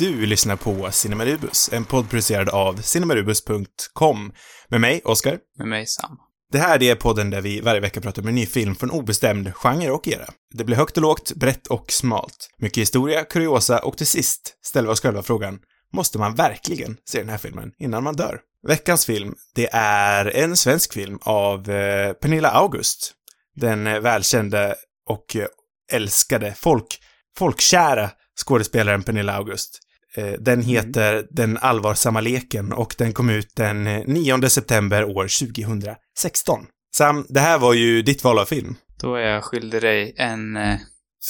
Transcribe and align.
Du 0.00 0.26
lyssnar 0.26 0.56
på 0.56 0.90
Cinemarubus, 0.90 1.70
en 1.72 1.84
podd 1.84 2.10
producerad 2.10 2.48
av 2.48 2.76
cinemarubus.com. 2.82 4.32
Med 4.68 4.80
mig, 4.80 5.00
Oskar. 5.04 5.38
Med 5.58 5.68
mig, 5.68 5.86
Sam. 5.86 6.18
Det 6.52 6.58
här 6.58 6.82
är 6.82 6.94
podden 6.94 7.30
där 7.30 7.40
vi 7.40 7.60
varje 7.60 7.80
vecka 7.80 8.00
pratar 8.00 8.22
om 8.22 8.28
en 8.28 8.34
ny 8.34 8.46
film 8.46 8.74
från 8.74 8.90
obestämd 8.90 9.54
genre 9.54 9.90
och 9.90 10.08
era. 10.08 10.24
Det 10.54 10.64
blir 10.64 10.76
högt 10.76 10.96
och 10.96 11.02
lågt, 11.02 11.32
brett 11.34 11.66
och 11.66 11.92
smalt. 11.92 12.50
Mycket 12.58 12.80
historia, 12.80 13.24
kuriosa 13.24 13.78
och 13.78 13.96
till 13.96 14.06
sist 14.06 14.54
ställer 14.62 14.88
vi 14.88 14.92
oss 14.92 15.00
själva 15.00 15.22
frågan, 15.22 15.58
måste 15.92 16.18
man 16.18 16.34
verkligen 16.34 16.96
se 17.04 17.18
den 17.18 17.28
här 17.28 17.38
filmen 17.38 17.72
innan 17.78 18.04
man 18.04 18.16
dör? 18.16 18.40
Veckans 18.68 19.06
film, 19.06 19.34
det 19.54 19.68
är 19.72 20.26
en 20.36 20.56
svensk 20.56 20.92
film 20.92 21.18
av 21.22 21.70
eh, 21.70 22.12
Pernilla 22.12 22.50
August. 22.50 23.12
Den 23.56 23.86
eh, 23.86 24.00
välkände 24.00 24.74
och 25.08 25.36
eh, 25.36 25.46
älskade, 25.92 26.54
folk, 26.56 26.98
folkkära 27.38 28.10
skådespelaren 28.46 29.02
Pernilla 29.02 29.32
August. 29.32 29.86
Eh, 30.16 30.32
Den 30.40 30.62
heter 30.62 31.26
Den 31.30 31.58
allvarsamma 31.58 32.20
leken 32.20 32.72
och 32.72 32.94
den 32.98 33.12
kom 33.12 33.30
ut 33.30 33.56
den 33.56 33.86
eh, 33.86 34.02
9 34.06 34.48
september 34.48 35.04
år 35.04 35.46
2016. 35.46 36.66
Sam, 36.96 37.26
det 37.28 37.40
här 37.40 37.58
var 37.58 37.74
ju 37.74 38.02
ditt 38.02 38.24
val 38.24 38.38
av 38.38 38.44
film. 38.44 38.74
Då 39.00 39.14
är 39.14 39.20
jag 39.20 39.44
skyldig 39.44 39.82
dig 39.82 40.14
en 40.16 40.56
eh, 40.56 40.76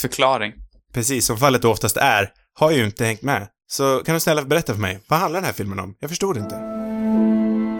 förklaring. 0.01 0.53
Precis 0.93 1.25
som 1.25 1.37
fallet 1.37 1.61
då 1.61 1.71
oftast 1.71 1.97
är, 1.97 2.29
har 2.53 2.71
ju 2.71 2.85
inte 2.85 3.05
hängt 3.05 3.21
med. 3.21 3.47
Så 3.67 3.99
kan 4.05 4.13
du 4.13 4.19
snälla 4.19 4.41
berätta 4.41 4.73
för 4.73 4.81
mig, 4.81 4.99
vad 5.07 5.19
handlar 5.19 5.39
den 5.39 5.45
här 5.45 5.53
filmen 5.53 5.79
om? 5.79 5.95
Jag 5.99 6.09
förstod 6.09 6.37
inte. 6.37 6.55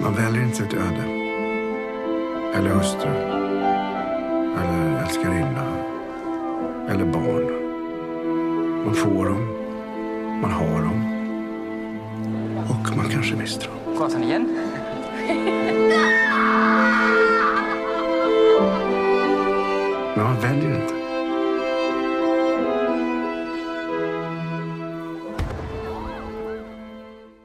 Man 0.02 0.16
väljer 0.16 0.44
inte 0.44 0.58
sitt 0.58 0.74
öde. 0.74 1.04
Eller 2.56 2.70
hustru. 2.70 3.10
Eller 4.62 5.04
älskarinna. 5.04 5.78
Eller 6.90 7.06
barn. 7.06 7.46
Man 8.86 8.96
får 8.96 9.26
dem. 9.26 9.61
Man 10.42 10.52
har 10.52 10.82
dem. 10.82 11.02
Och 12.70 12.98
man 12.98 13.10
kanske 13.10 13.36
mister 13.36 13.68
dem. 13.68 13.98
Gasen 13.98 14.24
igen? 14.24 14.48
Men 20.16 20.26
man 20.26 20.42
väljer 20.42 20.82
inte. 20.82 20.94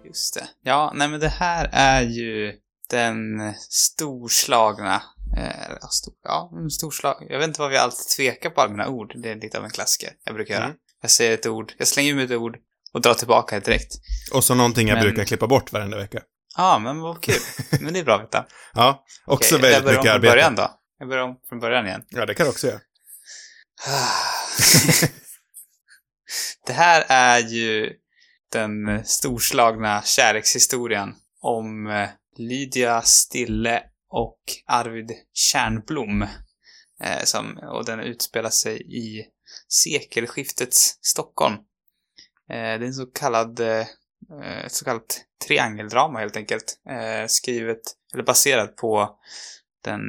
Just 0.05 0.35
det. 0.35 0.49
Ja, 0.63 0.93
nej 0.95 1.09
men 1.09 1.21
det 1.21 1.29
här 1.29 1.69
är 1.73 2.03
ju 2.03 2.55
den 2.91 3.55
storslagna, 3.59 5.03
eh, 5.37 5.89
stor, 5.91 6.15
ja, 6.25 6.51
storslag. 6.71 7.27
Jag 7.29 7.39
vet 7.39 7.49
inte 7.49 7.61
vad 7.61 7.71
vi 7.71 7.77
alltid 7.77 8.07
tvekar 8.17 8.51
på 8.51 8.61
allmänna 8.61 8.89
ord. 8.89 9.13
Det 9.17 9.31
är 9.31 9.37
lite 9.37 9.59
av 9.59 9.65
en 9.65 9.71
klassiker 9.71 10.11
jag 10.25 10.35
brukar 10.35 10.55
göra. 10.55 10.65
Mm. 10.65 10.77
Jag 11.03 11.11
säger 11.11 11.35
ett 11.35 11.47
ord, 11.47 11.73
jag 11.79 11.89
slänger 11.89 12.15
mig 12.15 12.25
ett 12.25 12.31
ord 12.31 12.59
och 12.97 13.03
drar 13.03 13.15
tillbaka 13.15 13.61
det 13.61 13.65
direkt. 13.67 13.93
Och 14.33 14.45
så 14.45 14.55
någonting 14.55 14.89
jag 14.89 14.95
Men- 14.97 15.05
brukar 15.05 15.25
klippa 15.25 15.47
bort 15.47 15.73
varenda 15.73 15.97
vecka. 15.97 16.21
Ja, 16.57 16.79
men 16.79 17.01
vad 17.01 17.23
kul. 17.23 17.41
men 17.81 17.93
det 17.93 17.99
är 18.01 18.05
bra 18.05 18.15
att 18.17 18.23
veta. 18.23 18.47
Ja, 18.75 19.05
också 19.27 19.55
jag 19.55 19.63
väldigt 19.63 19.85
börjar 19.85 19.99
mycket 19.99 19.99
om 19.99 20.05
från 20.05 20.15
arbete. 20.15 20.31
början 20.33 20.55
då. 20.55 20.81
Jag 20.99 21.09
börjar 21.09 21.23
om 21.25 21.37
från 21.49 21.61
början 21.61 21.87
igen. 21.87 22.03
Ja, 22.09 22.27
det 22.27 22.35
kan 22.35 22.47
du 22.47 22.51
också 22.51 22.67
göra. 22.67 22.81
det 26.67 26.73
här 26.73 27.05
är 27.09 27.39
ju 27.39 27.93
den 28.53 29.05
storslagna 29.05 30.03
kärlekshistorien 30.03 31.15
om 31.41 31.87
eh, 31.87 32.09
Lydia 32.37 33.03
Stille 33.03 33.83
och 34.11 34.41
Arvid 34.67 35.11
Kärnblom. 35.33 36.23
Eh, 37.03 37.25
som, 37.25 37.57
och 37.57 37.85
den 37.85 38.01
utspelar 38.01 38.51
sig 38.51 38.83
i 38.83 39.25
sekelskiftets 39.69 40.99
Stockholm. 41.03 41.55
Eh, 42.51 42.57
det 42.57 42.59
är 42.59 42.83
en 42.83 42.95
så 42.95 43.07
kallad, 43.07 43.61
eh, 43.61 43.87
ett 44.65 44.73
så 44.73 44.84
kallat 44.84 45.25
triangeldrama 45.47 46.19
helt 46.19 46.37
enkelt. 46.37 46.79
Eh, 46.89 47.27
skrivet, 47.29 47.81
eller 48.15 48.25
baserat 48.25 48.77
på 48.77 49.19
den 49.84 50.01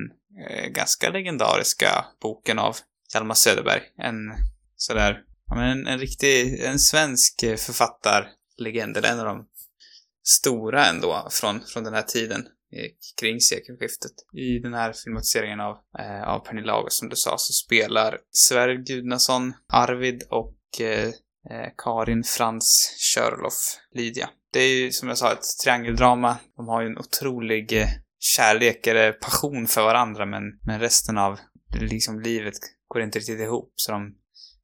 ganska 0.69 1.09
legendariska 1.09 2.05
boken 2.21 2.59
av 2.59 2.77
Hjalmar 3.13 3.35
Söderberg. 3.35 3.81
En 3.97 4.33
sådär, 4.75 5.23
ja 5.47 5.55
men 5.55 5.69
en, 5.69 5.87
en 5.87 5.99
riktig, 5.99 6.63
en 6.63 6.79
svensk 6.79 7.39
författarlegend. 7.39 8.35
författarlegend, 8.57 8.97
eller 8.97 9.11
en 9.11 9.19
av 9.19 9.25
de 9.25 9.47
stora 10.23 10.85
ändå 10.85 11.27
från, 11.31 11.61
från 11.67 11.83
den 11.83 11.93
här 11.93 12.01
tiden 12.01 12.47
kring 13.19 13.39
sekelskiftet. 13.39 14.11
I 14.33 14.59
den 14.59 14.73
här 14.73 14.93
filmatiseringen 14.93 15.59
av, 15.59 15.77
eh, 15.99 16.27
av 16.27 16.39
Pernilla 16.39 16.73
August 16.73 16.97
som 16.97 17.09
du 17.09 17.15
sa 17.15 17.37
så 17.37 17.53
spelar 17.53 18.17
Sverre 18.31 18.75
Gudnason, 18.75 19.53
Arvid 19.73 20.23
och 20.29 20.81
eh, 20.81 21.11
Karin 21.77 22.23
Frans 22.23 22.95
Körloff 23.13 23.77
Lydia. 23.93 24.29
Det 24.53 24.59
är 24.59 24.69
ju 24.69 24.91
som 24.91 25.07
jag 25.09 25.17
sa 25.17 25.31
ett 25.33 25.45
triangeldrama. 25.63 26.37
De 26.57 26.67
har 26.67 26.81
ju 26.81 26.87
en 26.87 26.97
otrolig 26.97 27.73
eh, 27.81 27.87
kärlek 28.19 28.87
eller 28.87 29.11
passion 29.11 29.67
för 29.67 29.83
varandra 29.83 30.25
men, 30.25 30.43
men 30.61 30.79
resten 30.79 31.17
av 31.17 31.39
liksom 31.79 32.19
livet 32.19 32.53
går 32.87 33.01
inte 33.01 33.19
riktigt 33.19 33.39
ihop 33.39 33.73
så 33.75 33.91
de 33.91 34.15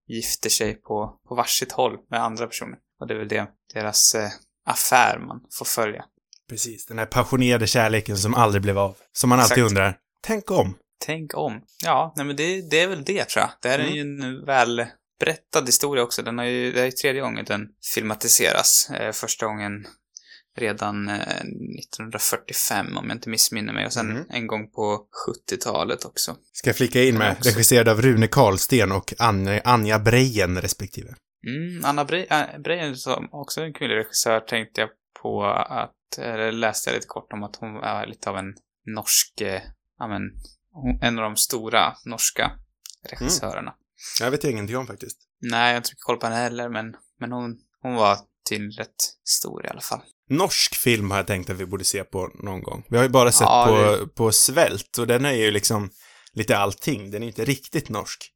gifter 0.08 0.50
sig 0.50 0.74
på, 0.76 1.20
på 1.28 1.36
varsitt 1.36 1.72
håll 1.72 1.98
med 2.10 2.24
andra 2.24 2.48
personer. 2.48 2.78
Och 3.00 3.08
det 3.08 3.14
är 3.14 3.18
väl 3.18 3.28
det, 3.28 3.48
deras 3.74 4.16
eh, 4.16 4.30
affär 4.66 5.20
man 5.20 5.42
får 5.52 5.66
följa. 5.66 6.06
Precis, 6.50 6.86
den 6.86 7.00
här 7.00 7.06
passionerade 7.06 7.68
kärleken 7.68 8.18
som 8.18 8.34
aldrig 8.34 8.62
blev 8.62 8.78
av. 8.80 8.96
Som 9.12 9.30
man 9.30 9.40
alltid 9.40 9.58
Exakt. 9.58 9.70
undrar, 9.72 9.98
tänk 10.22 10.52
om. 10.52 10.78
Tänk 11.06 11.38
om. 11.38 11.62
Ja, 11.84 12.14
nej 12.16 12.26
men 12.26 12.36
det, 12.36 12.70
det 12.70 12.80
är 12.82 12.88
väl 12.88 13.04
det 13.04 13.26
tror 13.26 13.42
jag. 13.42 13.50
Det 13.62 13.70
här 13.70 13.80
är 13.80 13.84
Mm. 13.84 13.96
ju 13.96 14.02
en 14.02 14.46
välberättad 15.28 15.66
historia 15.66 16.04
också. 16.04 16.22
Den 16.22 16.38
har 16.38 16.46
ju, 16.46 16.72
det 16.72 16.82
är 16.82 16.86
ju 16.86 16.92
tredje 16.92 17.22
gången 17.22 17.46
den 17.46 17.68
filmatiseras. 17.96 18.90
Eh, 18.90 19.12
första 19.12 19.46
gången 19.46 19.86
redan 20.58 21.10
eh, 21.10 21.16
1945 21.16 22.98
om 22.98 23.08
jag 23.08 23.16
inte 23.16 23.30
missminner 23.30 23.74
mig 23.74 23.86
och 23.86 23.94
sen 23.94 24.12
Mm. 24.12 24.24
en 24.30 24.48
gång 24.48 24.72
på 24.72 25.06
70-talet 25.28 26.06
också. 26.06 26.36
Ska 26.54 26.70
jag 26.70 26.78
flika 26.78 27.04
in 27.04 27.18
med, 27.18 27.46
regisserad 27.46 27.88
av 27.90 28.02
Rune 28.02 28.28
Karlsten 28.28 28.92
och 28.92 29.14
Anja, 29.20 29.62
Anja 29.64 30.00
Brejen 30.00 30.62
respektive. 30.62 31.16
Mm, 31.48 31.86
Anna 31.86 32.04
Bre- 32.04 32.54
äh, 32.56 32.62
Brejen 32.62 32.96
som 32.96 33.30
också 33.32 33.62
är 33.62 33.66
en 33.66 33.74
kvinnlig 33.74 33.96
regissör 33.98 34.40
tänkte 34.40 34.82
jag 34.82 34.90
på 35.22 35.46
att, 35.70 36.18
eller 36.18 36.52
läste 36.52 36.90
jag 36.90 36.96
lite 36.96 37.08
kort 37.08 37.34
om 37.34 37.44
att 37.44 37.56
hon 37.56 37.76
är 37.84 38.08
lite 38.08 38.30
av 38.30 38.38
en 38.38 38.54
norsk, 38.86 39.42
eh, 39.42 39.62
ja 40.00 40.08
men, 40.08 40.22
en 41.02 41.18
av 41.20 41.24
de 41.24 41.36
stora 41.36 41.94
norska 42.06 42.52
regissörerna. 43.10 43.74
Jag 44.20 44.32
vet 44.32 44.44
ingenting 44.44 44.78
om 44.78 44.88
faktiskt. 44.88 45.18
Nej, 45.42 45.60
jag 45.66 45.70
har 45.74 45.78
inte 45.78 45.90
så 45.90 45.94
mycket 45.94 46.04
koll 46.04 46.18
på 46.18 46.26
henne 46.26 46.38
heller, 46.42 46.70
men, 46.70 46.86
men 47.20 47.32
hon, 47.32 47.56
hon 47.82 47.96
var 47.96 48.18
tydligen 48.50 48.72
rätt 48.72 48.96
stor 49.30 49.66
i 49.66 49.70
alla 49.70 49.82
fall. 49.82 50.02
Norsk 50.30 50.76
film 50.76 51.12
har 51.12 51.18
jag 51.18 51.28
tänkt 51.28 51.50
att 51.50 51.58
vi 51.58 51.66
borde 51.66 51.84
se 51.84 52.04
på 52.04 52.28
någon 52.44 52.64
gång. 52.64 52.86
Vi 52.90 52.98
har 52.98 53.04
ju 53.04 53.10
bara 53.10 53.32
sett 53.32 53.42
Ja, 53.42 53.66
på, 53.68 53.76
det- 53.76 54.08
på 54.08 54.32
Svält 54.32 54.98
och 54.98 55.08
den 55.08 55.26
är 55.26 55.34
ju 55.34 55.52
liksom 55.52 55.90
lite 56.34 56.58
allting. 56.58 57.12
Den 57.12 57.24
är 57.24 57.28
inte 57.28 57.46
riktigt 57.46 57.90
norsk. 57.90 58.30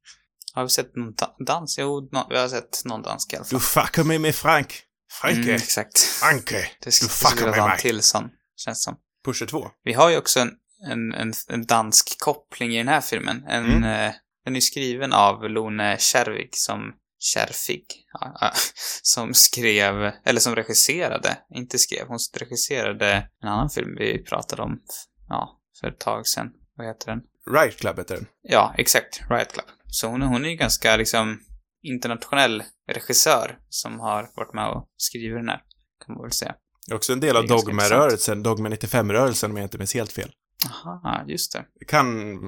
Har 0.54 0.62
vi 0.62 0.68
sett 0.68 0.96
någon 0.96 1.14
da- 1.14 1.36
dans? 1.46 1.78
Jo, 1.78 2.08
no, 2.12 2.26
vi 2.30 2.38
har 2.38 2.48
sett 2.48 2.82
någon 2.84 3.02
dansk 3.02 3.32
i 3.32 3.36
alla 3.36 3.44
fall. 3.44 3.58
Du 3.58 3.64
fuckar 3.64 4.04
mig 4.04 4.18
med 4.18 4.34
Frank. 4.34 4.82
Franke. 5.20 5.38
Mm, 5.40 5.54
exakt. 5.54 5.98
Franke. 5.98 6.70
Du 6.84 6.90
skulle 6.90 7.08
fuckar 7.10 7.50
med 7.50 7.64
mig. 7.68 7.78
till 7.78 8.02
sån, 8.02 8.30
känns 8.56 8.82
som. 8.82 8.96
Pusher 9.24 9.46
2. 9.46 9.68
Vi 9.84 9.92
har 9.92 10.10
ju 10.10 10.16
också 10.18 10.40
en, 10.40 10.50
en, 10.90 11.14
en, 11.14 11.32
en 11.48 11.66
dansk 11.66 12.18
koppling 12.18 12.74
i 12.74 12.78
den 12.78 12.88
här 12.88 13.00
filmen. 13.00 13.44
En, 13.48 13.64
Mm. 13.64 13.84
eh, 13.84 14.14
den 14.48 14.56
är 14.56 14.60
skriven 14.60 15.12
av 15.12 15.50
Lone 15.50 15.96
Kärvig 15.98 16.48
som 16.52 16.92
Kärfig, 17.20 17.86
ja, 18.12 18.52
som 19.02 19.34
skrev, 19.34 20.12
eller 20.24 20.40
som 20.40 20.54
regisserade, 20.56 21.38
inte 21.54 21.78
skrev, 21.78 22.06
hon 22.08 22.18
regisserade 22.38 23.28
en 23.42 23.48
annan 23.48 23.70
film 23.70 23.96
vi 23.98 24.24
pratade 24.24 24.62
om, 24.62 24.80
ja, 25.28 25.60
för 25.80 25.88
ett 25.88 26.00
tag 26.00 26.26
sedan. 26.26 26.50
Vad 26.76 26.86
heter 26.86 27.10
den? 27.10 27.20
Right 27.54 27.76
Club 27.76 27.98
heter 27.98 28.14
den. 28.14 28.26
Ja, 28.42 28.74
exakt. 28.78 29.20
Riot 29.30 29.52
Club. 29.52 29.66
Så 29.86 30.08
hon, 30.08 30.22
hon 30.22 30.44
är 30.44 30.48
ju 30.48 30.56
ganska 30.56 30.96
liksom 30.96 31.40
internationell 31.82 32.62
regissör 32.92 33.58
som 33.68 34.00
har 34.00 34.30
varit 34.36 34.54
med 34.54 34.68
och 34.68 34.88
skrivit 34.96 35.38
den 35.38 35.48
här, 35.48 35.60
kan 36.06 36.14
man 36.14 36.22
väl 36.22 36.32
säga. 36.32 36.54
Det 36.86 36.92
är 36.92 36.96
också 36.96 37.12
en 37.12 37.20
del 37.20 37.36
av 37.36 37.46
Dogma-rörelsen, 37.46 38.42
Dogma 38.42 38.68
95-rörelsen 38.68 39.50
om 39.50 39.56
jag 39.56 39.64
inte 39.64 39.78
minns 39.78 39.94
helt 39.94 40.12
fel. 40.12 40.32
Aha, 40.66 41.24
just 41.26 41.52
det. 41.52 41.64
Det 41.78 41.84
kan 41.84 42.38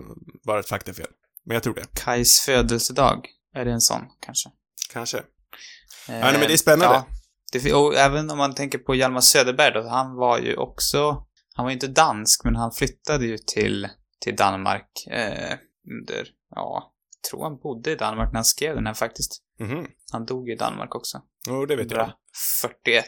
vara 0.43 0.61
ett 0.61 0.69
faktafel, 0.69 1.07
men 1.47 1.55
jag 1.55 1.63
tror 1.63 1.75
det. 1.75 1.87
Kajs 1.95 2.41
födelsedag. 2.41 3.29
Är 3.55 3.65
det 3.65 3.73
en 3.73 3.81
sån, 3.81 4.03
kanske? 4.21 4.51
Kanske. 4.93 5.19
Eh, 5.19 5.25
nej, 6.09 6.33
men 6.33 6.41
det 6.41 6.53
är 6.53 6.57
spännande. 6.57 6.95
Ja, 6.95 7.07
det, 7.53 7.75
och 7.75 7.95
även 7.95 8.31
om 8.31 8.39
man 8.39 8.55
tänker 8.55 8.79
på 8.79 8.95
Hjalmar 8.95 9.21
Söderberg 9.21 9.73
då, 9.73 9.89
han 9.89 10.17
var 10.17 10.39
ju 10.39 10.57
också, 10.57 11.27
han 11.55 11.65
var 11.65 11.71
ju 11.71 11.75
inte 11.75 11.87
dansk, 11.87 12.45
men 12.45 12.57
han 12.57 12.73
flyttade 12.73 13.27
ju 13.27 13.39
till, 13.39 13.89
till 14.21 14.37
Danmark 14.37 15.07
eh, 15.11 15.59
under, 15.91 16.29
ja, 16.55 16.95
jag 17.17 17.31
tror 17.31 17.43
han 17.43 17.59
bodde 17.59 17.93
i 17.93 17.97
Danmark 17.97 18.33
när 18.33 18.39
han 18.39 18.45
skrev 18.45 18.75
den 18.75 18.87
här 18.87 18.95
faktiskt. 18.95 19.43
Mhm. 19.61 19.87
Han 20.13 20.25
dog 20.25 20.51
i 20.51 20.57
Danmark 20.57 20.95
också. 20.95 21.23
Jo, 21.49 21.67
det 21.67 21.77
vet 21.77 21.91
jag. 21.91 22.13
41. 22.63 23.05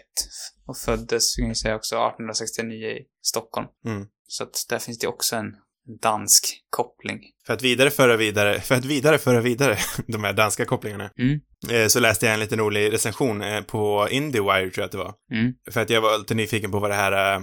Och 0.67 0.77
föddes, 0.77 1.37
kan 1.37 1.47
jag 1.47 1.57
säga 1.57 1.77
också, 1.77 1.95
1869 1.95 2.87
i 2.87 3.07
Stockholm. 3.23 3.67
Mm. 3.85 4.07
Så 4.27 4.43
att 4.43 4.67
där 4.69 4.79
finns 4.79 4.99
det 4.99 5.07
också 5.07 5.37
en 5.37 5.57
dansk 6.03 6.45
koppling. 6.71 7.21
För 7.47 7.55
att 7.55 7.63
vidare 7.63 7.91
föra 7.91 8.17
vidare, 8.17 8.61
för 8.61 8.75
att 8.75 8.85
vidare 8.85 9.19
föra 9.19 9.41
vidare 9.41 9.77
de 10.07 10.25
här 10.25 10.33
danska 10.33 10.65
kopplingarna, 10.65 11.11
Mm. 11.19 11.41
eh, 11.71 11.87
så 11.89 12.01
läste 12.01 12.27
jag 12.27 12.35
en 12.35 12.41
liten 12.41 12.59
rolig 12.59 12.93
recension 12.93 13.43
eh, 13.43 13.61
på 13.61 14.09
IndieWire, 14.11 14.71
tror 14.71 14.83
jag 14.83 14.85
att 14.85 14.93
det 14.93 14.99
var. 14.99 15.15
Mm. 15.33 15.53
För 15.71 15.81
att 15.81 15.91
jag 15.91 16.01
var 16.01 16.19
lite 16.19 16.35
nyfiken 16.35 16.71
på 16.71 16.79
vad 16.79 16.91
det 16.91 16.95
här 16.95 17.37
eh, 17.37 17.43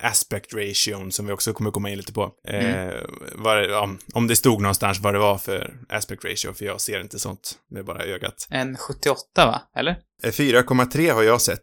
aspect 0.00 0.54
ration, 0.54 1.12
som 1.12 1.26
vi 1.26 1.32
också 1.32 1.52
kommer 1.52 1.70
komma 1.70 1.90
in 1.90 1.96
lite 1.96 2.12
på, 2.12 2.32
eh, 2.48 2.92
vad 3.34 3.56
det, 3.56 3.76
om, 3.76 3.98
om 4.14 4.26
det 4.26 4.36
stod 4.36 4.62
någonstans 4.62 5.00
vad 5.00 5.14
det 5.14 5.18
var 5.18 5.38
för 5.38 5.74
aspect 5.88 6.24
ratio, 6.24 6.52
för 6.52 6.64
jag 6.64 6.80
ser 6.80 7.00
inte 7.00 7.18
sånt 7.18 7.52
med 7.70 7.84
bara 7.84 8.02
ögat. 8.04 8.46
En 8.50 8.76
78 8.76 9.18
va? 9.36 9.62
Eller? 9.76 9.96
Eh, 10.22 10.30
4,3 10.32 11.12
har 11.12 11.22
jag 11.22 11.40
sett. 11.40 11.62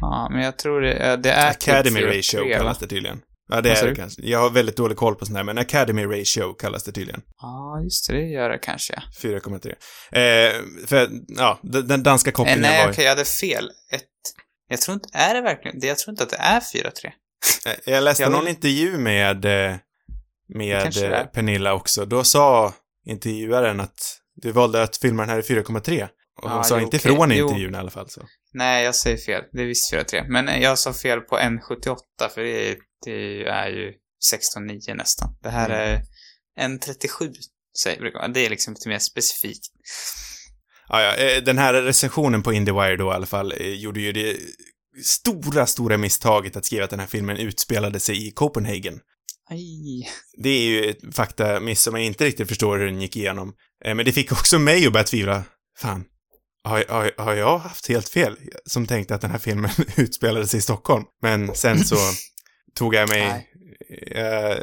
Ja, 0.00 0.28
men 0.32 0.44
jag 0.44 0.58
tror 0.58 0.80
det, 0.80 0.92
eh, 0.92 1.18
det 1.18 1.30
är... 1.30 1.50
Academy 1.50 2.00
typ 2.00 2.08
ratio 2.08 2.40
4,3, 2.44 2.50
va? 2.50 2.56
kallas 2.58 2.78
det 2.78 2.86
tydligen. 2.86 3.20
Ja, 3.48 3.60
det 3.60 3.70
är 3.70 3.86
det 3.86 3.94
kanske. 3.94 4.22
Jag 4.22 4.38
har 4.38 4.50
väldigt 4.50 4.76
dålig 4.76 4.96
koll 4.96 5.14
på 5.14 5.26
sånt 5.26 5.36
här, 5.36 5.44
men 5.44 5.58
Academy 5.58 6.04
ratio 6.04 6.52
kallas 6.52 6.84
det 6.84 6.92
tydligen. 6.92 7.22
Ja, 7.40 7.80
just 7.84 8.08
det. 8.08 8.16
Det 8.16 8.26
gör 8.26 8.50
det 8.50 8.58
kanske. 8.58 9.02
4,3. 9.22 9.68
Eh, 9.68 10.86
för, 10.86 11.08
ja, 11.28 11.58
den, 11.62 12.02
danska 12.02 12.30
Eh, 12.30 12.32
kopplingen 12.32 12.60
nej, 12.60 12.84
var 12.84 12.92
okej, 12.92 13.04
jag 13.04 13.10
hade 13.10 13.24
fel. 13.24 13.70
Ett... 13.92 14.02
Jag 14.68 14.80
tror 14.80 14.94
inte... 14.94 15.08
Är 15.12 15.34
det 15.34 15.40
verkligen... 15.40 15.80
Jag 15.80 15.98
tror 15.98 16.12
inte 16.12 16.22
att 16.22 16.30
det 16.30 16.36
är 16.36 16.60
4-3. 16.60 16.90
Eh, 17.66 17.72
Jag 17.84 18.04
läste 18.04 18.22
Jag 18.22 18.32
någon 18.32 18.48
intervju 18.48 18.98
med, 18.98 19.44
eh, 19.44 19.76
med 20.48 20.96
eh. 20.96 21.24
Pernilla 21.24 21.74
också. 21.74 22.04
Då 22.04 22.24
sa 22.24 22.74
intervjuaren 23.06 23.80
att 23.80 24.18
du 24.36 24.52
valde 24.52 24.82
att 24.82 24.96
filma 24.96 25.22
den 25.22 25.30
här 25.30 25.38
i 25.38 25.42
4,3. 25.42 26.08
Och 26.42 26.48
hon 26.50 26.58
Ja, 26.58 26.64
sa 26.64 26.78
jo, 26.78 26.84
inte 26.84 26.96
okej. 26.96 27.16
från 27.16 27.32
i 27.32 27.36
Jo. 27.36 27.46
intervjun 27.48 27.74
i 27.74 27.78
alla 27.78 27.90
fall. 27.90 28.10
Så. 28.10 28.26
Nej, 28.52 28.84
jag 28.84 28.94
säger 28.94 29.16
fel. 29.16 29.42
Det 29.52 29.62
är 29.62 29.66
visst 29.66 29.92
4-3. 29.92 30.24
Men 30.28 30.48
eh, 30.48 30.62
jag 30.62 30.78
sa 30.78 30.92
fel 30.92 31.20
på 31.20 31.36
1,78 31.38 31.96
för 32.34 32.40
det 32.42 32.70
är, 32.70 32.76
det 33.04 33.44
är 33.48 33.68
ju 33.68 33.92
16,9 34.32 34.94
nästan. 34.94 35.28
Det 35.42 35.50
här 35.50 35.70
Mm. 35.70 36.00
är 36.58 36.78
1,37 36.78 37.32
säger. 37.82 38.28
Det 38.28 38.46
är 38.46 38.50
liksom 38.50 38.72
lite 38.74 38.88
mer 38.88 38.98
specifikt. 38.98 39.64
Ja, 40.88 41.02
ja, 41.02 41.14
eh, 41.16 41.42
den 41.42 41.58
här 41.58 41.74
recensionen 41.74 42.42
på 42.42 42.52
IndieWire 42.52 42.96
då 42.96 43.04
i 43.10 43.14
alla 43.14 43.26
fall 43.26 43.52
eh, 43.52 43.68
gjorde 43.68 44.00
ju 44.00 44.12
det 44.12 44.36
stora, 45.04 45.66
stora 45.66 45.96
misstaget 45.98 46.56
att 46.56 46.64
skriva 46.64 46.84
att 46.84 46.90
den 46.90 47.00
här 47.00 47.06
filmen 47.06 47.36
utspelade 47.36 48.00
sig 48.00 48.28
i 48.28 48.30
Copenhagen. 48.30 49.00
Aj. 49.50 50.08
Det 50.42 50.48
är 50.48 50.62
ju 50.62 50.84
ett 50.90 51.14
faktamiss 51.16 51.82
som 51.82 51.94
jag 51.94 52.04
inte 52.04 52.24
riktigt 52.24 52.48
förstår 52.48 52.78
hur 52.78 52.86
den 52.86 53.00
gick 53.00 53.16
igenom. 53.16 53.54
Men 53.84 53.96
det 54.04 54.12
fick 54.12 54.32
också 54.32 54.58
mig 54.58 54.86
att 54.86 54.92
börja 54.92 55.04
tvivla. 55.04 55.44
Fan, 55.78 56.04
har, 56.64 56.84
har, 56.88 57.12
har 57.18 57.34
jag 57.34 57.58
haft 57.58 57.88
helt 57.88 58.08
fel? 58.08 58.36
Som 58.66 58.86
tänkte 58.86 59.14
att 59.14 59.20
den 59.20 59.30
här 59.30 59.38
filmen 59.38 59.70
utspelade 59.96 60.46
sig 60.46 60.58
i 60.58 60.62
Stockholm. 60.62 61.04
Men 61.22 61.54
sen 61.54 61.84
så 61.84 61.96
tog 62.74 62.94
jag 62.94 63.08
mig, 63.08 63.48
eh, 64.10 64.56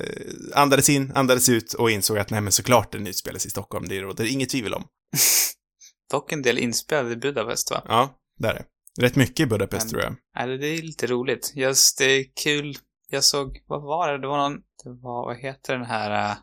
andades 0.55 0.89
in, 0.89 1.11
andades 1.15 1.49
ut 1.49 1.73
och 1.73 1.91
insåg 1.91 2.17
att 2.17 2.29
nej 2.29 2.41
men 2.41 2.51
såklart 2.51 2.91
den 2.91 3.07
utspelar 3.07 3.39
sig 3.39 3.47
i 3.47 3.51
Stockholm. 3.51 3.87
Det 3.87 4.01
råder 4.01 4.31
inget 4.31 4.49
tvivel 4.49 4.73
om. 4.73 4.83
Dock 6.11 6.31
en 6.31 6.41
del 6.41 6.57
inspelade 6.57 7.11
i 7.11 7.15
Budapest 7.15 7.71
va? 7.71 7.81
Ja, 7.87 8.15
där 8.39 8.49
är 8.49 8.53
det. 8.53 8.65
Rätt 9.01 9.15
mycket 9.15 9.39
i 9.39 9.45
Budapest 9.45 9.85
Men- 9.85 9.89
tror 9.89 10.03
jag. 10.03 10.15
Nej, 10.35 10.57
det 10.57 10.67
är 10.67 10.81
lite 10.81 11.07
roligt. 11.07 11.51
Just 11.55 11.97
det 11.97 12.05
är 12.05 12.25
kul. 12.43 12.77
Jag 13.09 13.23
såg, 13.23 13.63
vad 13.67 13.81
var 13.81 14.11
det? 14.11 14.17
Det 14.21 14.27
var 14.27 14.37
någon, 14.37 14.57
det 14.83 14.89
var, 14.89 15.25
vad 15.25 15.37
heter 15.37 15.73
den 15.73 15.85
här 15.85 16.31
uh, 16.31 16.37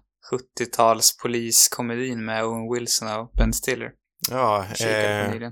70-tals 0.61 1.17
poliskomedin 1.23 2.25
med 2.25 2.45
Owen 2.45 2.73
Wilson 2.73 3.09
och 3.09 3.31
Ben 3.37 3.53
Stiller? 3.53 3.91
Ja, 4.31 4.67
eh. 4.81 5.51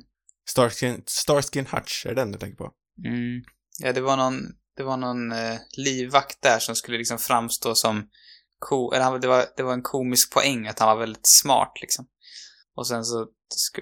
Starskin, 0.48 1.02
Starskin 1.06 1.66
Hutch, 1.66 2.06
är 2.06 2.08
det 2.08 2.14
den 2.14 2.32
du 2.32 2.38
tänker 2.38 2.56
på? 2.56 2.72
Mm. 3.04 3.42
Ja, 3.78 3.92
det 3.92 4.00
var 4.00 4.16
någon, 4.16 4.40
det 4.76 4.82
var 4.82 4.96
någon 4.96 5.32
eh, 5.32 5.58
livvakt 5.76 6.42
där 6.42 6.58
som 6.58 6.76
skulle 6.76 6.98
liksom 6.98 7.18
framstå 7.18 7.74
som 7.74 8.08
ko, 8.58 8.92
eller 8.92 9.04
han, 9.04 9.20
det, 9.20 9.28
var, 9.28 9.44
det 9.56 9.62
var 9.62 9.72
en 9.72 9.82
komisk 9.82 10.32
poäng 10.32 10.66
att 10.66 10.78
han 10.78 10.88
var 10.88 10.96
väldigt 10.96 11.26
smart 11.26 11.72
liksom. 11.80 12.08
Och 12.74 12.86
sen 12.86 13.04
så 13.04 13.26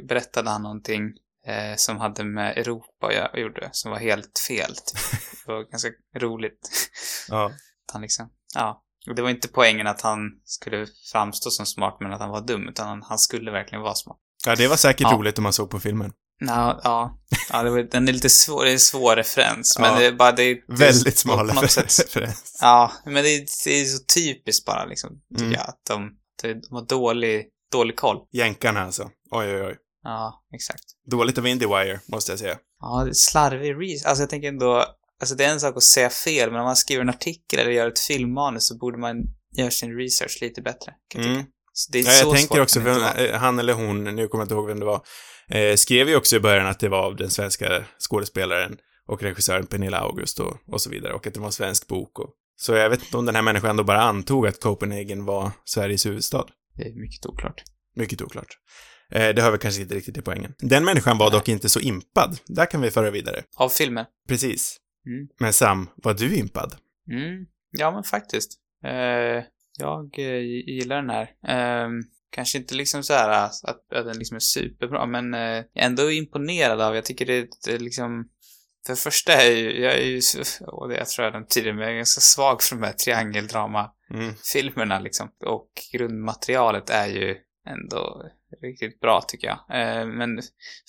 berättade 0.08 0.50
han 0.50 0.62
någonting 0.62 1.02
eh, 1.46 1.76
som 1.76 1.99
hade 1.99 2.25
med 2.25 2.58
Europa 2.58 3.12
jag, 3.12 3.31
jag 3.32 3.41
gjorde, 3.41 3.69
som 3.73 3.91
var 3.91 3.99
helt 3.99 4.38
fel. 4.49 4.76
Typ. 4.76 5.20
Det 5.46 5.52
var 5.52 5.62
ganska 5.62 5.88
roligt. 6.17 6.69
Ja. 7.29 7.46
Att 7.87 7.93
han 7.93 8.02
liksom, 8.02 8.31
ja. 8.55 8.85
Och 9.08 9.14
det 9.14 9.23
var 9.23 9.31
inte 9.31 9.49
poängen 9.49 9.87
att 9.87 10.00
han 10.00 10.19
skulle 10.44 10.87
framstå 11.12 11.50
som 11.50 11.67
smart 11.67 11.96
men 12.00 12.12
att 12.12 12.20
han 12.20 12.31
var 12.31 12.46
dum, 12.46 12.69
utan 12.69 12.88
han, 12.88 13.02
han 13.02 13.19
skulle 13.19 13.50
verkligen 13.50 13.82
vara 13.82 13.94
smart. 13.94 14.19
Ja, 14.46 14.55
det 14.56 14.69
var 14.69 14.76
säkert 14.76 15.00
Ja. 15.11 15.12
roligt 15.17 15.38
om 15.38 15.43
man 15.43 15.52
såg 15.52 15.70
på 15.70 15.81
filmen. 15.81 16.12
Ja, 16.41 16.81
ja. 16.85 17.19
ja 17.52 17.62
det 17.62 17.70
var, 17.70 17.82
den 17.82 18.08
är 18.08 18.12
lite 18.12 18.31
svår, 18.31 18.64
det 18.64 18.70
är 18.70 18.73
en 18.73 18.79
svår 18.81 19.17
referens, 19.17 19.75
Ja. 19.79 19.82
men 19.82 20.00
det 20.00 20.06
är 20.06 20.12
bara, 20.12 20.32
det, 20.32 20.43
är- 20.43 20.76
Väldigt 20.76 21.19
smal 21.19 21.50
referens. 21.50 22.58
Ja, 22.61 22.93
men 23.05 23.14
det 23.14 23.20
är, 23.31 23.46
det 23.64 23.70
är 23.81 23.85
så 23.85 23.99
typiskt 24.14 24.67
bara 24.67 24.85
liksom, 24.85 25.11
Mm. 25.38 25.52
jag, 25.52 25.61
att 25.61 25.81
de, 25.88 26.11
de 26.43 26.61
har 26.70 26.87
dålig, 26.87 27.46
dålig 27.73 27.96
koll. 27.96 28.17
Jänkarna 28.32 28.81
alltså. 28.82 29.02
Oj, 29.31 29.55
oj, 29.55 29.62
oj. 29.62 29.76
Ja, 30.02 30.44
exakt. 30.55 30.85
Dåligt 31.11 31.38
av 31.38 31.46
IndieWire, 31.46 32.00
måste 32.08 32.32
jag 32.32 32.38
säga. 32.38 32.56
Ja, 32.81 33.08
slarvig 33.12 33.75
research. 33.81 34.08
Alltså 34.08 34.23
jag 34.23 34.31
tänker 34.31 34.49
ändå, 34.49 34.85
alltså 35.20 35.35
det 35.35 35.44
är 35.44 35.49
en 35.52 35.61
sak 35.61 35.76
att 35.76 35.82
säga 35.82 36.11
fel, 36.11 36.50
men 36.50 36.61
om 36.61 36.67
man 36.67 36.76
skriver 36.76 37.02
en 37.02 37.08
artikel 37.08 37.58
eller 37.58 37.70
gör 37.70 37.88
ett 37.88 37.99
filmmanus 37.99 38.69
så 38.69 38.76
borde 38.79 38.99
man 38.99 39.17
göra 39.56 39.70
sin 39.70 39.96
research 39.99 40.38
lite 40.41 40.62
bättre. 40.62 40.93
Kan 41.08 41.23
jag, 41.23 41.31
Mm. 41.31 41.43
tycka. 41.44 41.54
Det 41.93 41.99
är 41.99 42.05
Ja, 42.05 42.12
jag 42.12 42.37
tänker 42.37 42.61
också, 42.61 42.81
för 42.81 43.21
eh, 43.21 43.38
han 43.38 43.59
eller 43.59 43.73
hon, 43.73 44.05
nu 44.05 44.29
kommer 44.29 44.43
jag 44.43 44.44
inte 44.44 44.55
ihåg 44.55 44.67
vem 44.67 44.81
det 44.81 44.87
var, 44.87 45.03
eh, 45.49 45.76
skrev 45.76 46.09
ju 46.09 46.17
också 46.17 46.37
i 46.37 46.41
början 46.41 46.67
att 46.67 46.81
det 46.81 46.88
var 46.88 47.03
av 47.03 47.17
den 47.17 47.31
svenska 47.31 47.85
skådespelaren 47.99 48.76
och 49.09 49.23
regissören 49.23 49.67
Pernilla 49.67 49.99
August 49.99 50.41
och, 50.41 50.56
och 50.67 50.81
så 50.81 50.91
vidare, 50.91 51.12
och 51.12 51.26
att 51.26 51.35
det 51.35 51.41
var 51.41 51.47
en 51.47 51.53
svensk 51.53 51.87
bok 51.87 52.19
och... 52.19 52.31
Så 52.56 52.75
jag 52.75 52.91
vet 52.91 53.03
inte 53.03 53.17
om 53.17 53.26
den 53.26 53.35
här 53.35 53.43
människan 53.43 53.76
då 53.76 53.85
bara 53.85 54.03
antog 54.03 54.47
att 54.47 54.61
Copenhagen 54.61 55.25
var 55.25 55.50
Sveriges 55.65 56.06
huvudstad. 56.06 56.47
Det 56.76 56.82
är 56.82 57.00
mycket 57.00 57.26
oklart. 57.26 57.62
Mycket 57.97 58.23
oklart. 58.23 58.59
Eh, 59.11 59.29
det 59.29 59.43
hör 59.43 59.50
väl 59.50 59.61
kanske 59.61 59.82
inte 59.82 59.94
riktigt 59.94 60.15
till 60.15 60.23
poängen. 60.23 60.55
Den 60.59 60.85
människan 60.85 61.19
var 61.19 61.27
Nej. 61.27 61.38
dock 61.38 61.49
inte 61.49 61.69
så 61.69 61.81
impad. 61.81 62.38
Där 62.47 62.67
kan 62.67 62.81
vi 62.81 62.91
föra 62.91 63.11
vidare. 63.11 63.43
Av 63.56 63.69
filmen? 63.69 64.05
Precis. 64.29 64.77
Mm. 65.06 65.29
Men 65.41 65.53
Sam, 65.53 65.88
var 65.97 66.15
du 66.15 66.37
impad? 66.37 66.75
Mm. 67.11 67.47
Ja, 67.70 67.91
men 67.91 68.05
faktiskt. 68.05 68.53
Eh, 68.85 69.44
jag 69.79 70.19
eh, 70.19 70.41
gillar 70.67 70.97
den 70.97 71.11
här. 71.11 71.31
Eh, 71.49 71.88
kanske 72.31 72.59
inte 72.59 72.75
liksom 72.75 73.03
så 73.03 73.15
här 73.15 73.31
att, 73.31 73.65
att 73.65 73.88
den 74.05 74.19
liksom 74.19 74.35
är 74.35 74.41
superbra, 74.41 75.06
men 75.06 75.35
eh, 75.35 75.65
ändå 75.75 76.11
imponerad 76.11 76.81
av. 76.81 76.94
Jag 76.94 77.05
tycker 77.05 77.26
det, 77.26 77.49
det 77.67 77.73
är 77.73 77.79
liksom... 77.79 78.29
För 78.87 78.93
det 78.93 79.00
första 79.00 79.32
är 79.32 79.50
jag 79.50 79.61
ju, 79.61 79.82
jag 79.82 79.94
är 79.94 80.05
ju, 80.05 80.21
och 80.67 80.88
det 80.88 80.97
jag 80.97 81.09
tror 81.09 81.25
jag 81.25 81.35
den 81.35 81.47
tidigare, 81.47 81.76
men 81.76 81.85
jag 81.85 81.93
är 81.93 81.97
ganska 81.97 82.21
svag 82.21 82.62
för 82.62 82.76
de 82.76 82.82
här 82.82 82.93
triangeldrama-filmerna 82.93 84.94
Mm. 84.94 85.05
liksom. 85.05 85.29
Och 85.47 85.71
grundmaterialet 85.93 86.91
är 86.91 87.06
ju 87.06 87.37
ändå 87.66 88.22
riktigt 88.62 89.00
bra 89.00 89.22
tycker 89.29 89.46
jag. 89.46 89.58
Eh, 89.81 90.06
men 90.06 90.43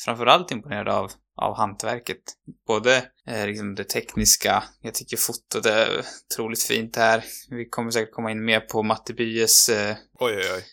framförallt 0.05 0.51
imponerad 0.51 0.87
av, 0.89 1.11
av 1.35 1.57
hantverket. 1.57 2.21
Både 2.67 2.97
eh, 3.27 3.47
liksom 3.47 3.75
det 3.75 3.83
tekniska, 3.83 4.63
jag 4.81 4.93
tycker 4.93 5.17
fotot 5.17 5.65
är 5.65 5.87
otroligt 6.31 6.63
fint 6.63 6.95
här. 6.95 7.23
Vi 7.49 7.69
kommer 7.69 7.91
säkert 7.91 8.13
komma 8.13 8.31
in 8.31 8.45
mer 8.45 8.59
på 8.59 8.83
Matte 8.83 9.13
Byes 9.13 9.69
eh, 9.69 9.95
Oj, 10.19 10.33
oj, 10.37 10.51
oj. 10.55 10.63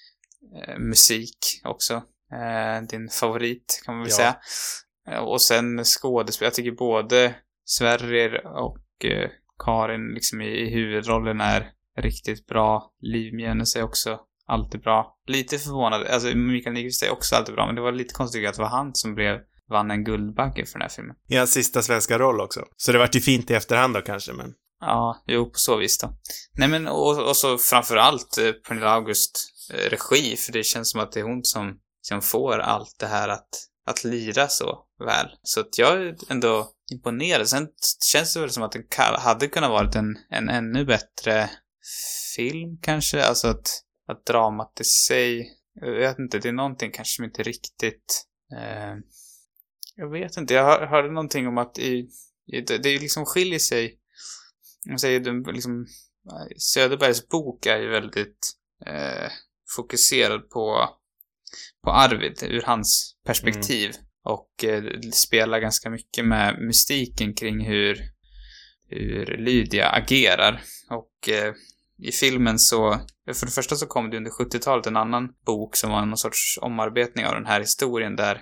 musik 0.78 1.38
också. 1.64 2.02
Din 2.88 3.08
favorit 3.08 3.82
kan 3.84 3.94
man 3.94 4.02
väl 4.04 4.12
Ja. 4.18 4.34
säga. 5.06 5.20
Och 5.20 5.42
sen 5.42 5.84
skådespel. 5.84 6.46
Jag 6.46 6.54
tycker 6.54 6.70
både 6.72 7.34
Sverrir 7.64 8.46
och 8.46 8.78
Karin 9.64 10.14
liksom 10.14 10.40
i, 10.40 10.46
i 10.46 10.70
huvudrollen 10.70 11.40
är 11.40 11.72
riktigt 11.98 12.46
bra. 12.46 12.92
Liv 13.00 13.34
är 13.76 13.82
också 13.82 14.20
alltid 14.48 14.80
bra. 14.80 15.16
Lite 15.26 15.58
förvånad, 15.58 16.06
alltså 16.06 16.36
Mikael 16.36 16.74
Nyqvist 16.74 17.02
är 17.02 17.10
också 17.10 17.36
alltid 17.36 17.54
bra, 17.54 17.66
men 17.66 17.74
det 17.74 17.80
var 17.80 17.92
lite 17.92 18.14
konstigt 18.14 18.48
att 18.48 18.54
det 18.54 18.62
var 18.62 18.68
han 18.68 18.94
som 18.94 19.14
blev, 19.14 19.38
vann 19.70 19.90
en 19.90 20.04
Guldbagge 20.04 20.66
för 20.66 20.72
den 20.72 20.82
här 20.82 20.88
filmen. 20.88 21.16
I 21.28 21.36
hans 21.36 21.52
sista 21.52 21.82
svenska 21.82 22.18
roll 22.18 22.40
också. 22.40 22.64
Så 22.76 22.92
det 22.92 22.98
vart 22.98 23.14
ju 23.14 23.20
fint 23.20 23.50
i 23.50 23.54
efterhand 23.54 23.94
då 23.94 24.00
kanske, 24.00 24.32
men... 24.32 24.52
Ja, 24.80 25.22
jo, 25.26 25.44
på 25.44 25.58
så 25.58 25.76
vis 25.76 25.98
då. 25.98 26.12
Nej 26.58 26.68
men, 26.68 26.88
och, 26.88 27.28
och 27.28 27.36
så 27.36 27.58
framförallt 27.58 28.38
eh, 28.38 28.52
Pernilla 28.52 28.90
August 28.90 29.38
eh, 29.74 29.90
regi, 29.90 30.36
för 30.36 30.52
det 30.52 30.64
känns 30.64 30.90
som 30.90 31.00
att 31.00 31.12
det 31.12 31.20
är 31.20 31.24
hon 31.24 31.44
som, 31.44 31.78
som 32.00 32.22
får 32.22 32.58
allt 32.58 32.96
det 32.98 33.06
här 33.06 33.28
att, 33.28 33.48
att 33.86 34.04
lira 34.04 34.48
så 34.48 34.78
väl. 35.04 35.26
Så 35.42 35.60
att 35.60 35.78
jag 35.78 35.92
är 35.92 36.14
ändå 36.28 36.70
imponerad. 36.92 37.48
Sen 37.48 37.68
känns 38.12 38.34
det 38.34 38.40
väl 38.40 38.50
som 38.50 38.62
att 38.62 38.74
ka- 38.74 39.18
hade 39.18 39.48
kunnat 39.48 39.70
varit 39.70 39.94
en, 39.94 40.16
en 40.30 40.48
ännu 40.48 40.84
bättre 40.84 41.50
film 42.36 42.78
kanske, 42.82 43.24
alltså 43.24 43.48
att, 43.48 43.82
att 44.08 44.26
dramat 44.26 44.80
i 44.80 44.84
sig, 44.84 45.50
jag 45.74 45.92
vet 45.92 46.18
inte, 46.18 46.38
det 46.38 46.48
är 46.48 46.52
någonting 46.52 46.90
kanske 46.92 47.16
som 47.16 47.24
inte 47.24 47.42
riktigt, 47.42 48.24
eh, 48.56 48.94
jag 49.96 50.10
vet 50.10 50.36
inte, 50.36 50.54
jag 50.54 50.64
hör- 50.64 50.86
hörde 50.86 51.08
någonting 51.08 51.46
om 51.48 51.58
att 51.58 51.78
i, 51.78 52.08
i 52.52 52.60
det, 52.60 52.78
det 52.78 52.98
liksom 52.98 53.24
skiljer 53.24 53.58
sig 53.58 53.98
man 54.88 54.98
säger 54.98 55.20
den 55.20 55.42
liksom, 55.42 55.86
Söderbergs 56.56 57.28
bok 57.28 57.66
är 57.66 57.78
ju 57.78 57.88
väldigt 57.88 58.52
eh, 58.86 59.30
fokuserad 59.76 60.50
på, 60.50 60.88
på 61.84 61.90
Arvid 61.90 62.42
ur 62.42 62.62
hans 62.62 63.16
perspektiv. 63.26 63.92
Och 64.24 64.64
eh, 64.64 65.00
spelar 65.12 65.58
ganska 65.58 65.90
mycket 65.90 66.24
med 66.24 66.58
mystiken 66.60 67.34
kring 67.34 67.66
hur, 67.66 68.00
hur 68.88 69.36
Lydia 69.38 69.88
agerar. 69.88 70.62
Och 70.90 71.28
eh, 71.28 71.54
i 72.02 72.12
filmen 72.12 72.58
så, 72.58 73.00
för 73.34 73.46
det 73.46 73.52
första 73.52 73.76
så 73.76 73.86
kom 73.86 74.10
det 74.10 74.16
under 74.16 74.30
70-talet 74.30 74.86
en 74.86 74.96
annan 74.96 75.28
bok 75.46 75.76
som 75.76 75.90
var 75.90 76.06
någon 76.06 76.16
sorts 76.16 76.58
omarbetning 76.62 77.26
av 77.26 77.34
den 77.34 77.46
här 77.46 77.60
historien 77.60 78.16
där, 78.16 78.40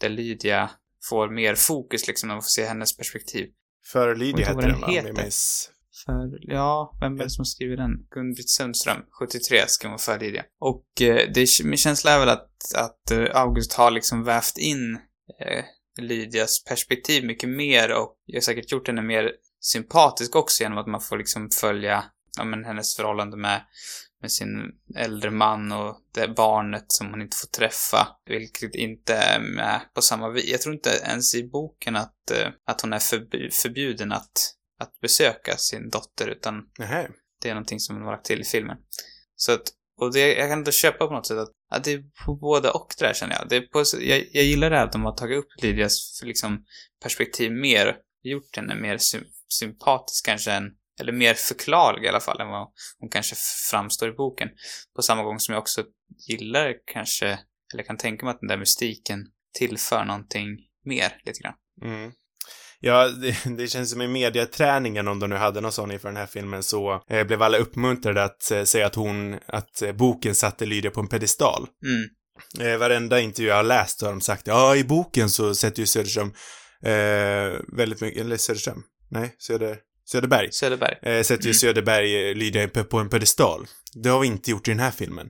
där 0.00 0.08
Lydia 0.08 0.70
får 1.08 1.28
mer 1.28 1.54
fokus 1.54 2.06
liksom, 2.06 2.28
man 2.28 2.42
får 2.42 2.48
se 2.48 2.64
hennes 2.64 2.96
perspektiv. 2.96 3.46
För 3.92 4.16
Lydia 4.16 4.52
vad 4.52 4.64
den 4.64 4.80
va? 4.80 4.88
Heter. 4.88 5.12
minns. 5.12 5.70
För, 6.06 6.38
ja, 6.40 6.96
vem 7.00 7.20
är 7.20 7.24
det 7.24 7.30
som 7.30 7.44
skriver 7.44 7.76
den? 7.76 7.90
Gun-Britt 8.10 8.50
Sundström, 8.50 9.02
73, 9.20 9.64
ska 9.66 9.88
hon 9.88 9.98
för 9.98 10.18
Lydia. 10.18 10.44
Och 10.60 11.02
eh, 11.02 11.32
det, 11.34 11.46
min 11.64 11.76
känsla 11.76 12.10
är 12.10 12.18
väl 12.18 12.28
att, 12.28 12.50
att 12.76 13.10
eh, 13.10 13.40
August 13.40 13.72
har 13.72 13.90
liksom 13.90 14.24
vävt 14.24 14.58
in 14.58 14.98
eh, 15.40 15.64
Lydias 15.98 16.64
perspektiv 16.64 17.24
mycket 17.24 17.48
mer 17.48 17.92
och 17.92 18.16
jag 18.24 18.36
har 18.36 18.42
säkert 18.42 18.72
gjort 18.72 18.86
henne 18.86 19.02
mer 19.02 19.32
sympatisk 19.60 20.36
också 20.36 20.62
genom 20.62 20.78
att 20.78 20.86
man 20.86 21.00
får 21.00 21.18
liksom 21.18 21.50
följa 21.50 22.04
ja, 22.36 22.44
men 22.44 22.64
hennes 22.64 22.96
förhållande 22.96 23.36
med, 23.36 23.66
med 24.20 24.32
sin 24.32 24.72
äldre 24.96 25.30
man 25.30 25.72
och 25.72 26.00
det 26.14 26.28
barnet 26.28 26.84
som 26.88 27.10
hon 27.10 27.22
inte 27.22 27.36
får 27.36 27.48
träffa, 27.48 28.08
vilket 28.26 28.74
inte 28.74 29.14
är 29.14 29.40
med 29.40 29.80
på 29.94 30.02
samma 30.02 30.30
vis. 30.30 30.50
Jag 30.50 30.60
tror 30.60 30.74
inte 30.74 30.90
ens 30.90 31.34
i 31.34 31.48
boken 31.48 31.96
att, 31.96 32.30
eh, 32.30 32.48
att 32.66 32.80
hon 32.80 32.92
är 32.92 33.50
förbjuden 33.50 34.12
att, 34.12 34.54
att 34.80 35.00
besöka 35.00 35.56
sin 35.56 35.90
dotter, 35.90 36.28
utan 36.28 36.54
Nähä. 36.78 37.08
det 37.42 37.48
är 37.48 37.54
någonting 37.54 37.80
som 37.80 37.96
de 37.96 38.04
har 38.04 38.12
lagt 38.12 38.26
till 38.26 38.40
i 38.40 38.44
filmen. 38.44 38.76
Så 39.36 39.52
att, 39.52 39.62
och 39.98 40.12
det, 40.12 40.34
jag 40.34 40.50
kan 40.50 40.58
inte 40.58 40.72
köpa 40.72 41.06
på 41.06 41.14
något 41.14 41.26
sätt 41.26 41.38
att, 41.38 41.52
att 41.70 41.84
det 41.84 41.92
är 41.92 42.04
på 42.24 42.34
båda 42.34 42.72
och 42.72 42.94
det 42.98 43.06
där 43.06 43.14
känner 43.14 43.34
jag. 43.34 43.48
Det 43.48 43.56
är 43.56 43.60
på, 43.60 43.84
jag, 44.00 44.24
jag 44.32 44.44
gillar 44.44 44.70
det 44.70 44.76
här 44.76 44.84
att 44.84 44.92
de 44.92 45.04
har 45.04 45.12
tagit 45.12 45.38
upp 45.38 45.62
Lydias 45.62 46.20
liksom, 46.24 46.64
perspektiv 47.02 47.52
mer, 47.52 47.96
gjort 48.22 48.56
henne 48.56 48.74
mer 48.74 48.98
sy, 48.98 49.18
sympatisk 49.48 50.26
kanske 50.26 50.52
än, 50.52 50.70
eller 51.00 51.12
mer 51.12 51.34
förklarlig 51.34 52.04
i 52.04 52.08
alla 52.08 52.20
fall 52.20 52.40
än 52.40 52.48
vad 52.48 52.68
hon 52.98 53.08
kanske 53.08 53.36
framstår 53.70 54.08
i 54.08 54.12
boken. 54.12 54.48
På 54.96 55.02
samma 55.02 55.22
gång 55.22 55.40
som 55.40 55.52
jag 55.52 55.60
också 55.60 55.84
gillar 56.28 56.74
kanske, 56.92 57.38
eller 57.74 57.82
kan 57.82 57.96
tänka 57.96 58.26
mig 58.26 58.32
att 58.32 58.40
den 58.40 58.48
där 58.48 58.56
mystiken 58.56 59.26
tillför 59.58 60.04
någonting 60.04 60.46
mer 60.84 61.20
lite 61.24 61.40
grann. 61.40 61.54
Mm. 61.82 62.12
Ja, 62.80 63.08
det, 63.08 63.36
det 63.56 63.68
känns 63.68 63.90
som 63.90 64.02
i 64.02 64.08
mediaträningen, 64.08 65.08
om 65.08 65.18
de 65.18 65.30
nu 65.30 65.36
hade 65.36 65.60
någon 65.60 65.72
sån 65.72 65.90
inför 65.90 66.08
den 66.08 66.16
här 66.16 66.26
filmen, 66.26 66.62
så 66.62 67.02
eh, 67.10 67.26
blev 67.26 67.42
alla 67.42 67.58
uppmuntrade 67.58 68.24
att 68.24 68.50
eh, 68.50 68.62
säga 68.62 68.86
att 68.86 68.94
hon, 68.94 69.38
att 69.46 69.82
eh, 69.82 69.92
boken 69.92 70.34
satte 70.34 70.66
Lydia 70.66 70.90
på 70.90 71.00
en 71.00 71.08
pedestal. 71.08 71.66
Mm. 71.84 72.08
Eh, 72.60 72.78
varenda 72.78 73.20
intervju 73.20 73.48
jag 73.48 73.56
har 73.56 73.62
läst 73.62 74.02
har 74.02 74.10
de 74.10 74.20
sagt 74.20 74.46
ja, 74.46 74.76
i 74.76 74.84
boken 74.84 75.30
så 75.30 75.54
sätter 75.54 75.80
ju 75.80 75.86
Söderström 75.86 76.32
eh, 76.82 77.60
väldigt 77.76 78.00
mycket, 78.00 78.20
eller 78.20 78.36
Söderström? 78.36 78.82
Nej, 79.10 79.34
Söder, 79.38 79.78
Söderberg. 80.10 80.52
Söderberg. 80.52 80.98
Eh, 81.02 81.22
sätter 81.22 81.44
ju 81.44 81.48
Mm. 81.48 81.54
Söderberg 81.54 82.28
eh, 82.30 82.34
Lydia 82.34 82.68
på- 82.68 82.98
en 82.98 83.08
pedestal. 83.08 83.66
Det 83.94 84.08
har 84.08 84.20
vi 84.20 84.26
inte 84.26 84.50
gjort 84.50 84.68
i 84.68 84.70
den 84.70 84.80
här 84.80 84.90
filmen. 84.90 85.26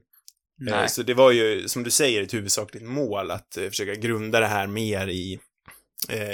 Eh, 0.68 0.76
Nej. 0.76 0.88
Så 0.88 1.02
det 1.02 1.14
var 1.14 1.30
ju, 1.30 1.68
som 1.68 1.82
du 1.82 1.90
säger, 1.90 2.22
ett 2.22 2.34
huvudsakligt 2.34 2.84
mål 2.86 3.30
att 3.30 3.56
eh, 3.56 3.68
försöka 3.68 3.94
grunda 3.94 4.40
det 4.40 4.46
här 4.46 4.66
mer 4.66 5.08
i, 5.08 5.38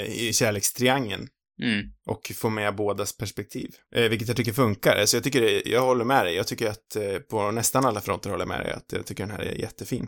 i 0.07 0.33
kärlekstriangeln 0.33 1.27
Mm. 1.61 1.85
och 2.05 2.31
få 2.35 2.49
med 2.49 2.75
bådas 2.75 3.17
perspektiv. 3.17 3.69
Vilket 4.09 4.27
jag 4.27 4.37
tycker 4.37 4.53
funkar. 4.53 4.95
Alltså 4.97 5.17
jag 5.17 5.23
tycker 5.23 5.41
det, 5.41 5.61
jag 5.65 5.81
håller 5.81 6.05
med 6.05 6.25
dig. 6.25 6.35
Jag 6.35 6.47
tycker 6.47 6.69
att 6.69 6.97
på 7.29 7.51
nästan 7.51 7.85
alla 7.85 8.01
fronter 8.01 8.29
håller 8.29 8.41
jag 8.41 8.47
med 8.47 8.59
dig 8.59 8.71
att 8.73 8.85
jag 8.91 9.05
tycker 9.05 9.23
den 9.25 9.35
här 9.35 9.43
är 9.43 9.55
jättefin. 9.55 10.07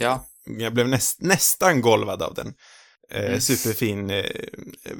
Ja. 0.00 0.26
Jag 0.58 0.74
blev 0.74 0.88
näst, 0.88 1.20
nästan 1.22 1.80
golvad 1.80 2.22
av 2.22 2.34
den. 2.34 2.52
Mm. 3.10 3.40
Superfin. 3.40 4.24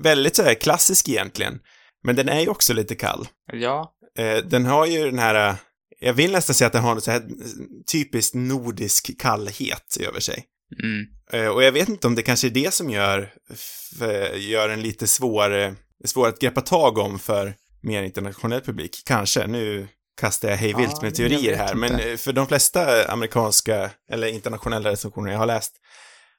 Väldigt 0.02 0.36
så 0.36 0.42
här 0.42 0.54
klassisk 0.54 1.08
egentligen. 1.08 1.58
Men 2.04 2.16
den 2.16 2.28
är 2.28 2.40
ju 2.40 2.48
också 2.48 2.72
lite 2.72 2.94
kall. 2.94 3.28
Ja. 3.52 3.92
Eh, 4.18 4.36
den 4.36 4.66
har 4.66 4.86
ju 4.86 5.04
den 5.04 5.18
här, 5.18 5.48
eh, 5.48 5.56
jag 6.00 6.12
vill 6.12 6.32
nästan 6.32 6.54
säga 6.54 6.66
att 6.66 6.72
den 6.72 6.82
har 6.82 6.92
en 6.92 7.00
så 7.00 7.10
här 7.10 7.22
typiskt 7.92 8.34
nordisk 8.34 9.18
kallhet 9.18 9.96
över 10.00 10.20
sig. 10.20 10.44
Mm. 10.82 11.06
Eh, 11.32 11.48
och 11.48 11.62
jag 11.62 11.72
vet 11.72 11.88
inte 11.88 12.06
om 12.06 12.14
det 12.14 12.22
kanske 12.22 12.48
är 12.48 12.50
det 12.50 12.74
som 12.74 12.90
gör, 12.90 13.32
gör 14.34 14.68
den 14.68 14.82
lite 14.82 15.06
svår, 15.06 15.74
svår 16.04 16.28
att 16.28 16.40
greppa 16.40 16.60
tag 16.60 16.98
om 16.98 17.18
för 17.18 17.54
mer 17.80 18.02
internationell 18.02 18.60
publik. 18.60 19.02
Kanske, 19.06 19.46
nu 19.46 19.88
kastar 20.20 20.48
jag 20.48 20.56
hej 20.56 20.74
vilt 20.74 20.92
Ja, 20.92 21.02
med 21.02 21.14
teorier 21.14 21.56
här, 21.56 21.74
men 21.74 22.18
för 22.18 22.32
de 22.32 22.46
flesta 22.46 23.04
amerikanska 23.12 23.90
eller 24.10 24.26
internationella 24.26 24.90
recensioner 24.90 25.32
jag 25.32 25.38
har 25.38 25.46
läst 25.46 25.72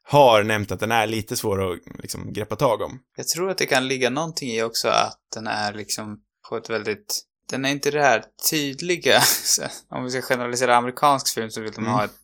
har 0.09 0.43
nämnt 0.43 0.71
att 0.71 0.79
den 0.79 0.91
är 0.91 1.07
lite 1.07 1.37
svår 1.37 1.73
att 1.73 1.79
liksom, 1.99 2.33
greppa 2.33 2.55
tag 2.55 2.81
om. 2.81 2.99
Jag 3.17 3.27
tror 3.27 3.49
att 3.49 3.57
det 3.57 3.65
kan 3.65 3.87
ligga 3.87 4.09
någonting 4.09 4.49
i 4.49 4.63
också 4.63 4.87
att 4.87 5.19
den 5.33 5.47
är 5.47 5.73
liksom 5.73 6.19
på 6.49 6.57
ett 6.57 6.69
väldigt... 6.69 7.21
Den 7.49 7.65
är 7.65 7.69
inte 7.69 7.91
det 7.91 8.01
här 8.01 8.23
tydliga, 8.49 9.21
om 9.89 10.03
vi 10.03 10.09
ska 10.11 10.21
generalisera 10.21 10.75
amerikansk 10.75 11.33
film 11.33 11.49
så 11.51 11.61
vill 11.61 11.71
de 11.71 11.81
Mm. 11.81 11.93
ha 11.93 12.05
ett, 12.05 12.15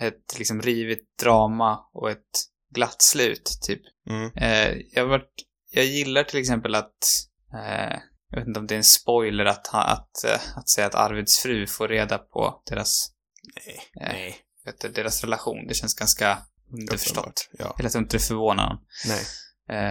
ett 0.00 0.38
liksom 0.38 0.62
rivigt 0.62 1.18
drama 1.22 1.80
och 1.92 2.10
ett 2.10 2.44
glatt 2.74 3.02
slut, 3.02 3.58
typ. 3.62 3.82
Mm. 4.10 4.30
Eh, 4.36 4.76
jag, 4.90 5.06
varit, 5.06 5.32
jag 5.70 5.84
gillar 5.84 6.24
till 6.24 6.40
exempel 6.40 6.74
att, 6.74 6.98
eh, 7.54 7.98
jag 8.30 8.38
vet 8.38 8.48
inte 8.48 8.60
om 8.60 8.66
det 8.66 8.74
är 8.74 8.76
en 8.76 8.84
spoiler 8.84 9.44
att, 9.44 9.66
ha, 9.66 9.82
att, 9.82 10.24
eh, 10.24 10.58
att 10.58 10.68
säga 10.68 10.86
att 10.86 10.94
Arvids 10.94 11.38
fru 11.38 11.66
får 11.66 11.88
reda 11.88 12.18
på 12.18 12.62
deras, 12.70 13.10
Nej, 13.56 13.80
Eh, 14.00 14.12
nej. 14.12 14.36
vet 14.64 14.94
deras 14.94 15.20
relation. 15.24 15.66
Det 15.66 15.74
känns 15.74 15.94
ganska 15.94 16.38
underförstått. 16.80 17.48
Ja, 17.58 17.76
Eller 17.78 17.88
att 17.88 17.94
inte 17.94 18.16
det 18.16 18.22
förvånar 18.22 18.68
någon. 18.68 18.78
nej. 19.06 19.24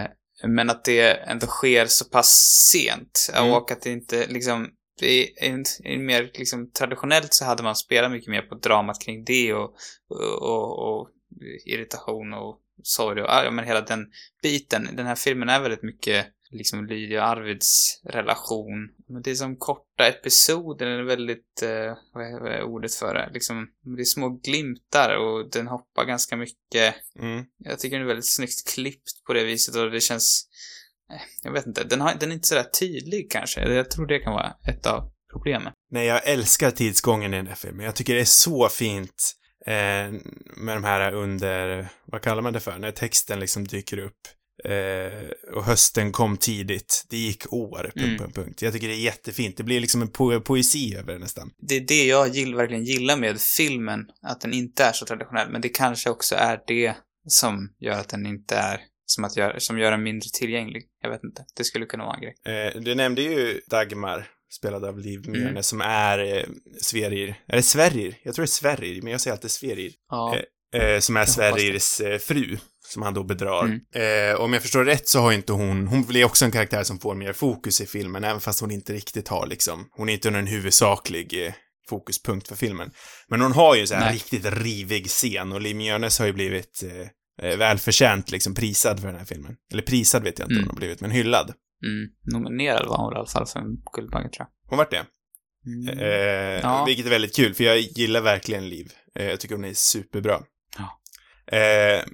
Eh, 0.02 0.10
men 0.48 0.70
att 0.70 0.84
det 0.84 1.10
ändå 1.10 1.46
sker 1.46 1.86
så 1.86 2.04
pass 2.04 2.30
sent. 2.72 3.30
Mm. 3.34 3.52
Och 3.52 3.70
att 3.70 3.82
det 3.82 3.90
inte 3.90 4.26
liksom... 4.26 4.68
Är 5.00 5.44
en, 5.44 5.64
en 5.84 6.06
mer 6.06 6.30
liksom 6.34 6.70
traditionellt 6.70 7.34
så 7.34 7.44
hade 7.44 7.62
man 7.62 7.76
spelat 7.76 8.10
mycket 8.10 8.30
mer 8.30 8.42
på 8.42 8.54
dramat 8.54 9.00
kring 9.00 9.24
det 9.24 9.54
och, 9.54 9.74
och, 10.08 10.42
och, 10.42 11.00
och 11.00 11.08
irritation 11.66 12.34
och 12.34 12.60
sorg 12.82 13.22
och 13.22 13.28
ja, 13.28 13.50
men 13.50 13.64
hela 13.64 13.80
den 13.80 14.06
biten. 14.42 14.88
Den 14.92 15.06
här 15.06 15.14
filmen 15.14 15.48
är 15.48 15.60
väldigt 15.60 15.82
mycket 15.82 16.26
liksom 16.50 16.86
Lydia 16.86 17.22
och 17.22 17.28
Arvids 17.28 18.00
relation. 18.04 18.88
Men 19.08 19.22
det 19.22 19.30
är 19.30 19.34
som 19.34 19.56
korta 19.56 20.08
episoder, 20.08 20.86
den 20.86 20.98
är 20.98 21.02
väldigt, 21.02 21.62
eh, 21.62 21.96
vad, 22.12 22.52
är, 22.52 22.62
ordet 22.62 22.94
för 22.94 23.14
det? 23.14 23.30
Liksom, 23.32 23.68
det 23.96 24.02
är 24.02 24.04
små 24.04 24.28
glimtar 24.28 25.16
och 25.16 25.50
den 25.50 25.66
hoppar 25.66 26.04
ganska 26.04 26.36
mycket 26.36 26.94
Mm. 27.18 27.44
jag 27.58 27.78
tycker 27.78 27.96
den 27.96 28.02
är 28.04 28.08
väldigt 28.08 28.34
snyggt 28.34 28.74
klippt 28.74 29.24
på 29.26 29.32
det 29.32 29.44
viset 29.44 29.76
och 29.76 29.90
det 29.90 30.00
känns... 30.00 30.48
eh, 31.12 31.20
Jag 31.42 31.52
vet 31.52 31.66
inte, 31.66 31.84
den, 31.84 32.00
har, 32.00 32.14
den 32.20 32.30
är 32.30 32.34
inte 32.34 32.48
sådär 32.48 32.64
tydlig 32.80 33.30
kanske. 33.30 33.60
Jag 33.74 33.90
tror 33.90 34.06
det 34.06 34.18
kan 34.18 34.32
vara 34.32 34.54
ett 34.68 34.86
av 34.86 35.10
problemen. 35.32 35.72
Nej, 35.90 36.06
jag 36.06 36.28
älskar 36.28 36.70
tidsgången 36.70 37.34
i 37.34 37.36
den 37.36 37.46
här 37.46 37.54
filmen. 37.54 37.86
Jag 37.86 37.96
tycker 37.96 38.14
det 38.14 38.20
är 38.20 38.24
så 38.24 38.68
fint 38.68 39.34
eh, 39.66 39.72
med 40.56 40.76
de 40.76 40.84
här 40.84 41.12
under, 41.14 41.88
vad 42.06 42.22
kallar 42.22 42.42
man 42.42 42.52
det 42.52 42.60
för, 42.60 42.78
när 42.78 42.90
texten 42.90 43.40
liksom 43.40 43.64
dyker 43.66 43.98
upp. 43.98 44.20
Eh, 44.64 45.52
och 45.56 45.64
hösten 45.64 46.12
kom 46.12 46.36
tidigt. 46.36 47.04
Det 47.10 47.16
gick 47.16 47.52
år, 47.52 47.82
punkt, 47.82 47.96
Mm. 47.96 48.18
punkt, 48.18 48.34
punkt. 48.34 48.62
Jag 48.62 48.72
tycker 48.72 48.88
det 48.88 48.94
är 48.94 49.04
jättefint. 49.04 49.56
Det 49.56 49.62
blir 49.62 49.80
liksom 49.80 50.02
en 50.02 50.08
po 50.08 50.40
poesi 50.40 50.96
över 50.96 51.12
det 51.12 51.18
nästan. 51.18 51.50
Det 51.58 51.74
är 51.76 51.80
det 51.80 52.04
jag 52.04 52.28
gill, 52.28 52.54
verkligen 52.54 52.84
gillar 52.84 53.16
med 53.16 53.40
filmen, 53.40 54.06
att 54.22 54.40
den 54.40 54.52
inte 54.52 54.84
är 54.84 54.92
så 54.92 55.06
traditionell. 55.06 55.50
Men 55.50 55.60
det 55.60 55.68
kanske 55.68 56.10
också 56.10 56.34
är 56.34 56.60
det 56.66 56.94
som 57.28 57.68
gör 57.80 58.00
att 58.00 58.08
den 58.08 58.26
inte 58.26 58.56
är, 58.56 58.80
som, 59.06 59.24
att 59.24 59.36
gör, 59.36 59.58
som 59.58 59.78
gör 59.78 59.90
den 59.90 60.02
mindre 60.02 60.28
tillgänglig. 60.32 60.82
Jag 61.02 61.10
vet 61.10 61.24
inte. 61.24 61.44
Det 61.56 61.64
skulle 61.64 61.86
kunna 61.86 62.04
vara 62.04 62.14
en 62.16 62.22
grej. 62.22 62.34
Eh, 62.74 62.80
du 62.80 62.94
nämnde 62.94 63.22
ju 63.22 63.60
Dagmar, 63.70 64.26
spelad 64.52 64.84
av 64.84 64.98
Liv 64.98 65.28
Mjörne, 65.28 65.48
Mm. 65.50 65.62
som 65.62 65.80
är 65.80 66.18
eh, 66.38 66.44
Sverrir. 66.80 67.34
Är 67.48 67.56
det 67.56 67.62
Sverrir? 67.62 68.16
Jag 68.22 68.34
tror 68.34 68.42
det 68.42 68.46
är 68.46 68.50
Sverrir, 68.50 69.02
men 69.02 69.12
jag 69.12 69.20
säger 69.20 69.32
alltid 69.36 69.50
Sverrir. 69.50 69.92
Ja. 70.10 70.36
Eh, 70.36 70.42
som 71.00 71.16
är 71.16 71.24
Sverirs 71.26 72.00
eh, 72.00 72.18
fru, 72.18 72.56
som 72.88 73.02
han 73.02 73.14
då 73.14 73.24
bedrar. 73.24 73.64
Mm. 73.64 73.80
Eh, 74.30 74.40
om 74.40 74.52
jag 74.52 74.62
förstår 74.62 74.84
rätt 74.84 75.08
så 75.08 75.20
har 75.20 75.32
inte 75.32 75.52
hon, 75.52 75.86
hon 75.86 76.04
blir 76.04 76.24
också 76.24 76.44
en 76.44 76.50
karaktär 76.50 76.82
som 76.82 76.98
får 76.98 77.14
mer 77.14 77.32
fokus 77.32 77.80
i 77.80 77.86
filmen, 77.86 78.24
även 78.24 78.40
fast 78.40 78.60
hon 78.60 78.70
inte 78.70 78.92
riktigt 78.92 79.28
har 79.28 79.46
liksom, 79.46 79.88
hon 79.90 80.08
är 80.08 80.12
inte 80.12 80.28
en 80.28 80.46
huvudsaklig 80.46 81.46
eh, 81.46 81.52
fokuspunkt 81.88 82.48
för 82.48 82.56
filmen. 82.56 82.90
Men 83.28 83.40
hon 83.40 83.52
har 83.52 83.74
ju 83.76 83.86
så 83.86 83.94
här 83.94 84.04
Nej. 84.04 84.14
riktigt 84.14 84.44
rivig 84.46 85.06
scen 85.06 85.52
och 85.52 85.60
Liv 85.60 85.76
Mjörnes 85.76 86.18
har 86.18 86.26
ju 86.26 86.32
blivit 86.32 86.82
eh, 86.82 87.48
eh, 87.50 87.56
välförtjänt 87.58 88.30
liksom 88.30 88.54
prisad 88.54 89.00
för 89.00 89.06
den 89.08 89.16
här 89.18 89.24
filmen. 89.24 89.56
Eller 89.72 89.82
prisad 89.82 90.22
vet 90.22 90.38
jag 90.38 90.46
inte 90.46 90.52
om 90.54 90.56
Mm. 90.58 90.64
hon 90.68 90.74
har 90.76 90.80
blivit, 90.80 91.00
men 91.00 91.10
hyllad. 91.10 91.52
Mm. 91.86 92.08
Nominerad 92.32 92.86
var 92.88 92.96
hon 92.96 93.12
i 93.12 93.16
alla 93.16 93.26
fall 93.26 93.46
för 93.46 93.60
en 93.60 93.76
Guldbagge, 93.96 94.28
tror 94.28 94.46
Hon 94.68 94.78
vart 94.78 94.90
det. 94.90 94.96
jag. 94.96 95.06
Mm. 95.66 95.98
Eh, 95.98 96.60
Ja. 96.62 96.84
Vilket 96.84 97.06
är 97.06 97.10
väldigt 97.10 97.36
kul, 97.36 97.54
för 97.54 97.64
jag 97.64 97.78
gillar 97.80 98.20
verkligen 98.20 98.68
Liv. 98.68 98.92
Eh, 99.18 99.26
jag 99.26 99.40
tycker 99.40 99.54
hon 99.54 99.64
är 99.64 99.74
superbra. 99.74 100.40
Eh, 101.52 102.04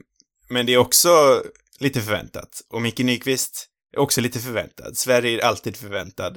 men 0.48 0.66
det 0.66 0.72
är 0.74 0.78
också 0.78 1.42
lite 1.80 2.00
förväntat. 2.00 2.62
Och 2.68 2.82
Micke 2.82 2.98
Nyqvist 2.98 3.66
är 3.96 3.98
också 4.00 4.20
lite 4.20 4.38
förväntad. 4.38 4.96
Sverige 4.96 5.40
är 5.40 5.44
alltid 5.46 5.76
förväntad. 5.76 6.36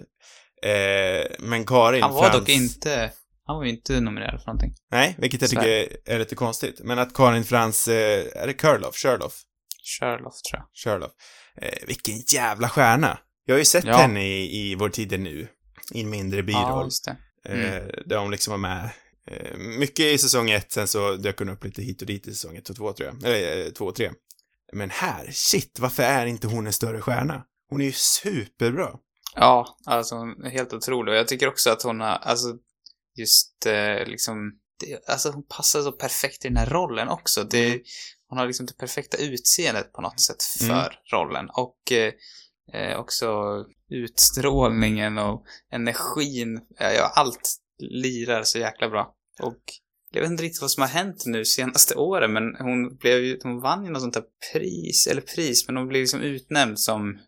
Eh, 0.63 1.25
men 1.39 1.65
Karin 1.65 2.01
Han 2.01 2.13
var 2.13 2.21
Frans... 2.21 2.35
dock 2.39 2.49
inte, 2.49 3.11
han 3.45 3.55
var 3.57 3.63
ju 3.63 3.69
inte 3.69 3.99
nominerad 3.99 4.39
för 4.41 4.47
någonting. 4.47 4.75
Nej, 4.91 5.15
vilket 5.17 5.41
jag 5.41 5.49
tycker 5.49 5.61
Sverige. 5.63 5.97
är, 6.05 6.13
är 6.15 6.19
lite 6.19 6.35
konstigt. 6.35 6.79
Men 6.83 6.99
att 6.99 7.13
Karin 7.13 7.43
Frans, 7.43 7.87
eh, 7.87 8.25
är 8.35 8.47
det 8.47 8.53
Kurloff? 8.53 8.95
Sherloff? 8.95 9.33
Sherlock, 9.99 10.33
tror 10.51 10.59
jag. 10.61 10.67
Sherloff. 10.73 11.11
Eh, 11.61 11.87
vilken 11.87 12.17
jävla 12.33 12.69
stjärna! 12.69 13.17
Jag 13.45 13.55
har 13.55 13.59
ju 13.59 13.65
sett 13.65 13.85
Ja. 13.85 13.97
henne 13.97 14.27
i, 14.27 14.57
i 14.71 14.75
Vår 14.75 14.89
tid 14.89 15.13
är 15.13 15.17
nu. 15.17 15.47
I 15.91 16.01
en 16.01 16.09
mindre 16.09 16.43
biroll. 16.43 16.61
Ja, 16.63 16.83
just 16.83 17.05
det. 17.05 17.15
Eh, 17.53 17.83
Där 18.05 18.17
hon 18.17 18.31
liksom 18.31 18.51
var 18.51 18.57
med 18.57 18.83
eh, 18.83 18.89
mycket 19.79 20.05
i 20.05 20.17
säsong 20.17 20.49
ett, 20.49 20.71
sen 20.71 20.87
så 20.87 21.15
dök 21.15 21.39
hon 21.39 21.49
upp 21.49 21.63
lite 21.63 21.81
hit 21.81 22.01
och 22.01 22.07
dit 22.07 22.27
i 22.27 22.31
säsong 22.33 22.57
ett 22.57 22.69
och 22.69 22.75
två 22.75 22.93
tror 22.93 23.09
jag. 23.09 23.23
Eller 23.23 23.65
eh, 23.65 23.71
två 23.71 23.85
och 23.85 23.95
tre. 23.95 24.11
Men 24.73 24.89
här, 24.89 25.29
shit, 25.31 25.79
varför 25.79 26.03
är 26.03 26.25
inte 26.25 26.47
hon 26.47 26.67
en 26.67 26.73
större 26.73 27.01
stjärna? 27.01 27.43
Hon 27.69 27.81
är 27.81 27.85
ju 27.85 27.91
superbra. 27.91 28.89
Ja, 29.35 29.77
alltså 29.85 30.15
hon 30.15 30.45
är 30.45 30.49
helt 30.49 30.73
otrolig. 30.73 31.11
Och 31.13 31.17
jag 31.17 31.27
tycker 31.27 31.47
också 31.47 31.69
att 31.69 31.83
hon 31.83 31.99
har, 31.99 32.07
alltså 32.07 32.47
just 33.17 33.65
eh, 33.65 34.05
liksom, 34.07 34.51
det, 34.79 35.09
alltså 35.09 35.29
hon 35.31 35.43
passar 35.47 35.81
så 35.81 35.91
perfekt 35.91 36.45
i 36.45 36.47
den 36.47 36.57
här 36.57 36.69
rollen 36.69 37.09
också. 37.09 37.43
Det, 37.43 37.67
Mm. 37.67 37.79
Hon 38.27 38.39
har 38.39 38.47
liksom 38.47 38.65
det 38.65 38.77
perfekta 38.77 39.17
utseendet 39.17 39.93
på 39.93 40.01
något 40.01 40.21
sätt 40.21 40.43
för 40.43 40.65
Mm. 40.65 40.89
rollen. 41.13 41.49
Och 41.49 41.91
eh, 41.91 42.13
eh, 42.73 42.99
också 42.99 43.27
utstrålningen 43.89 45.17
och 45.17 45.43
energin. 45.71 46.59
Ja, 46.79 47.11
allt 47.15 47.55
lirar 47.91 48.43
så 48.43 48.59
jäkla 48.59 48.89
bra. 48.89 49.13
Och 49.41 49.59
jag 50.11 50.21
vet 50.21 50.31
inte 50.31 50.43
riktigt 50.43 50.61
vad 50.61 50.71
som 50.71 50.81
har 50.81 50.87
hänt 50.87 51.23
nu 51.25 51.45
senaste 51.45 51.95
åren, 51.95 52.33
men 52.33 52.55
hon 52.59 52.95
blev 52.95 53.19
ju, 53.23 53.39
hon 53.43 53.61
vann 53.61 53.85
ju 53.85 53.91
något 53.91 54.01
sånt 54.01 54.13
där 54.13 54.23
pris, 54.53 55.07
eller 55.07 55.21
pris, 55.21 55.67
men 55.67 55.77
hon 55.77 55.87
blev 55.87 56.01
liksom 56.01 56.21
utnämnd 56.21 56.79
som 56.79 57.19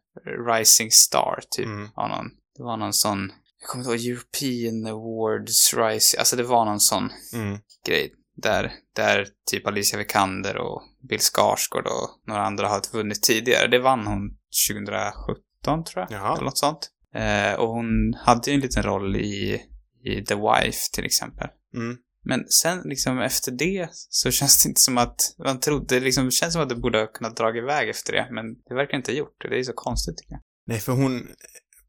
Rising 0.49 0.91
Star, 0.91 1.39
typ. 1.49 1.65
Mm. 1.65 1.89
Av 1.95 2.09
någon, 2.09 2.29
det 2.57 2.63
var 2.63 2.77
någon 2.77 2.93
sån, 2.93 3.31
jag 3.61 3.69
kommer 3.69 3.83
inte 3.83 4.05
ihåg, 4.07 4.17
European 4.17 4.85
Awards 4.93 5.73
Rising, 5.73 6.19
alltså 6.19 6.35
det 6.35 6.43
var 6.43 6.65
någon 6.65 6.79
sån 6.79 7.09
Mm. 7.33 7.57
grej. 7.87 8.13
Där, 8.37 8.71
där 8.95 9.27
typ 9.51 9.67
Alicia 9.67 9.99
Vikander 9.99 10.57
och 10.57 10.81
Bill 11.09 11.19
Skarsgård 11.19 11.85
och 11.87 12.09
några 12.27 12.45
andra 12.45 12.67
har 12.67 12.93
vunnit 12.93 13.23
tidigare. 13.23 13.67
Det 13.67 13.79
vann 13.79 14.07
hon 14.07 14.37
2017 14.69 15.83
tror 15.83 16.05
jag. 16.09 16.11
Jaha. 16.11 16.33
Eller 16.33 16.45
något 16.45 16.57
sånt. 16.57 16.89
Eh, 17.15 17.53
och 17.59 17.67
hon 17.67 18.13
hade 18.13 18.51
ju 18.51 18.55
en 18.55 18.59
liten 18.61 18.83
roll 18.83 19.15
i, 19.15 19.61
i 20.05 20.25
The 20.25 20.35
Wife 20.35 20.79
till 20.93 21.05
exempel. 21.05 21.47
Mm. 21.75 21.97
Men 22.27 22.49
sen 22.49 22.81
liksom 22.85 23.19
efter 23.19 23.51
det 23.51 23.89
så 23.91 24.31
känns 24.31 24.63
det 24.63 24.69
inte 24.69 24.81
som 24.81 24.97
att 24.97 25.35
man 25.45 25.59
trodde, 25.59 25.95
det 25.95 26.05
liksom 26.05 26.31
känns 26.31 26.53
som 26.53 26.61
att 26.61 26.69
det 26.69 26.75
borde 26.75 26.99
ha 26.99 27.07
kunnat 27.07 27.37
dra 27.37 27.57
iväg 27.57 27.89
efter 27.89 28.13
det. 28.13 28.27
Men 28.31 28.45
det 28.53 28.75
verkar 28.75 28.97
inte 28.97 29.11
ha 29.11 29.17
gjort 29.17 29.41
det. 29.41 29.49
Det 29.49 29.59
är 29.59 29.63
så 29.63 29.73
konstigt 29.73 30.17
tycker 30.17 30.33
jag. 30.33 30.41
Nej, 30.67 30.79
för 30.79 30.91
hon 30.91 31.27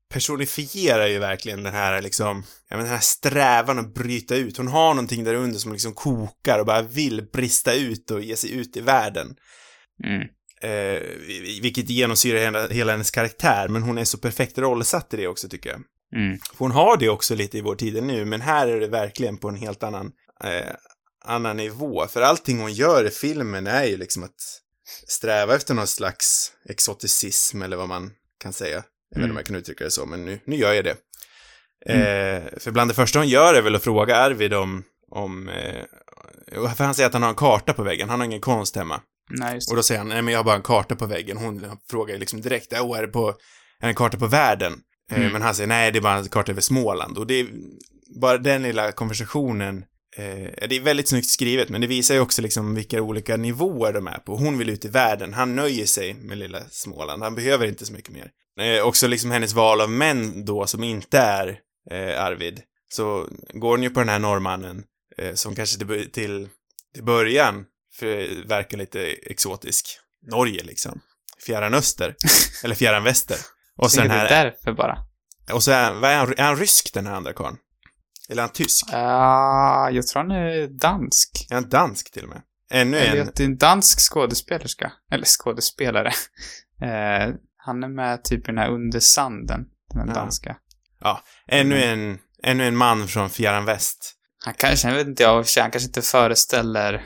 personifierar 0.08 1.06
ju 1.06 1.18
verkligen 1.18 1.62
den 1.62 1.72
här 1.72 2.02
liksom, 2.02 2.44
ja 2.68 2.76
men 2.76 2.84
den 2.84 2.94
här 2.94 3.00
strävan 3.00 3.78
att 3.78 3.94
bryta 3.94 4.36
ut. 4.36 4.56
Hon 4.56 4.68
har 4.68 4.94
någonting 4.94 5.24
där 5.24 5.34
under 5.34 5.58
som 5.58 5.72
liksom 5.72 5.94
kokar 5.94 6.58
och 6.58 6.66
bara 6.66 6.82
vill 6.82 7.28
brista 7.32 7.74
ut 7.74 8.10
och 8.10 8.20
ge 8.20 8.36
sig 8.36 8.52
ut 8.52 8.76
i 8.76 8.80
världen. 8.80 9.36
Mm. 10.04 10.28
Eh, 10.60 11.02
vilket 11.62 11.90
genomsyrar 11.90 12.38
hela, 12.38 12.68
hela 12.68 12.92
hennes 12.92 13.10
karaktär, 13.10 13.68
men 13.68 13.82
hon 13.82 13.98
är 13.98 14.04
så 14.04 14.18
perfekt 14.18 14.58
rollsatt 14.58 15.14
i 15.14 15.16
det 15.16 15.26
också 15.26 15.48
tycker 15.48 15.70
jag. 15.70 15.80
Mm. 16.14 16.38
För 16.38 16.58
hon 16.58 16.70
har 16.70 16.96
det 16.96 17.08
också 17.08 17.34
lite 17.34 17.58
i 17.58 17.60
vår 17.60 17.74
tid 17.74 18.02
nu, 18.02 18.24
men 18.24 18.40
här 18.40 18.66
är 18.68 18.80
det 18.80 18.88
verkligen 18.88 19.38
på 19.38 19.48
en 19.48 19.54
helt 19.54 19.82
annan, 19.82 20.12
eh, 20.44 20.72
annan 21.24 21.56
nivå. 21.56 22.06
För 22.06 22.22
allting 22.22 22.60
hon 22.60 22.72
gör 22.72 23.04
i 23.04 23.10
filmen 23.10 23.66
är 23.66 23.84
ju 23.84 23.96
liksom 23.96 24.24
att 24.24 24.34
sträva 25.08 25.54
efter 25.54 25.74
någon 25.74 25.86
slags 25.86 26.52
exoticism, 26.68 27.62
eller 27.62 27.76
vad 27.76 27.88
man 27.88 28.10
kan 28.42 28.52
säga. 28.52 28.82
Jag 29.10 29.18
vet 29.18 29.24
inte 29.24 29.24
om 29.24 29.24
Mm. 29.24 29.36
jag 29.36 29.46
kan 29.46 29.56
uttrycka 29.56 29.84
det 29.84 29.90
så, 29.90 30.06
men 30.06 30.24
nu, 30.24 30.40
nu 30.44 30.56
gör 30.56 30.72
jag 30.72 30.84
det. 30.84 30.96
Eh, 31.86 32.58
för 32.58 32.70
bland 32.70 32.90
det 32.90 32.94
första 32.94 33.18
hon 33.18 33.28
gör 33.28 33.54
är 33.54 33.62
väl 33.62 33.74
att 33.74 33.84
fråga 33.84 34.16
Arvid 34.16 34.54
om, 34.54 34.84
om 35.10 35.48
eh, 35.48 35.84
för 36.74 36.84
han 36.84 36.94
säger 36.94 37.06
att 37.06 37.12
han 37.12 37.22
har 37.22 37.30
en 37.30 37.36
karta 37.36 37.72
på 37.72 37.82
väggen, 37.82 38.08
han 38.08 38.20
har 38.20 38.24
ingen 38.24 38.40
konst 38.40 38.76
hemma. 38.76 39.00
Nej, 39.30 39.58
Och 39.70 39.76
då 39.76 39.82
säger 39.82 39.98
han, 39.98 40.08
nej 40.08 40.22
men 40.22 40.32
jag 40.32 40.38
har 40.38 40.44
bara 40.44 40.56
en 40.56 40.62
karta 40.62 40.96
på 40.96 41.06
väggen. 41.06 41.36
Hon 41.36 41.78
frågar 41.90 42.18
liksom 42.18 42.40
direkt, 42.40 42.72
åh 42.80 42.98
är 42.98 43.02
det 43.02 43.08
på, 43.08 43.28
är 43.28 43.34
det 43.80 43.86
en 43.86 43.94
karta 43.94 44.18
på 44.18 44.26
världen? 44.26 44.72
Eh, 45.10 45.18
Mm. 45.18 45.32
Men 45.32 45.42
han 45.42 45.54
säger, 45.54 45.66
nej 45.66 45.92
det 45.92 45.98
är 45.98 46.00
bara 46.00 46.16
en 46.16 46.28
karta 46.28 46.52
över 46.52 46.60
Småland. 46.60 47.18
Och 47.18 47.26
det 47.26 47.40
är, 47.40 47.46
bara 48.20 48.38
den 48.38 48.62
lilla 48.62 48.92
konversationen, 48.92 49.84
eh, 50.16 50.68
det 50.68 50.76
är 50.76 50.80
väldigt 50.80 51.08
snyggt 51.08 51.28
skrivet, 51.28 51.68
men 51.68 51.80
det 51.80 51.86
visar 51.86 52.14
ju 52.14 52.20
också 52.20 52.42
liksom 52.42 52.74
vilka 52.74 53.02
olika 53.02 53.36
nivåer 53.36 53.92
de 53.92 54.06
är 54.06 54.18
på. 54.18 54.36
Hon 54.36 54.58
vill 54.58 54.70
ut 54.70 54.84
i 54.84 54.88
världen, 54.88 55.34
han 55.34 55.56
nöjer 55.56 55.86
sig 55.86 56.14
med 56.14 56.38
lilla 56.38 56.60
Småland, 56.70 57.22
han 57.22 57.34
behöver 57.34 57.66
inte 57.66 57.86
så 57.86 57.92
mycket 57.92 58.10
mer. 58.12 58.30
Eh, 58.60 58.86
också 58.86 59.06
liksom 59.08 59.30
hennes 59.30 59.52
val 59.52 59.80
av 59.80 59.90
män 59.90 60.44
då, 60.44 60.66
som 60.66 60.84
inte 60.84 61.18
är 61.18 61.58
eh, 61.90 62.22
Arvid. 62.24 62.60
Så 62.88 63.28
går 63.54 63.70
hon 63.70 63.82
ju 63.82 63.90
på 63.90 64.00
den 64.00 64.08
här 64.08 64.18
norrmannen, 64.18 64.84
eh, 65.18 65.34
som 65.34 65.54
kanske 65.54 65.78
till, 65.78 66.10
till, 66.10 66.48
till 66.94 67.04
början 67.04 67.64
verkar 68.46 68.78
lite 68.78 69.00
exotisk. 69.06 69.86
Norge 70.30 70.62
liksom. 70.62 71.00
Fjärran 71.46 71.74
öster. 71.74 72.14
eller 72.64 72.74
fjärran 72.74 73.04
väster. 73.04 73.36
Och 73.76 73.90
sen 73.92 74.00
Tänker 74.02 74.16
det 74.16 74.34
här, 74.34 74.46
är 74.46 74.50
därför 74.50 74.72
bara. 74.72 74.98
och 75.52 75.62
så 75.62 75.70
är 75.70 75.84
han, 75.84 76.00
vad 76.00 76.10
är 76.10 76.16
han, 76.18 76.34
är 76.36 76.42
han 76.42 76.56
rysk 76.56 76.94
den 76.94 77.06
här 77.06 77.14
andra 77.14 77.32
karln? 77.32 77.56
Eller 78.28 78.42
är 78.42 78.46
han 78.46 78.52
tysk? 78.52 78.86
Ah, 78.92 79.90
jag 79.90 80.06
tror 80.06 80.22
han 80.22 80.30
är 80.30 80.66
dansk. 80.66 81.46
Är 81.50 81.54
han 81.54 81.68
dansk 81.68 82.12
till 82.12 82.22
och 82.22 82.28
med? 82.28 82.42
Ännu 82.70 82.96
Jag 82.96 83.16
en, 83.16 83.30
det 83.34 83.40
är 83.42 83.44
en 83.44 83.56
dansk 83.56 84.00
skådespelerska. 84.00 84.92
Eller 85.12 85.24
skådespelare. 85.24 86.12
Eh, 86.82 87.34
han 87.56 87.84
är 87.84 87.88
med 87.88 88.24
typ 88.24 88.38
i 88.40 88.46
den 88.46 88.58
här 88.58 88.70
Under 88.70 89.00
sanden. 89.00 89.64
Den 89.94 90.08
Ja. 90.08 90.14
danska. 90.14 90.56
ännu 91.48 91.82
en, 91.82 92.18
ännu 92.42 92.66
en 92.66 92.76
man 92.76 93.08
från 93.08 93.30
fjärran 93.30 93.64
väst. 93.64 94.14
Han 94.44 94.54
kanske, 94.54 94.88
jag 94.88 94.94
vet 94.94 95.06
inte 95.06 95.22
jag, 95.22 95.34
han 95.34 95.70
kanske 95.70 95.86
inte 95.86 96.02
föreställer, 96.02 97.04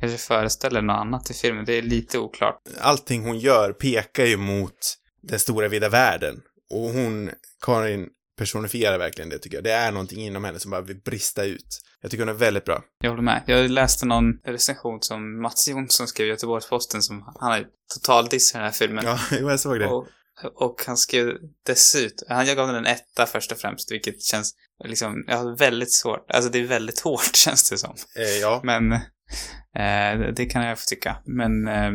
kanske 0.00 0.18
föreställer 0.18 0.82
något 0.82 0.94
annat 1.00 1.30
i 1.30 1.34
filmen. 1.34 1.64
Det 1.64 1.72
är 1.78 1.82
lite 1.82 2.18
oklart. 2.18 2.62
Allting 2.80 3.24
hon 3.24 3.38
gör 3.38 3.72
pekar 3.72 4.24
ju 4.24 4.36
mot 4.36 4.78
den 5.22 5.38
stora 5.38 5.68
vida 5.68 5.88
världen. 5.88 6.40
Och 6.70 6.90
hon, 6.90 7.30
Karin, 7.62 8.08
personifierar 8.40 8.98
verkligen 8.98 9.30
det 9.30 9.38
tycker 9.38 9.56
jag. 9.56 9.64
Det 9.64 9.72
är 9.72 9.92
någonting 9.92 10.20
inom 10.20 10.44
henne 10.44 10.58
som 10.58 10.70
bara 10.70 10.80
vill 10.80 11.00
brista 11.00 11.44
ut. 11.44 11.80
Jag 12.00 12.10
tycker 12.10 12.24
hon 12.24 12.34
är 12.34 12.38
väldigt 12.38 12.64
bra. 12.64 12.84
Jag 13.02 13.10
håller 13.10 13.22
med. 13.22 13.42
Jag 13.46 13.70
läste 13.70 14.06
någon 14.06 14.38
recension 14.44 15.02
som 15.02 15.42
Mats 15.42 15.68
Jonsson 15.68 16.08
skrev 16.08 16.26
i 16.26 16.30
Göteborgs-Posten 16.30 17.02
som 17.02 17.22
han 17.40 17.52
har 17.52 17.66
total 17.94 18.28
diss 18.28 18.54
i 18.54 18.56
den 18.56 18.64
här 18.64 18.72
filmen. 18.72 19.04
Ja, 19.04 19.18
jag 19.40 19.60
såg 19.60 19.78
det. 19.78 19.86
Och, 19.86 20.06
och 20.54 20.82
han 20.86 20.96
skrev 20.96 21.32
dessutom, 21.66 22.26
han 22.28 22.46
jag 22.46 22.56
gav 22.56 22.66
den 22.66 22.76
en 22.76 22.86
etta 22.86 23.26
först 23.26 23.52
och 23.52 23.58
främst, 23.58 23.92
vilket 23.92 24.22
känns 24.22 24.54
liksom, 24.84 25.24
jag 25.26 25.36
har 25.36 25.56
väldigt 25.56 25.92
svårt, 25.92 26.30
alltså 26.30 26.50
det 26.50 26.58
är 26.58 26.66
väldigt 26.66 27.00
hårt 27.04 27.36
känns 27.36 27.70
det 27.70 27.78
som. 27.78 27.94
Eh, 28.16 28.38
ja. 28.40 28.60
Men 28.64 28.92
eh, 28.92 30.34
det 30.36 30.46
kan 30.46 30.66
jag 30.66 30.78
få 30.78 30.84
tycka. 30.88 31.16
Men 31.24 31.68
eh, 31.68 31.92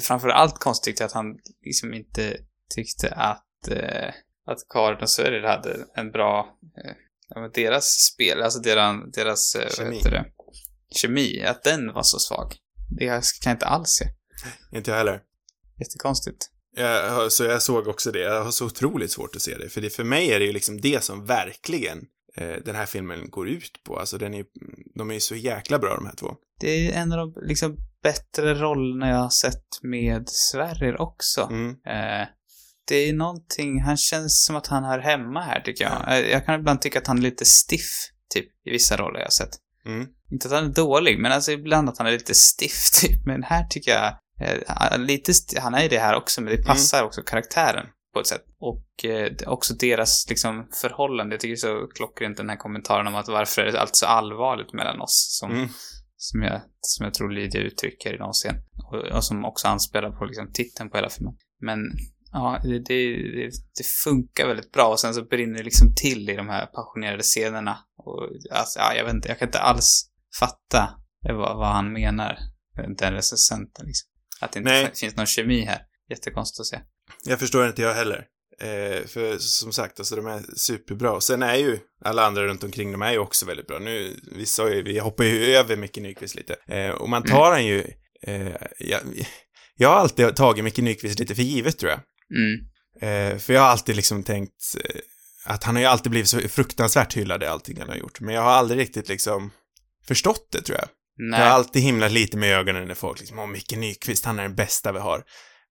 framför 0.00 0.28
allt 0.28 0.58
konstigt 0.58 1.00
att 1.00 1.12
han 1.12 1.26
liksom 1.64 1.94
inte 1.94 2.36
tyckte 2.74 3.10
att, 3.10 3.68
eh, 3.70 4.14
att 4.46 4.58
Karin 4.68 4.98
och 5.02 5.10
Sverrir 5.10 5.42
hade 5.42 5.76
en 5.94 6.10
bra, 6.10 6.58
eh, 7.36 7.42
deras 7.54 7.84
spel, 7.84 8.42
alltså 8.42 8.58
deras, 8.60 9.12
deras 9.12 9.54
eh, 9.54 9.62
vad 9.62 9.72
Kemi. 9.72 9.96
heter 9.96 10.10
det? 10.10 10.24
Kemi, 10.90 11.42
att 11.42 11.62
den 11.62 11.92
var 11.92 12.02
så 12.02 12.18
svag. 12.18 12.56
Det 12.98 13.06
kan 13.06 13.22
jag 13.44 13.54
inte 13.54 13.66
alls 13.66 13.88
se. 13.88 14.04
Inte 14.76 14.90
jag 14.90 14.98
heller. 14.98 15.22
Jättekonstigt. 15.78 16.50
Jag, 16.76 17.32
så 17.32 17.44
jag 17.44 17.62
såg 17.62 17.88
också 17.88 18.12
det. 18.12 18.18
Jag 18.18 18.44
har 18.44 18.50
så 18.50 18.66
otroligt 18.66 19.10
svårt 19.10 19.36
att 19.36 19.42
se 19.42 19.58
det. 19.58 19.68
För 19.68 19.80
det, 19.80 19.90
för 19.90 20.04
mig 20.04 20.32
är 20.32 20.38
det 20.38 20.44
ju 20.46 20.52
liksom 20.52 20.80
det 20.80 21.04
som 21.04 21.26
verkligen 21.26 21.98
eh, 22.36 22.56
den 22.64 22.74
här 22.74 22.86
filmen 22.86 23.30
går 23.30 23.48
ut 23.48 23.80
på. 23.84 23.98
Alltså 23.98 24.18
den 24.18 24.34
är, 24.34 24.44
de 24.94 25.10
är 25.10 25.14
ju 25.14 25.20
så 25.20 25.34
jäkla 25.34 25.78
bra 25.78 25.94
de 25.94 26.06
här 26.06 26.14
två. 26.14 26.34
Det 26.60 26.68
är 26.70 26.92
en 26.92 27.12
av 27.12 27.18
de 27.18 27.46
liksom 27.46 27.76
bättre 28.02 28.54
rollerna 28.54 29.08
jag 29.08 29.16
har 29.16 29.30
sett 29.30 29.82
med 29.82 30.28
Sverrir 30.28 31.00
också. 31.00 31.48
Mm. 31.50 31.70
Eh, 31.70 32.28
det 32.88 32.94
är 33.08 33.12
någonting, 33.12 33.80
han 33.82 33.96
känns 33.96 34.44
som 34.44 34.56
att 34.56 34.66
han 34.66 34.84
hör 34.84 34.98
hemma 34.98 35.40
här 35.40 35.60
tycker 35.60 35.84
jag. 35.84 36.12
Eh, 36.18 36.30
Jag 36.30 36.46
kan 36.46 36.60
ibland 36.60 36.80
tycka 36.82 36.98
att 36.98 37.06
han 37.06 37.18
är 37.18 37.22
lite 37.22 37.44
stiff, 37.44 37.90
typ, 38.34 38.46
i 38.66 38.70
vissa 38.70 38.96
roller 38.96 39.18
jag 39.18 39.26
har 39.26 39.30
sett. 39.30 39.54
Mm. 39.86 40.06
Inte 40.32 40.48
att 40.48 40.54
han 40.54 40.64
är 40.64 40.74
dålig, 40.74 41.18
men 41.18 41.32
alltså 41.32 41.52
ibland 41.52 41.88
att 41.88 41.98
han 41.98 42.06
är 42.06 42.10
lite 42.12 42.34
stiff, 42.34 42.90
typ. 43.00 43.26
Men 43.26 43.42
här 43.42 43.64
tycker 43.66 43.90
jag, 43.90 44.06
eh, 44.40 44.98
lite, 44.98 45.32
han 45.60 45.74
är 45.74 45.82
ju 45.82 45.88
det 45.88 45.98
här 45.98 46.14
också, 46.16 46.40
men 46.40 46.56
det 46.56 46.62
passar 46.66 47.02
också 47.04 47.22
karaktären 47.22 47.86
på 48.14 48.20
ett 48.20 48.26
sätt. 48.26 48.44
Och 48.60 49.04
eh, 49.04 49.32
också 49.46 49.74
deras 49.74 50.26
liksom 50.28 50.68
förhållande. 50.80 51.34
Jag 51.34 51.40
tycker 51.40 51.56
så 51.56 51.86
klockrent 51.94 52.36
den 52.36 52.48
här 52.48 52.56
kommentaren 52.56 53.06
om 53.06 53.14
att 53.14 53.28
varför 53.28 53.62
är 53.62 53.76
allt 53.76 53.96
så 53.96 54.06
allvarligt 54.06 54.72
mellan 54.72 55.00
oss? 55.00 55.38
Som, 55.40 55.50
Mm. 55.52 55.68
som, 56.16 56.42
jag, 56.42 56.60
som 56.80 57.04
jag 57.04 57.14
tror 57.14 57.30
Lydia 57.30 57.60
uttrycker 57.60 58.14
i 58.14 58.18
någon 58.18 58.32
scen. 58.32 58.54
Och, 58.90 59.16
och 59.16 59.24
som 59.24 59.44
också 59.44 59.68
anspelar 59.68 60.10
på 60.10 60.24
liksom 60.24 60.52
titeln 60.52 60.90
på 60.90 60.96
hela 60.96 61.08
filmen. 61.10 61.34
Men 61.60 61.78
ja, 62.32 62.60
det, 62.62 62.78
det, 62.78 63.16
det, 63.76 63.86
funkar 64.04 64.46
väldigt 64.46 64.72
bra 64.72 64.88
och 64.88 65.00
sen 65.00 65.14
så 65.14 65.24
brinner 65.24 65.58
det 65.58 65.64
liksom 65.64 65.94
till 65.94 66.30
i 66.30 66.36
de 66.36 66.48
här 66.48 66.66
passionerade 66.66 67.22
scenerna. 67.22 67.78
Och 67.96 68.28
alltså, 68.50 68.78
ja, 68.78 68.94
jag 68.94 69.04
vet 69.04 69.14
inte, 69.14 69.28
jag 69.28 69.38
kan 69.38 69.48
inte 69.48 69.60
alls 69.60 70.10
fatta 70.38 70.88
vad, 71.22 71.56
vad 71.56 71.68
han 71.68 71.92
menar, 71.92 72.38
den 72.98 73.12
recensenten 73.12 73.86
liksom. 73.86 74.08
Att 74.40 74.52
det 74.52 74.58
inte 74.58 74.70
Nej. 74.70 74.90
finns 74.94 75.16
någon 75.16 75.26
kemi 75.26 75.64
här. 75.64 75.80
Jättekonstigt 76.10 76.60
att 76.60 76.66
se. 76.66 76.80
Jag 77.24 77.38
förstår 77.38 77.66
inte 77.66 77.82
jag 77.82 77.94
heller. 77.94 78.26
Eh, 78.60 79.06
för 79.06 79.38
som 79.38 79.72
sagt, 79.72 79.98
alltså 79.98 80.16
de 80.16 80.26
är 80.26 80.42
superbra. 80.56 81.20
Sen 81.20 81.42
är 81.42 81.54
ju 81.54 81.78
alla 82.04 82.26
andra 82.26 82.44
runt 82.46 82.64
omkring 82.64 82.92
de 82.92 83.02
är 83.02 83.12
ju 83.12 83.18
också 83.18 83.46
väldigt 83.46 83.66
bra. 83.66 83.78
Nu, 83.78 84.20
vi 84.36 84.46
sa 84.46 84.70
ju, 84.70 84.82
vi 84.82 84.98
hoppar 84.98 85.24
ju 85.24 85.54
över 85.54 85.76
Micke 85.76 85.96
Nyqvist 85.96 86.34
lite. 86.34 86.56
Eh, 86.66 86.90
och 86.90 87.08
man 87.08 87.22
tar 87.22 87.50
han 87.50 87.66
ju, 87.66 87.84
eh, 88.22 88.52
jag, 88.78 89.00
jag 89.76 89.88
har 89.88 89.96
alltid 89.96 90.36
tagit 90.36 90.64
Micke 90.64 90.78
Nyqvist 90.78 91.18
lite 91.18 91.34
för 91.34 91.42
givet 91.42 91.78
tror 91.78 91.90
jag. 91.90 92.00
Mm. 92.34 92.60
Eh, 93.00 93.38
för 93.38 93.52
jag 93.52 93.60
har 93.60 93.68
alltid 93.68 93.96
liksom 93.96 94.22
tänkt, 94.22 94.74
eh, 94.84 95.00
att 95.44 95.64
han 95.64 95.74
har 95.76 95.80
ju 95.82 95.88
alltid 95.88 96.10
blivit 96.10 96.28
så 96.28 96.40
fruktansvärt 96.40 97.16
hyllad 97.16 97.42
i 97.42 97.46
allting 97.46 97.80
han 97.80 97.88
har 97.88 97.96
gjort. 97.96 98.20
Men 98.20 98.34
jag 98.34 98.42
har 98.42 98.50
aldrig 98.50 98.80
riktigt 98.80 99.08
liksom 99.08 99.50
förstått 100.06 100.48
det, 100.52 100.62
tror 100.62 100.78
jag. 100.78 100.88
Nej. 101.30 101.40
Jag 101.40 101.46
har 101.46 101.54
alltid 101.54 101.82
himlat 101.82 102.12
lite 102.12 102.36
med 102.36 102.58
ögonen 102.58 102.88
när 102.88 102.94
folk 102.94 103.20
liksom, 103.20 103.38
åh, 103.38 103.46
Micke 103.46 103.76
Nyqvist, 103.76 104.24
han 104.24 104.38
är 104.38 104.42
den 104.42 104.54
bästa 104.54 104.92
vi 104.92 104.98
har. 104.98 105.24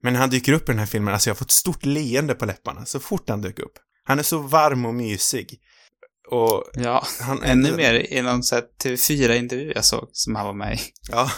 Men 0.03 0.13
när 0.13 0.19
han 0.19 0.29
dyker 0.29 0.53
upp 0.53 0.63
i 0.69 0.71
den 0.71 0.79
här 0.79 0.85
filmen, 0.85 1.13
alltså 1.13 1.29
jag 1.29 1.35
har 1.35 1.37
fått 1.39 1.51
stort 1.51 1.85
leende 1.85 2.35
på 2.35 2.45
läpparna 2.45 2.85
så 2.85 2.99
fort 2.99 3.29
han 3.29 3.41
dök 3.41 3.59
upp. 3.59 3.73
Han 4.03 4.19
är 4.19 4.23
så 4.23 4.37
varm 4.39 4.85
och 4.85 4.93
mysig. 4.93 5.59
Och 6.31 6.63
Ja, 6.73 7.05
han... 7.21 7.43
ännu 7.43 7.75
mer 7.75 7.93
i 8.13 8.21
någon 8.21 8.43
sån 8.43 8.55
här 8.55 8.65
TV4-intervju 8.83 9.71
jag 9.75 9.85
såg 9.85 10.09
som 10.11 10.35
han 10.35 10.45
var 10.45 10.53
med 10.53 10.75
i. 10.75 10.79
Ja, 11.09 11.31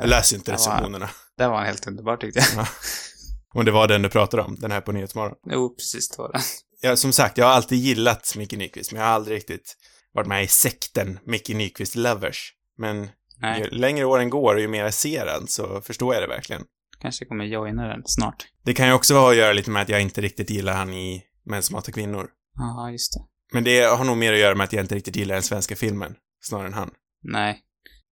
jag 0.00 0.08
läser 0.08 0.36
inte 0.36 0.50
Det 0.52 0.56
var- 0.58 0.58
recensionerna. 0.58 1.10
Det 1.38 1.48
var 1.48 1.64
helt 1.64 1.86
underbart 1.86 2.20
tyckte 2.20 2.44
jag. 2.56 2.66
Om 3.58 3.64
det 3.64 3.70
var 3.70 3.88
den 3.88 4.02
du 4.02 4.08
pratade 4.08 4.42
om, 4.42 4.56
den 4.60 4.70
här 4.70 4.80
på 4.80 4.92
Nyhetsmorgon. 4.92 5.36
Jo, 5.50 5.74
precis 5.76 6.08
det 6.08 6.18
var 6.18 6.32
det. 6.32 6.40
Ja, 6.80 6.96
som 6.96 7.12
sagt, 7.12 7.38
jag 7.38 7.46
har 7.46 7.52
alltid 7.52 7.78
gillat 7.78 8.34
Micke 8.36 8.52
Nyqvist, 8.52 8.92
men 8.92 9.00
jag 9.00 9.08
har 9.08 9.14
aldrig 9.14 9.36
riktigt 9.36 9.76
varit 10.14 10.26
med 10.26 10.44
i 10.44 10.46
sekten 10.46 11.18
Micke 11.26 11.48
Nyqvist 11.48 11.94
Lovers. 11.94 12.52
Men 12.78 12.96
ju 13.02 13.10
Nej, 13.40 13.68
längre 13.70 14.04
åren 14.04 14.30
går 14.30 14.54
och 14.54 14.60
ju 14.60 14.68
mer 14.68 14.84
jag 14.84 14.94
ser 14.94 15.26
den 15.26 15.46
så 15.46 15.80
förstår 15.80 16.14
jag 16.14 16.22
det 16.22 16.26
verkligen. 16.26 16.62
kanske 17.00 17.24
kommer 17.24 17.44
joina 17.44 17.88
den 17.88 18.02
snart. 18.04 18.46
Det 18.64 18.74
kan 18.74 18.86
ju 18.86 18.92
också 18.92 19.14
ha 19.14 19.30
att 19.30 19.36
göra 19.36 19.52
lite 19.52 19.70
med 19.70 19.82
att 19.82 19.88
jag 19.88 20.02
inte 20.02 20.20
riktigt 20.20 20.50
gillar 20.50 20.74
han 20.74 20.92
i 20.92 21.22
Män 21.44 21.62
som 21.62 21.74
hatar 21.74 21.92
kvinnor. 21.92 22.28
Ja, 22.58 22.90
just 22.90 23.12
det. 23.12 23.20
Men 23.52 23.64
det 23.64 23.80
har 23.80 24.04
nog 24.04 24.16
mer 24.16 24.32
att 24.32 24.38
göra 24.38 24.54
med 24.54 24.64
att 24.64 24.72
jag 24.72 24.84
inte 24.84 24.94
riktigt 24.94 25.16
gillar 25.16 25.34
den 25.34 25.42
svenska 25.42 25.76
filmen, 25.76 26.14
snarare 26.40 26.66
än 26.66 26.72
han. 26.72 26.90
Nej. 27.22 27.62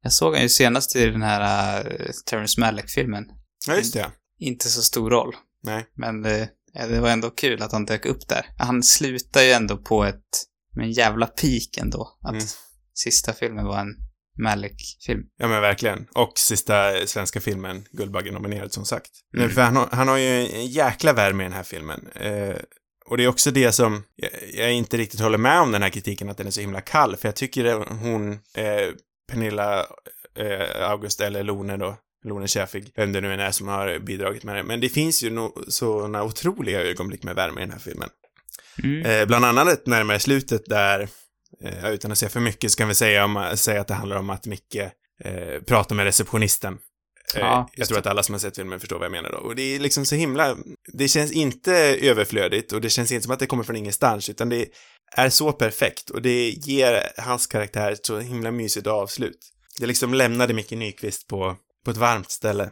Jag 0.02 0.12
såg 0.12 0.34
han 0.34 0.42
ju 0.42 0.48
senast 0.48 0.96
i 0.96 1.06
den 1.06 1.22
här 1.22 1.80
uh, 1.86 2.10
Terrence 2.26 2.60
Malick-filmen. 2.60 3.24
Ja, 3.68 3.76
just 3.76 3.94
det. 3.94 4.10
Inte 4.44 4.68
så 4.68 4.82
stor 4.82 5.10
roll, 5.10 5.36
Nej. 5.62 5.86
men 5.96 6.24
eh, 6.24 6.46
ja, 6.72 6.86
det 6.86 7.00
var 7.00 7.08
ändå 7.10 7.30
kul 7.30 7.62
att 7.62 7.72
han 7.72 7.84
dök 7.84 8.06
upp 8.06 8.28
där. 8.28 8.46
Han 8.58 8.82
slutar 8.82 9.42
ju 9.42 9.50
ändå 9.50 9.76
på 9.76 10.04
ett, 10.04 10.22
med 10.76 10.84
en 10.84 10.92
jävla 10.92 11.26
peak 11.26 11.76
ändå. 11.80 12.18
Att 12.22 12.32
Mm. 12.32 12.44
sista 12.94 13.32
filmen 13.32 13.64
var 13.66 13.78
en 13.80 13.94
Malick-film. 14.38 15.22
Ja, 15.36 15.48
men 15.48 15.60
verkligen. 15.62 16.06
Och 16.14 16.32
sista 16.38 16.92
svenska 17.06 17.40
filmen, 17.40 17.84
Guldbaggen 17.90 18.34
nominerad, 18.34 18.72
som 18.72 18.84
sagt. 18.84 19.10
Mm. 19.36 19.50
För 19.50 19.62
han 19.62 19.76
har, 19.76 19.88
han 19.92 20.08
har 20.08 20.16
ju 20.18 20.46
en 20.46 20.66
jäkla 20.66 21.12
värme 21.12 21.42
i 21.42 21.46
den 21.46 21.52
här 21.56 21.62
filmen. 21.62 22.08
Eh, 22.14 22.56
och 23.06 23.16
det 23.16 23.24
är 23.24 23.28
också 23.28 23.50
det 23.50 23.72
som 23.72 24.02
jag, 24.16 24.30
jag 24.54 24.72
inte 24.72 24.96
riktigt 24.96 25.20
håller 25.20 25.38
med 25.38 25.60
om 25.60 25.72
den 25.72 25.82
här 25.82 25.90
kritiken, 25.90 26.28
att 26.30 26.36
den 26.36 26.46
är 26.46 26.50
så 26.50 26.60
himla 26.60 26.80
kall. 26.80 27.16
För 27.16 27.28
jag 27.28 27.36
tycker 27.36 27.64
det- 27.64 27.74
hon, 27.94 28.32
eh, 28.32 28.92
Pernilla 29.32 29.80
eh, 30.36 30.90
August, 30.90 31.20
eller 31.20 31.42
Lone 31.42 31.76
då, 31.76 31.96
Lone 32.24 32.48
Schäfig, 32.48 32.92
vem 32.96 33.12
det 33.12 33.20
nu 33.20 33.32
än 33.32 33.40
är 33.40 33.50
som 33.50 33.68
har 33.68 33.98
bidragit 33.98 34.44
med 34.44 34.56
det. 34.56 34.62
Men 34.62 34.80
det 34.80 34.88
finns 34.88 35.22
ju 35.22 35.30
no, 35.30 35.64
sådana 35.68 36.22
otroliga 36.22 36.80
ögonblick 36.82 37.22
med 37.22 37.34
värme 37.34 37.60
i 37.60 37.64
den 37.64 37.72
här 37.72 37.78
filmen. 37.78 38.08
Mm. 38.82 39.06
Eh, 39.06 39.26
bland 39.26 39.44
annat 39.44 39.86
närmare 39.86 40.20
slutet 40.20 40.66
där, 40.66 41.08
eh, 41.64 41.90
utan 41.90 42.12
att 42.12 42.18
säga 42.18 42.30
för 42.30 42.40
mycket, 42.40 42.70
så 42.72 42.78
kan 42.78 42.88
vi 42.88 42.94
säga, 42.94 43.24
om, 43.24 43.52
säga 43.54 43.80
att 43.80 43.88
det 43.88 43.94
handlar 43.94 44.16
om 44.16 44.30
att 44.30 44.46
Micke 44.46 44.76
eh, 45.24 45.62
pratar 45.66 45.96
med 45.96 46.04
receptionisten. 46.04 46.78
Eh, 47.34 47.40
Ja, 47.40 47.70
jag 47.76 47.88
tror 47.88 47.98
att 47.98 48.06
alla 48.06 48.22
som 48.22 48.32
har 48.32 48.40
sett 48.40 48.56
filmen 48.56 48.80
förstår 48.80 48.98
vad 48.98 49.04
jag 49.04 49.12
menar 49.12 49.32
då. 49.32 49.38
Och 49.38 49.56
det 49.56 49.62
är 49.62 49.78
liksom 49.78 50.06
så 50.06 50.14
himla, 50.14 50.56
det 50.92 51.08
känns 51.08 51.32
inte 51.32 51.72
överflödigt 52.00 52.72
och 52.72 52.80
det 52.80 52.90
känns 52.90 53.12
inte 53.12 53.24
som 53.24 53.32
att 53.32 53.38
det 53.38 53.46
kommer 53.46 53.64
från 53.64 53.76
ingenstans, 53.76 54.30
utan 54.30 54.48
det 54.48 54.66
är 55.16 55.30
så 55.30 55.52
perfekt 55.52 56.10
och 56.10 56.22
det 56.22 56.50
ger 56.50 57.02
hans 57.18 57.46
karaktär 57.46 57.92
ett 57.92 58.06
så 58.06 58.18
himla 58.18 58.50
mysigt 58.50 58.86
avslut. 58.86 59.38
Det 59.78 59.86
liksom 59.86 60.14
lämnade 60.14 60.54
Micke 60.54 60.70
Nyqvist 60.70 61.28
på, 61.28 61.56
på 61.84 61.90
ett 61.90 61.96
varmt 61.96 62.30
ställe. 62.30 62.70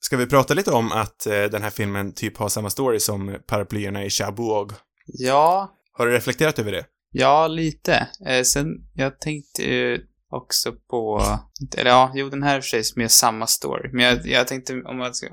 Ska 0.00 0.16
vi 0.16 0.26
prata 0.26 0.54
lite 0.54 0.70
om 0.70 0.92
att 0.92 1.26
eh, 1.26 1.42
den 1.42 1.62
här 1.62 1.70
filmen 1.70 2.12
typ 2.12 2.36
har 2.36 2.48
samma 2.48 2.70
story 2.70 3.00
som 3.00 3.36
Paraplyerna 3.46 4.04
i 4.04 4.10
Cherbourg? 4.10 4.72
Ja, 5.06 5.74
Har 5.92 6.06
du 6.06 6.12
reflekterat 6.12 6.58
över 6.58 6.72
det? 6.72 6.86
Ja, 7.10 7.46
lite. 7.46 8.08
Eh, 8.26 8.42
sen, 8.42 8.66
jag 8.94 9.20
tänkte 9.20 9.62
ju 9.62 10.06
också 10.30 10.72
på, 10.72 11.22
eller 11.76 11.90
ja, 11.90 12.12
jo 12.14 12.28
den 12.28 12.42
här 12.42 12.56
är 12.56 12.60
för 12.60 12.68
sig 12.68 12.82
mer 12.96 13.08
samma 13.08 13.46
story. 13.46 13.90
Men 13.92 14.04
jag, 14.04 14.26
jag 14.26 14.48
tänkte 14.48 14.82
om 14.82 14.98
man 14.98 15.14
ska, 15.14 15.26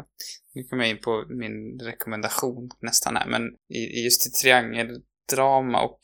nu 0.54 0.64
kommer 0.64 0.84
jag 0.84 0.90
in 0.90 1.02
på 1.02 1.26
min 1.30 1.80
rekommendation 1.80 2.70
nästan 2.82 3.16
här, 3.16 3.28
men 3.28 3.42
i, 3.70 4.00
i 4.00 4.04
just 4.04 4.28
i 4.28 4.30
triangeldrama 4.30 5.82
och 5.82 6.00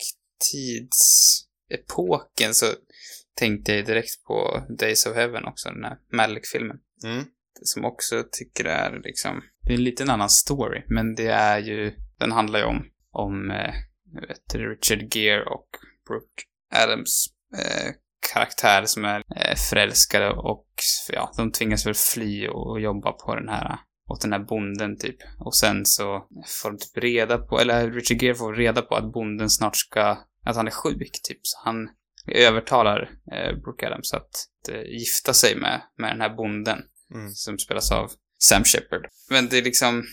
tidsepoken 0.51 2.53
så 2.53 2.65
tänkte 3.37 3.73
jag 3.73 3.85
direkt 3.85 4.23
på 4.27 4.65
Days 4.79 5.05
of 5.05 5.15
Heaven 5.15 5.45
också, 5.45 5.69
den 5.69 5.83
här 5.83 5.97
Malick-filmen. 6.13 6.77
Mm. 7.03 7.25
Som 7.61 7.85
också 7.85 8.23
tycker 8.31 8.65
är 8.65 9.01
liksom, 9.03 9.41
det 9.61 9.73
är 9.73 9.77
en 9.77 9.83
liten 9.83 10.09
annan 10.09 10.29
story, 10.29 10.83
men 10.87 11.15
det 11.15 11.27
är 11.27 11.59
ju, 11.59 11.93
den 12.19 12.31
handlar 12.31 12.59
ju 12.59 12.65
om, 12.65 12.85
om 13.11 13.51
eh, 13.51 13.73
vet, 14.27 14.55
Richard 14.55 15.15
Gere 15.15 15.43
och 15.43 15.67
Brooke 16.07 16.43
Adams 16.83 17.27
eh, 17.53 17.93
karaktär 18.33 18.85
som 18.85 19.05
är 19.05 19.23
eh, 19.35 19.55
förälskade 19.69 20.31
och 20.31 20.67
ja, 21.13 21.31
de 21.37 21.51
tvingas 21.51 21.85
väl 21.85 21.93
fly 21.93 22.47
och, 22.47 22.69
och 22.71 22.81
jobba 22.81 23.11
på 23.11 23.35
den 23.35 23.49
här 23.49 23.79
åt 24.07 24.21
den 24.21 24.33
här 24.33 24.39
bonden 24.39 24.97
typ. 24.97 25.17
Och 25.39 25.55
sen 25.55 25.85
så 25.85 26.27
får 26.61 26.71
de 26.71 26.77
typ 26.77 27.03
reda 27.03 27.37
på, 27.37 27.59
eller 27.59 27.91
Richard 27.91 28.21
Gere 28.21 28.35
får 28.35 28.53
reda 28.53 28.81
på 28.81 28.95
att 28.95 29.13
bonden 29.13 29.49
snart 29.49 29.75
ska, 29.75 30.17
att 30.43 30.55
han 30.55 30.67
är 30.67 30.71
sjuk 30.71 31.11
typ. 31.23 31.39
Så 31.41 31.59
han 31.65 31.89
övertalar 32.35 33.09
eh, 33.31 33.55
Brooke 33.55 33.87
Adams 33.87 34.13
att 34.13 34.31
eh, 34.69 34.81
gifta 34.81 35.33
sig 35.33 35.55
med, 35.55 35.81
med 35.97 36.11
den 36.11 36.21
här 36.21 36.35
bonden 36.35 36.79
Mm. 37.13 37.29
som 37.29 37.59
spelas 37.59 37.91
av 37.91 38.11
Sam 38.39 38.63
Shepard. 38.63 39.07
Men 39.29 39.49
det 39.49 39.57
är 39.57 39.61
liksom, 39.61 40.03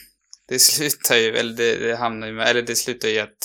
det 0.48 0.59
slutar 0.59 1.16
ju, 1.16 1.37
eller 1.37 1.57
det, 1.57 1.77
det 1.77 1.96
hamnar 1.96 2.27
ju 2.27 2.33
med, 2.33 2.48
eller 2.48 2.62
det 2.62 2.77
slutar 2.77 3.09
ju 3.09 3.18
att, 3.18 3.38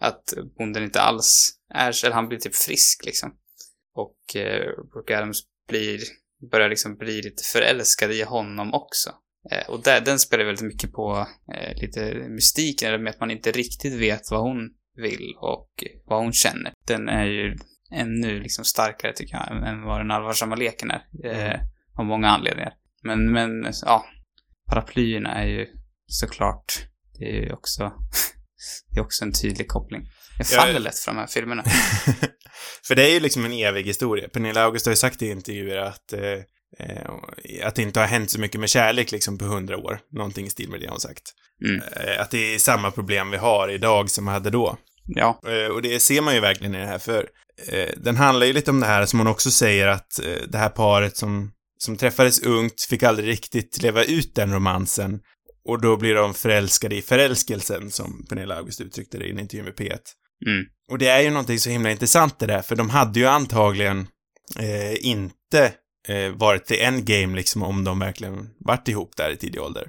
att 0.00 0.34
bonden 0.58 0.84
inte 0.84 1.00
alls 1.00 1.52
är, 1.74 2.04
eller 2.04 2.14
han 2.14 2.28
blir 2.28 2.38
typ 2.38 2.54
frisk 2.54 3.04
liksom. 3.04 3.36
Och 3.94 4.36
eh, 4.36 4.70
Brooke 4.92 5.16
Adams 5.18 5.42
blir, 5.68 6.00
börjar 6.50 6.68
liksom 6.68 6.96
bli 6.96 7.22
lite 7.22 7.42
förälskad 7.52 8.12
i 8.12 8.22
honom 8.22 8.74
också. 8.74 9.10
Eh, 9.50 9.70
och 9.70 9.82
där, 9.82 10.00
den 10.00 10.18
spelar 10.18 10.44
väldigt 10.44 10.66
mycket 10.66 10.92
på 10.92 11.26
eh, 11.54 11.82
lite 11.82 12.14
mystiken, 12.14 12.88
eller 12.88 12.98
med 12.98 13.10
att 13.10 13.20
man 13.20 13.30
inte 13.30 13.52
riktigt 13.52 13.94
vet 13.94 14.30
vad 14.30 14.40
hon 14.40 14.70
vill 14.96 15.34
och 15.38 15.84
vad 16.04 16.22
hon 16.22 16.32
känner. 16.32 16.72
Den 16.86 17.08
är 17.08 17.24
ju 17.26 17.56
ännu 17.94 18.40
liksom 18.40 18.64
starkare 18.64 19.12
tycker 19.12 19.34
jag, 19.36 19.68
än- 19.68 19.82
vad 19.82 20.00
den 20.00 20.10
allvarsamma 20.10 20.54
leken 20.56 20.90
är. 20.90 21.02
Eh, 21.24 21.46
Mm. 21.46 21.60
av 21.98 22.04
många 22.04 22.28
anledningar. 22.28 22.72
Men, 23.02 23.32
men, 23.32 23.72
ja. 23.82 24.06
Paraplyerna 24.70 25.34
är 25.34 25.46
ju 25.46 25.66
såklart, 26.06 26.78
det 27.18 27.24
är 27.24 27.42
ju 27.42 27.52
också, 27.52 27.92
det 28.90 28.98
är 29.00 29.04
också 29.04 29.24
en 29.24 29.32
tydlig 29.32 29.68
koppling. 29.68 30.02
Jag 30.38 30.46
Ja, 30.52 30.60
faller 30.60 30.80
lätt 30.80 30.98
för 30.98 31.12
de 31.12 31.18
här 31.18 31.26
filmerna. 31.26 31.64
För 32.86 32.94
det 32.94 33.10
är 33.10 33.14
ju 33.14 33.20
liksom 33.20 33.44
en 33.44 33.52
evig 33.52 33.84
historia. 33.84 34.28
Pernilla 34.28 34.62
August 34.64 34.86
har 34.86 34.92
ju 34.92 34.96
sagt 34.96 35.22
i 35.22 35.30
intervjuer 35.30 35.76
att, 35.76 36.12
eh, 36.12 36.40
eh, 36.78 37.10
att 37.66 37.74
det 37.74 37.82
inte 37.82 38.00
har 38.00 38.06
hänt 38.06 38.30
så 38.30 38.40
mycket 38.40 38.60
med 38.60 38.68
kärlek 38.70 39.12
liksom 39.12 39.38
på 39.38 39.44
hundra 39.44 39.76
år. 39.76 40.00
Någonting 40.12 40.46
i 40.46 40.50
stil 40.50 40.68
med 40.70 40.80
det 40.80 40.88
hon 40.88 41.00
sagt. 41.00 41.22
Mm. 41.64 41.82
Eh, 41.96 42.20
att 42.20 42.30
det 42.30 42.54
är 42.54 42.58
samma 42.58 42.90
problem 42.90 43.30
vi 43.30 43.36
har 43.36 43.68
idag 43.68 44.10
som 44.10 44.24
vi 44.24 44.30
hade 44.30 44.50
då. 44.50 44.76
Ja. 45.04 45.40
Eh, 45.48 45.66
och 45.74 45.82
det 45.82 46.00
ser 46.00 46.20
man 46.22 46.34
ju 46.34 46.40
verkligen 46.40 46.74
i 46.74 46.78
det 46.78 46.86
här, 46.86 46.98
för 46.98 47.18
eh, 47.18 47.24
den 47.96 48.16
handlar 48.16 48.46
ju 48.46 48.52
lite 48.52 48.70
om 48.70 48.80
det 48.80 48.86
här 48.86 49.06
som 49.06 49.18
hon 49.18 49.26
också 49.26 49.50
säger 49.50 49.86
att 49.86 50.18
eh, 50.18 50.48
det 50.48 50.58
här 50.58 50.68
paret 50.68 51.16
som, 51.16 51.52
som 51.78 51.96
träffades 51.96 52.42
ungt 52.42 52.82
fick 52.82 53.02
aldrig 53.02 53.28
riktigt 53.28 53.82
leva 53.82 54.04
ut 54.04 54.34
den 54.34 54.52
romansen. 54.52 55.20
Och 55.68 55.80
då 55.80 55.96
blir 55.96 56.14
de 56.14 56.34
förälskade 56.34 56.96
i 56.96 57.02
förälskelsen, 57.02 57.90
som 57.90 58.26
Pernilla 58.28 58.56
August 58.56 58.80
uttryckte 58.80 59.18
det 59.18 59.24
i 59.24 59.30
en 59.30 59.38
intervju 59.38 59.64
med 59.64 59.74
P1. 59.74 59.98
Mm. 60.46 60.64
Och 60.90 60.98
det 60.98 61.08
är 61.08 61.20
ju 61.20 61.30
någonting 61.30 61.58
så 61.58 61.70
himla 61.70 61.90
intressant 61.90 62.38
det 62.38 62.46
där, 62.46 62.62
för 62.62 62.76
de 62.76 62.90
hade 62.90 63.20
ju 63.20 63.26
antagligen 63.26 64.06
eh, 64.58 65.06
inte 65.06 65.72
eh, 66.08 66.30
varit 66.32 66.66
till 66.66 66.80
endgame 66.80 67.36
liksom 67.36 67.62
om 67.62 67.84
de 67.84 67.98
verkligen 67.98 68.48
varit 68.58 68.88
ihop 68.88 69.16
där 69.16 69.30
i 69.30 69.36
tidig 69.36 69.60
ålder. 69.60 69.88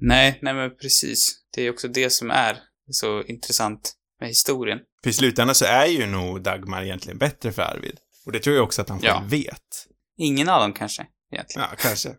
Nej, 0.00 0.38
nej 0.42 0.54
men 0.54 0.70
precis. 0.76 1.40
Det 1.54 1.66
är 1.66 1.70
också 1.70 1.88
det 1.88 2.10
som 2.10 2.30
är 2.30 2.58
så 2.90 3.22
intressant 3.22 3.97
med 4.20 4.28
historien. 4.28 4.78
För 5.02 5.10
i 5.10 5.12
slutändan 5.12 5.54
så 5.54 5.64
är 5.64 5.86
ju 5.86 6.06
nog 6.06 6.42
Dagmar 6.42 6.82
egentligen 6.82 7.18
bättre 7.18 7.52
för 7.52 7.62
Arvid. 7.62 7.98
Och 8.26 8.32
det 8.32 8.38
tror 8.38 8.56
jag 8.56 8.64
också 8.64 8.82
att 8.82 8.88
han 8.88 9.00
själv 9.00 9.22
Ja. 9.22 9.24
vet. 9.28 9.86
Ingen 10.16 10.48
av 10.48 10.60
dem 10.60 10.72
kanske, 10.72 11.06
egentligen. 11.32 11.68
Ja, 11.70 11.76
kanske. 11.78 12.14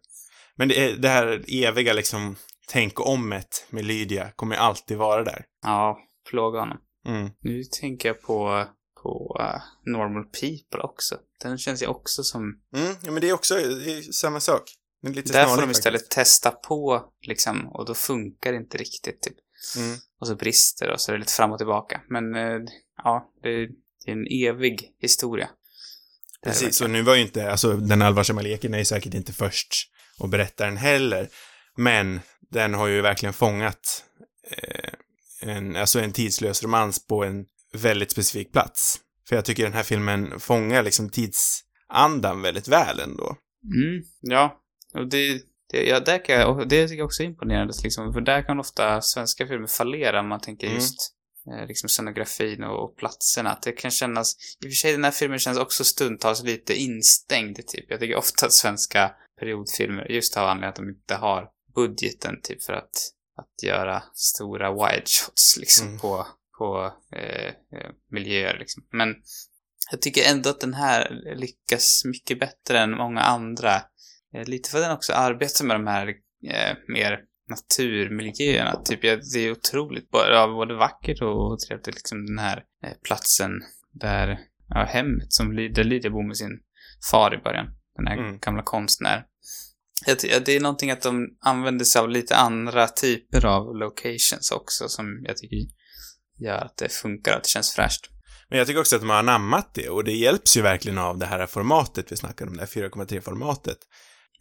Men 0.56 0.68
det, 0.68 0.96
det 0.96 1.10
här 1.10 1.46
eviga 1.48 1.94
liksom 1.94 2.36
tänk 2.68 3.00
omet 3.00 3.66
med 3.70 3.86
Lydia 3.86 4.32
kommer 4.36 4.56
ju 4.56 4.62
alltid 4.62 4.98
vara 4.98 5.24
där. 5.24 5.46
Ja, 5.64 6.00
plåga 6.30 6.60
honom. 6.60 6.78
Mm. 7.08 7.30
Nu 7.42 7.64
tänker 7.64 8.10
jag 8.10 8.22
på, 8.22 8.66
på 9.04 9.38
uh, 9.40 9.62
Normal 9.94 10.24
People 10.24 10.82
också. 10.82 11.16
Den 11.44 11.58
känns 11.58 11.84
ju 11.84 11.88
också 11.88 12.24
som... 12.24 12.42
Mm, 12.76 12.96
ja, 13.04 13.12
men 13.12 13.22
det 13.22 13.30
är 13.30 13.34
också 13.34 13.56
det 13.56 13.92
är 13.98 14.02
samma 14.12 14.40
sak. 14.40 14.64
Det 15.02 15.08
är 15.08 15.14
lite 15.14 15.34
Där 15.34 15.46
får 15.46 15.62
de 15.62 15.72
istället 15.72 16.10
testa 16.10 16.52
på, 16.52 17.06
liksom, 17.22 17.68
och 17.68 17.86
då 17.86 17.94
funkar 17.94 18.52
det 18.52 18.58
inte 18.58 18.78
riktigt, 18.78 19.22
typ. 19.22 19.36
Mm. 19.78 19.98
Och 20.20 20.28
så 20.28 20.36
brister 20.36 20.92
och 20.92 21.02
så 21.02 21.12
är 21.12 21.14
det 21.14 21.20
lite 21.20 21.34
fram 21.34 21.52
och 21.52 21.58
tillbaka. 21.58 22.02
Men, 22.10 22.36
eh, 22.36 22.60
ja, 23.04 23.34
det, 23.44 23.50
är 23.50 23.70
en 24.06 24.28
evig 24.28 24.92
historia. 25.00 25.50
Precis, 26.44 26.82
verkligen. 26.82 26.92
nu 26.92 27.02
var 27.02 27.16
ju 27.16 27.22
inte, 27.22 27.52
alltså 27.52 27.74
den 27.74 28.02
allvarsamma 28.02 28.42
leken 28.42 28.74
är 28.74 28.78
ju 28.78 28.86
säkert 28.86 29.14
inte 29.14 29.34
först 29.34 29.92
och 30.20 30.30
berättar 30.30 30.66
den 30.66 30.78
heller. 30.78 31.30
Men 31.76 32.20
den 32.52 32.74
har 32.74 32.88
ju 32.88 33.02
verkligen 33.02 33.34
fångat 33.34 34.04
eh, 34.52 34.94
en, 35.42 35.76
alltså 35.76 36.00
en 36.00 36.12
tidslös 36.12 36.64
romans 36.64 37.08
på 37.08 37.24
en 37.24 37.46
väldigt 37.74 38.12
specifik 38.12 38.52
plats. 38.52 39.00
För 39.30 39.36
jag 39.36 39.46
tycker 39.46 39.64
den 39.64 39.74
här 39.74 39.84
filmen 39.84 40.40
fångar 40.40 40.84
liksom 40.84 41.10
tidsandan 41.10 42.42
väldigt 42.42 42.68
väl 42.68 43.00
ändå. 43.00 43.38
Mm, 43.64 44.04
ja. 44.22 44.62
Och 44.94 45.08
det, 45.08 45.42
det, 45.72 45.84
ja, 45.84 46.00
där 46.00 46.26
kan 46.26 46.36
jag, 46.36 46.70
det 46.70 46.88
tycker 46.88 46.98
jag 47.00 47.06
också 47.06 47.24
är 47.24 47.28
imponerande, 47.28 47.74
liksom, 47.84 48.14
för 48.14 48.22
där 48.22 48.42
kan 48.42 48.60
ofta 48.60 49.02
svenska 49.02 49.48
filmer 49.48 49.68
fallera 49.68 50.20
om 50.20 50.28
man 50.28 50.40
tänker 50.40 50.68
Mm. 50.68 50.76
just 50.80 51.14
eh, 51.52 51.68
liksom 51.68 51.90
scenografin 51.90 52.64
och, 52.64 52.84
och 52.84 52.98
platserna. 52.98 53.52
Att 53.52 53.62
det 53.62 53.72
kan 53.72 53.92
kännas, 53.92 54.36
i 54.64 54.68
och 54.68 54.70
för 54.72 54.76
sig 54.76 54.92
den 54.92 55.04
här 55.04 55.12
filmen 55.12 55.40
känns 55.40 55.58
också 55.58 55.84
stundtals 55.84 56.44
lite 56.44 56.74
instängd, 56.74 57.68
typ. 57.68 57.86
Jag 57.90 58.00
tycker 58.00 58.16
ofta 58.16 58.46
att 58.46 58.54
svenska 58.54 59.12
periodfilmer, 59.40 60.12
just 60.12 60.38
av 60.38 60.48
anledning 60.48 60.70
att 60.70 60.76
de 60.76 60.90
inte 60.90 61.16
har 61.16 61.50
budgeten, 61.76 62.42
typ, 62.44 62.64
för 62.64 62.74
att, 62.74 62.92
att 63.38 63.64
göra 63.64 64.04
stora 64.14 64.72
wide 64.72 65.06
shots, 65.06 65.58
liksom, 65.60 65.88
Mm. 65.88 66.00
på, 66.00 66.28
på 66.58 66.94
eh, 67.16 67.48
eh, 67.80 67.90
miljöer, 68.12 68.58
liksom. 68.60 68.84
Men 68.92 69.16
jag 69.92 70.02
tycker 70.02 70.32
ändå 70.32 70.50
att 70.50 70.60
den 70.62 70.74
här 70.74 71.12
lyckas 71.36 72.02
mycket 72.06 72.40
bättre 72.40 72.80
än 72.80 72.92
många 72.92 73.22
andra. 73.22 73.82
Eh, 74.36 74.48
Lite 74.48 74.70
för 74.70 74.78
att 74.78 74.84
den 74.84 74.92
också 74.98 75.14
arbetar 75.14 75.66
med 75.66 75.76
de 75.76 75.88
här 75.88 76.08
eh, 76.54 76.78
mer 76.88 77.20
naturmiljöerna. 77.50 78.82
Typ, 78.86 79.04
ja, 79.04 79.16
det 79.34 79.40
är 79.40 79.52
otroligt 79.52 80.10
både, 80.12 80.34
ja, 80.34 80.48
både 80.48 80.76
vackert 80.76 81.22
och 81.22 81.60
trevligt. 81.60 81.88
Liksom 81.88 82.26
den 82.26 82.40
här 82.40 82.58
eh, 82.84 82.94
platsen 83.04 83.52
där, 83.94 84.40
ja, 84.70 84.86
hemmet 84.86 85.34
som 85.34 85.56
där 85.56 85.84
Lydia 85.84 86.12
bor 86.12 86.28
med 86.28 86.38
sin 86.38 86.60
far 87.12 87.34
i 87.36 87.38
början. 87.38 87.66
Den 87.98 88.08
här 88.08 88.18
Mm. 88.18 88.40
gamla 88.40 88.64
konstnär. 88.64 89.26
Jag 90.06 90.20
ty- 90.20 90.28
ja, 90.32 90.40
Det 90.40 90.52
är 90.56 90.60
någonting 90.60 90.92
att 90.92 91.02
de 91.02 91.28
använder 91.42 91.86
sig 91.86 92.00
av 92.02 92.10
lite 92.10 92.36
andra 92.36 92.88
typer 92.88 93.46
av 93.46 93.76
locations 93.76 94.52
också 94.52 94.88
som 94.90 95.24
jag 95.28 95.38
tycker 95.38 95.58
gör 96.46 96.58
att 96.58 96.78
det 96.78 96.90
funkar, 96.92 97.34
att 97.38 97.44
det 97.44 97.50
känns 97.50 97.72
fräscht. 97.74 98.10
Men 98.50 98.58
jag 98.58 98.68
tycker 98.68 98.80
också 98.80 98.96
att 98.96 99.02
de 99.02 99.10
har 99.10 99.18
anammat 99.18 99.74
det 99.74 99.90
och 99.90 100.04
det 100.04 100.12
hjälps 100.12 100.58
ju 100.58 100.62
verkligen 100.62 100.98
av 100.98 101.18
det 101.18 101.26
här 101.26 101.46
formatet 101.46 102.12
vi 102.12 102.16
snackade 102.18 102.52
om, 102.52 102.58
det 102.58 102.62
här 102.64 102.68
4,3-formatet. 102.82 103.78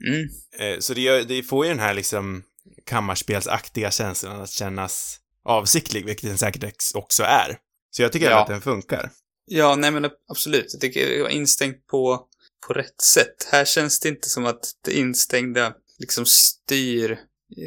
Mm. 0.07 0.29
Eh, 0.59 0.79
Så 0.81 0.95
det, 0.95 1.23
det 1.23 1.43
får 1.43 1.65
ju 1.65 1.71
den 1.71 1.79
här 1.81 1.95
liksom 1.95 2.43
kammarspelsaktiga 2.87 3.91
känslan 3.91 4.41
att 4.41 4.51
kännas 4.51 5.19
avsiktlig, 5.45 6.05
vilket 6.05 6.29
den 6.29 6.39
säkert 6.39 6.75
också 6.95 7.23
är. 7.23 7.59
Så 7.91 8.03
jag 8.03 8.13
tycker 8.13 8.31
Ja. 8.31 8.41
att 8.41 8.47
den 8.49 8.61
funkar. 8.61 9.11
Ja, 9.47 9.77
nej 9.77 9.91
men 9.91 10.11
absolut. 10.31 10.67
Jag 10.73 10.81
tycker 10.81 11.07
det 11.17 11.23
var 11.23 11.29
instängt 11.29 11.87
på, 11.87 12.27
på 12.67 12.73
rätt 12.75 13.01
sätt. 13.01 13.49
Här 13.53 13.65
känns 13.65 14.01
det 14.01 14.09
inte 14.09 14.29
som 14.29 14.47
att 14.47 14.61
det 14.85 14.99
instängda 14.99 15.75
liksom 15.99 16.27
styr. 16.27 17.19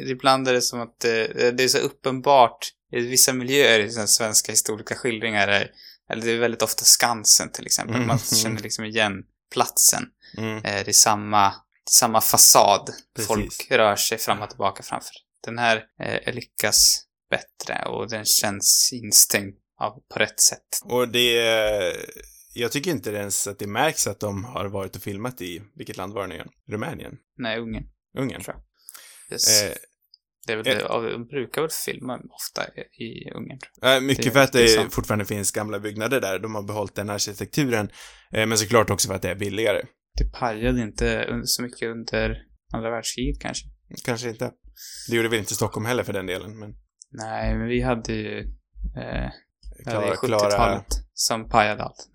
Ibland 0.06 0.48
är 0.48 0.52
det 0.52 0.62
som 0.62 0.80
att 0.80 1.00
det, 1.00 1.50
det 1.56 1.64
är 1.64 1.68
så 1.68 1.78
uppenbart 1.78 2.68
i 2.92 3.00
vissa 3.00 3.32
miljöer 3.32 3.80
i 3.80 3.90
svenska 3.92 4.52
historiska 4.52 4.94
skildringar. 4.94 5.48
är- 5.48 5.70
Eller 6.10 6.22
det 6.26 6.32
är 6.32 6.38
väldigt 6.38 6.62
ofta 6.62 6.84
Skansen 6.84 7.52
till 7.52 7.66
exempel. 7.66 7.96
Mm. 7.96 8.06
Man 8.08 8.18
känner 8.18 8.60
liksom 8.62 8.84
igen 8.84 9.12
platsen. 9.52 10.04
Mm. 10.38 10.56
Eh, 10.56 10.62
Det 10.84 10.88
är 10.88 10.92
samma, 10.92 11.52
samma 11.90 12.20
fasad. 12.20 12.90
Precis. 13.16 13.26
Folk 13.28 13.70
rör 13.70 13.96
sig 13.96 14.18
fram 14.18 14.42
och 14.42 14.48
tillbaka 14.48 14.82
framför. 14.82 15.14
Den 15.44 15.58
här 15.58 15.84
eh, 16.02 16.34
lyckas 16.34 17.04
bättre 17.30 17.84
och 17.88 18.10
den 18.10 18.24
känns 18.24 18.90
instängd 18.92 19.54
av, 19.80 19.90
på 20.14 20.18
rätt 20.18 20.40
sätt. 20.40 20.66
Och 20.84 21.08
det... 21.08 21.32
Jag 22.54 22.72
tycker 22.72 22.90
inte 22.90 23.10
ens 23.10 23.46
att 23.46 23.58
det 23.58 23.66
märks 23.66 24.06
att 24.06 24.20
de 24.20 24.44
har 24.44 24.64
varit 24.64 24.96
och 24.96 25.02
filmat 25.02 25.40
i, 25.42 25.62
vilket 25.74 25.96
land 25.96 26.12
var 26.12 26.22
det 26.22 26.28
nu 26.28 26.34
igen? 26.34 26.48
Rumänien? 26.70 27.16
Nej, 27.38 27.58
Ungern. 27.58 27.84
Ungern? 28.18 28.42
Tror 28.42 28.56
Yes. 29.32 29.62
Eh, 29.62 29.72
det 30.46 30.52
är 30.52 30.56
väl 30.56 30.86
och 30.86 31.02
de 31.02 31.26
brukar 31.26 31.62
väl 31.62 31.70
filma 31.70 32.20
ofta 32.30 32.66
i, 33.00 33.30
Ungern, 33.30 33.58
jag. 33.80 33.96
Eh, 33.96 34.00
mycket 34.00 34.24
Det- 34.24 34.30
för 34.30 34.40
att 34.40 34.52
det 34.52 34.82
det, 34.82 34.90
fortfarande 34.90 35.24
finns 35.24 35.52
gamla 35.52 35.80
byggnader 35.80 36.20
där. 36.20 36.38
De 36.38 36.54
har 36.54 36.62
behållit 36.62 36.94
den 36.94 37.10
arkitekturen. 37.10 37.90
Eh, 38.32 38.46
men 38.46 38.58
såklart 38.58 38.90
också 38.90 39.08
för 39.08 39.14
att 39.14 39.22
det 39.22 39.30
är 39.30 39.34
billigare. 39.34 39.82
Det 40.18 40.32
pajade 40.32 40.82
inte 40.82 41.26
så 41.44 41.62
mycket 41.62 41.88
under 41.88 42.36
andra 42.74 42.90
världskriget 42.90 43.40
kanske. 43.40 43.64
Kanske 44.04 44.28
inte. 44.28 44.50
Det 45.08 45.16
gjorde 45.16 45.28
väl 45.28 45.38
inte 45.38 45.54
Stockholm 45.54 45.86
heller 45.86 46.02
för 46.02 46.12
den 46.12 46.26
delen, 46.26 46.58
men... 46.58 46.74
Nej, 47.10 47.56
men 47.56 47.68
vi 47.68 47.80
hade 47.80 48.12
ju 48.12 48.38
eh, 48.96 49.30
Klara, 49.84 50.16
Klara... 50.16 50.48
70-talet 50.48 50.86
som 51.14 51.48
pajade 51.48 51.82
allt. 51.82 52.08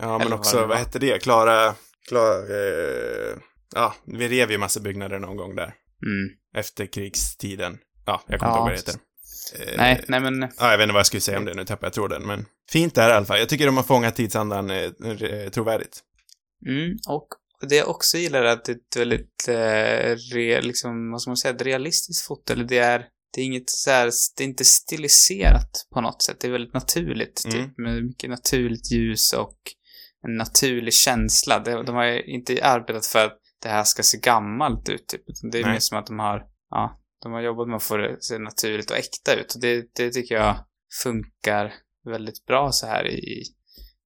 Ja, 0.00 0.18
men 0.18 0.32
också, 0.32 0.66
vad, 0.66 0.78
hette 0.78 0.98
det? 0.98 1.22
Klara... 1.22 1.74
Klara... 2.08 2.38
Eh, 2.38 3.38
ja, 3.74 3.94
vi 4.06 4.28
rev 4.28 4.50
ju 4.50 4.58
massa 4.58 4.80
byggnader 4.80 5.18
någon 5.18 5.36
gång 5.36 5.56
där. 5.56 5.74
Mm. 6.06 6.28
Efter 6.56 6.86
krigstiden. 6.86 7.78
Ja, 8.06 8.22
jag 8.26 8.40
kommer 8.40 8.52
Ja, 8.52 8.58
inte 8.58 8.58
ihåg 8.58 8.64
vad 8.64 8.72
det 8.72 8.76
heter. 8.76 9.72
Eh, 9.72 9.78
Nej, 9.78 10.04
nej 10.08 10.20
men 10.20 10.40
Ja, 10.58 10.70
jag 10.70 10.78
vet 10.78 10.84
inte 10.84 10.92
vad 10.92 11.00
jag 11.00 11.06
skulle 11.06 11.20
säga 11.20 11.38
om 11.38 11.44
det, 11.44 11.54
nu 11.54 11.64
tappade 11.64 11.86
jag 11.86 11.92
tråden, 11.92 12.26
men 12.26 12.46
fint 12.70 12.94
där 12.94 13.10
i 13.10 13.12
alla 13.12 13.26
fall. 13.26 13.38
Jag 13.38 13.48
tycker 13.48 13.66
de 13.66 13.76
har 13.76 13.84
fångat 13.84 14.16
tidsandan 14.16 14.70
eh, 14.70 14.76
eh, 14.76 15.48
trovärdigt. 15.50 16.00
Mm, 16.66 16.96
och 17.08 17.28
det 17.68 17.76
jag 17.76 17.88
också 17.88 18.18
gillar 18.18 18.42
är 18.42 18.52
att 18.52 18.64
det 18.64 18.72
är 18.72 18.76
ett 18.76 18.96
väldigt, 18.96 19.48
eh, 19.48 20.34
re, 20.34 20.60
liksom, 20.60 21.10
vad 21.10 21.22
ska 21.22 21.30
man 21.30 21.36
säga, 21.36 21.54
ett 21.54 21.62
realistiskt 21.62 22.26
foto. 22.26 22.52
Eller 22.52 22.64
det 22.64 22.78
är, 22.78 23.06
det 23.34 23.40
är 23.40 23.44
inget 23.44 23.70
så 23.70 23.90
här, 23.90 24.10
det 24.36 24.44
är 24.44 24.48
inte 24.48 24.64
stiliserat 24.64 25.86
på 25.94 26.00
något 26.00 26.22
sätt. 26.22 26.40
Det 26.40 26.46
är 26.46 26.52
väldigt 26.52 26.74
naturligt, 26.74 27.44
Mm. 27.44 27.56
typ, 27.68 27.78
med 27.78 28.04
mycket 28.04 28.30
naturligt 28.30 28.92
ljus 28.92 29.32
och 29.32 29.58
en 30.26 30.36
naturlig 30.36 30.94
känsla. 30.94 31.58
De, 31.58 31.84
de 31.84 31.94
har 31.94 32.28
inte 32.28 32.64
arbetat 32.64 33.06
för 33.06 33.24
att 33.26 33.38
det 33.62 33.68
här 33.68 33.84
ska 33.84 34.02
se 34.02 34.18
gammalt 34.18 34.88
ut, 34.88 35.06
typ. 35.06 35.22
Det 35.52 35.58
är 35.58 35.62
Nej. 35.62 35.72
mer 35.72 35.80
som 35.80 35.98
att 35.98 36.06
de 36.06 36.18
har, 36.18 36.46
ja, 36.70 37.00
de 37.22 37.32
har 37.32 37.40
jobbat 37.40 37.68
med 37.68 37.76
att 37.76 37.82
få 37.82 37.96
det 37.96 38.12
att 38.12 38.24
se 38.24 38.38
naturligt 38.38 38.90
och 38.90 38.96
äkta 38.96 39.34
ut. 39.34 39.54
Och 39.54 39.60
det, 39.60 39.86
det 39.94 40.10
tycker 40.10 40.34
jag 40.34 40.64
funkar 41.02 41.74
väldigt 42.04 42.46
bra 42.46 42.72
så 42.72 42.86
här 42.86 43.06
i, 43.08 43.42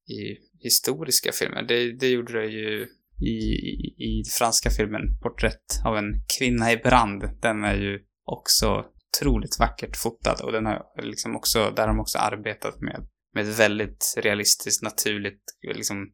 i 0.08 0.38
historiska 0.62 1.32
filmer. 1.32 1.62
Det, 1.62 1.92
det 1.92 2.08
gjorde 2.08 2.40
det 2.40 2.46
ju 2.46 2.86
i, 3.20 3.28
i, 3.28 3.94
i 3.98 4.24
franska 4.38 4.70
filmen 4.70 5.02
Porträtt 5.22 5.80
av 5.84 5.96
en 5.96 6.24
kvinna 6.38 6.72
i 6.72 6.76
brand. 6.76 7.24
Den 7.40 7.64
är 7.64 7.74
ju 7.74 8.00
också 8.24 8.84
otroligt 9.08 9.58
vackert 9.58 9.96
fotad 9.96 10.36
och 10.42 10.52
den 10.52 10.66
har 10.66 10.82
liksom 11.02 11.36
också, 11.36 11.70
där 11.70 11.82
har 11.82 11.88
de 11.88 12.00
också 12.00 12.18
arbetat 12.18 12.80
med, 12.80 13.06
med 13.34 13.48
ett 13.48 13.58
väldigt 13.58 14.14
realistiskt, 14.16 14.82
naturligt, 14.82 15.42
liksom 15.74 16.12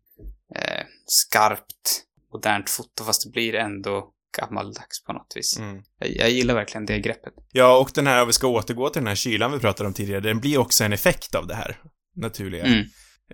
eh, 0.54 0.84
skarpt, 1.06 2.04
modernt 2.32 2.70
foto 2.70 3.04
fast 3.04 3.24
det 3.24 3.30
blir 3.30 3.54
ändå 3.54 4.12
gammaldags 4.38 5.04
på 5.06 5.12
något 5.12 5.32
vis. 5.36 5.58
Mm. 5.58 5.82
Jag, 5.98 6.10
jag 6.10 6.30
gillar 6.30 6.54
verkligen 6.54 6.86
det 6.86 6.98
greppet. 6.98 7.34
Ja, 7.52 7.78
och 7.78 7.90
den 7.94 8.06
här, 8.06 8.20
om 8.22 8.26
vi 8.26 8.32
ska 8.32 8.46
återgå 8.46 8.88
till 8.88 9.00
den 9.00 9.08
här 9.08 9.14
kylan 9.14 9.52
vi 9.52 9.58
pratade 9.58 9.86
om 9.86 9.94
tidigare, 9.94 10.20
den 10.20 10.40
blir 10.40 10.58
också 10.58 10.84
en 10.84 10.92
effekt 10.92 11.34
av 11.34 11.46
det 11.46 11.54
här 11.54 11.80
naturliga. 12.16 12.64
Mm. 12.64 12.84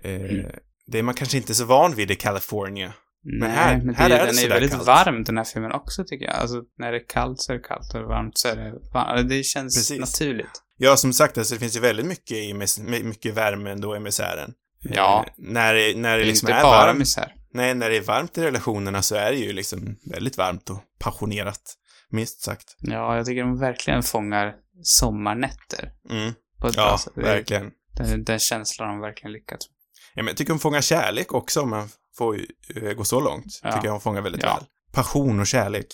Eh, 0.03 0.21
Mm. 0.21 0.51
Det 0.87 0.99
är 0.99 1.03
man 1.03 1.13
kanske 1.15 1.37
inte 1.37 1.55
så 1.55 1.65
van 1.65 1.95
vid 1.95 2.11
i 2.11 2.15
California. 2.15 2.93
Men 3.39 3.51
här- 3.51 3.77
men 3.83 3.95
här 3.95 4.09
det, 4.09 4.15
är 4.15 4.25
det 4.25 4.31
den 4.31 4.43
är 4.45 4.49
väldigt 4.49 4.71
kallt. 4.71 4.85
varm 4.87 5.23
den 5.23 5.37
här 5.37 5.43
filmen 5.43 5.71
också 5.71 6.03
tycker 6.03 6.25
jag. 6.25 6.35
Alltså 6.35 6.61
när 6.77 6.91
det 6.91 6.97
är 6.97 7.07
kallt 7.07 7.39
så 7.41 7.51
är 7.53 7.57
det 7.57 7.63
kallt 7.63 7.93
och 7.95 8.01
varmt 8.03 8.37
så 8.37 8.47
är 8.47 8.55
det 8.55 8.73
varmt. 8.93 9.29
Det 9.29 9.43
känns 9.43 9.75
Precis. 9.77 9.99
naturligt. 9.99 10.61
Ja, 10.77 10.97
som 10.97 11.13
sagt, 11.13 11.37
alltså, 11.37 11.53
det 11.55 11.59
finns 11.59 11.75
ju 11.75 11.79
väldigt 11.79 12.05
mycket, 12.05 12.37
i, 12.37 12.53
mycket 13.03 13.33
värme 13.33 13.71
ändå 13.71 13.95
i 13.95 13.99
misären. 13.99 14.53
Ja. 14.81 15.25
Eh, 15.27 15.33
när 15.37 15.73
det, 15.73 15.97
när 15.97 16.11
det 16.11 16.17
Det 16.17 16.23
är 16.23 16.25
liksom 16.27 16.47
inte 16.49 16.59
är 16.59 16.63
bara 16.63 16.85
varmt, 16.85 16.99
misär. 16.99 17.35
nej, 17.53 17.75
när 17.75 17.89
det 17.89 17.97
är 17.97 18.01
varmt 18.01 18.37
i 18.37 18.41
relationerna 18.41 19.01
så 19.01 19.15
är 19.15 19.31
det 19.31 19.37
ju 19.37 19.53
liksom 19.53 19.95
väldigt 20.11 20.37
varmt 20.37 20.69
och 20.69 20.79
passionerat, 20.99 21.61
minst 22.09 22.41
sagt. 22.41 22.75
Ja, 22.79 23.17
jag 23.17 23.25
tycker 23.25 23.41
de 23.41 23.59
verkligen 23.59 24.03
fångar 24.03 24.53
sommarnätter 24.83 25.91
Mm. 26.09 26.33
på 26.61 26.67
ett 26.67 26.75
bra 26.75 26.83
Ja, 26.91 26.97
sätt. 26.97 27.13
Det- 27.15 27.21
verkligen. 27.21 27.71
Den, 27.97 28.23
den 28.23 28.39
känslan 28.39 28.87
har 28.87 28.95
de 28.95 29.01
verkligen 29.01 29.31
lyckats 29.33 29.69
med. 29.69 29.74
Ja, 30.15 30.23
men 30.23 30.27
jag 30.27 30.37
tycker 30.37 30.53
hon 30.53 30.59
fångar 30.59 30.81
kärlek 30.81 31.33
också, 31.33 31.61
om 31.61 31.69
man 31.69 31.89
får 32.17 32.39
eh, 32.75 32.93
gå 32.93 33.03
så 33.03 33.19
långt. 33.19 33.59
Ja. 33.63 33.71
Tycker 33.71 33.85
jag 33.85 33.91
hon 33.91 34.01
fångar 34.01 34.21
väldigt 34.21 34.43
Ja. 34.43 34.55
väl. 34.55 34.63
Passion 34.93 35.39
och 35.39 35.47
kärlek. 35.47 35.87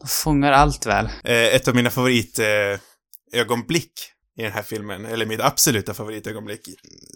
De 0.00 0.08
fångar 0.08 0.52
allt 0.52 0.86
väl. 0.86 1.06
Eh, 1.24 1.54
ett 1.54 1.68
av 1.68 1.74
mina 1.74 1.90
favoritögonblick 1.90 3.92
eh, 4.38 4.42
i 4.42 4.44
den 4.44 4.52
här 4.52 4.62
filmen, 4.62 5.04
eller 5.06 5.26
mitt 5.26 5.40
absoluta 5.40 5.94
favoritögonblick, 5.94 6.60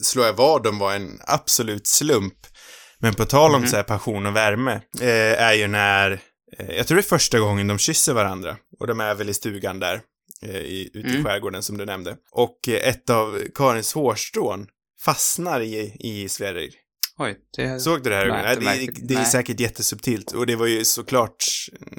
slår 0.02 0.26
jag 0.26 0.32
vad 0.34 0.66
om 0.66 0.78
var 0.78 0.94
en 0.94 1.18
absolut 1.26 1.86
slump. 1.86 2.34
Men 2.98 3.14
på 3.14 3.24
tal 3.24 3.54
om 3.54 3.60
Mhm. 3.60 3.70
så 3.70 3.76
här 3.76 3.82
passion 3.82 4.26
och 4.26 4.36
värme, 4.36 4.72
eh, 5.00 5.42
är 5.42 5.54
ju 5.54 5.66
när, 5.66 6.10
eh, 6.58 6.70
jag 6.76 6.86
tror 6.86 6.96
det 6.96 7.00
är 7.00 7.18
första 7.18 7.38
gången 7.38 7.68
de 7.68 7.78
kysser 7.78 8.12
varandra. 8.12 8.56
Och 8.80 8.86
de 8.86 9.00
är 9.00 9.14
väl 9.14 9.28
i 9.28 9.34
stugan 9.34 9.80
där, 9.80 10.00
i, 10.42 10.90
ute 10.94 11.08
i 11.08 11.10
Mm. 11.10 11.24
skärgården 11.24 11.62
som 11.62 11.78
du 11.78 11.84
nämnde. 11.84 12.16
Och 12.32 12.68
ett 12.68 13.10
av 13.10 13.40
Karins 13.54 13.94
hårstrån 13.94 14.66
fastnar 15.04 15.60
i, 15.60 15.96
i 16.00 16.28
Sverrir. 16.28 16.70
Oj, 17.18 17.36
det... 17.56 17.80
Såg 17.80 18.02
du 18.02 18.10
det 18.10 18.16
här? 18.16 18.26
Nej, 18.60 18.86
det, 18.86 19.06
det 19.08 19.14
är 19.14 19.18
Nej. 19.18 19.26
säkert 19.30 19.60
jättesubtilt 19.60 20.32
och 20.32 20.46
det 20.46 20.56
var 20.56 20.66
ju 20.66 20.84
såklart, 20.84 21.44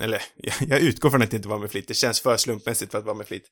eller 0.02 0.22
jag 0.68 0.80
utgår 0.80 1.10
från 1.10 1.22
att 1.22 1.32
det 1.32 1.38
inte 1.38 1.50
var 1.50 1.60
med 1.60 1.72
flit, 1.72 1.88
det 1.88 1.94
känns 1.94 2.22
för 2.22 2.38
slumpmässigt 2.38 2.92
för 2.92 2.98
att 3.00 3.06
vara 3.06 3.16
med 3.16 3.28
flit. 3.28 3.44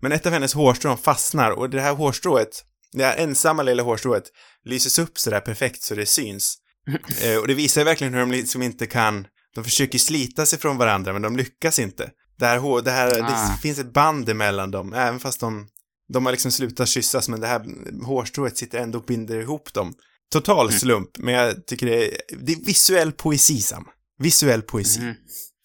Men 0.00 0.12
ett 0.12 0.26
av 0.26 0.32
hennes 0.32 0.54
hårstrån 0.54 0.98
fastnar 0.98 1.50
och 1.50 1.70
det 1.70 1.80
här 1.80 1.94
hårstrået, 1.94 2.64
det 2.92 3.04
här 3.04 3.16
ensamma 3.16 3.62
lilla 3.62 3.82
hårstrået 3.82 4.24
lyses 4.64 4.98
upp 4.98 5.18
sådär 5.18 5.40
perfekt 5.40 5.82
så 5.82 5.94
det 5.94 6.06
syns. 6.06 6.58
eh, 7.22 7.36
och 7.36 7.48
det 7.48 7.54
visar 7.54 7.84
verkligen 7.84 8.12
hur 8.14 8.20
de 8.20 8.30
liksom 8.30 8.62
inte 8.62 8.86
kan, 8.86 9.26
de 9.54 9.64
försöker 9.64 9.98
slita 9.98 10.46
sig 10.46 10.58
från 10.58 10.76
varandra 10.78 11.12
men 11.12 11.22
de 11.22 11.36
lyckas 11.36 11.78
inte. 11.78 12.10
Det 12.38 12.46
här, 12.46 12.58
hår- 12.58 12.82
det 12.82 12.90
här, 12.90 13.22
Ah. 13.22 13.26
det 13.56 13.60
finns 13.62 13.78
ett 13.78 13.92
band 13.92 14.28
emellan 14.28 14.70
dem, 14.70 14.92
även 14.94 15.20
fast 15.20 15.40
de 15.40 15.68
De 16.08 16.26
har 16.26 16.32
liksom 16.32 16.52
slutat 16.52 16.88
kyssas, 16.88 17.28
men 17.28 17.40
det 17.40 17.46
här 17.46 17.64
hårstrået 18.04 18.58
sitter 18.58 18.78
ändå 18.78 18.98
och 18.98 19.04
binder 19.04 19.40
ihop 19.40 19.72
dem. 19.72 19.94
Total 20.32 20.72
slump, 20.72 21.18
men 21.18 21.34
jag 21.34 21.66
tycker 21.66 21.86
det 21.86 22.06
är, 22.06 22.20
det 22.38 22.52
är 22.52 22.64
visuell 22.64 23.12
poesi, 23.12 23.60
Sam. 23.60 23.84
Visuell 24.18 24.62
poesi. 24.62 25.00
Mm. 25.00 25.14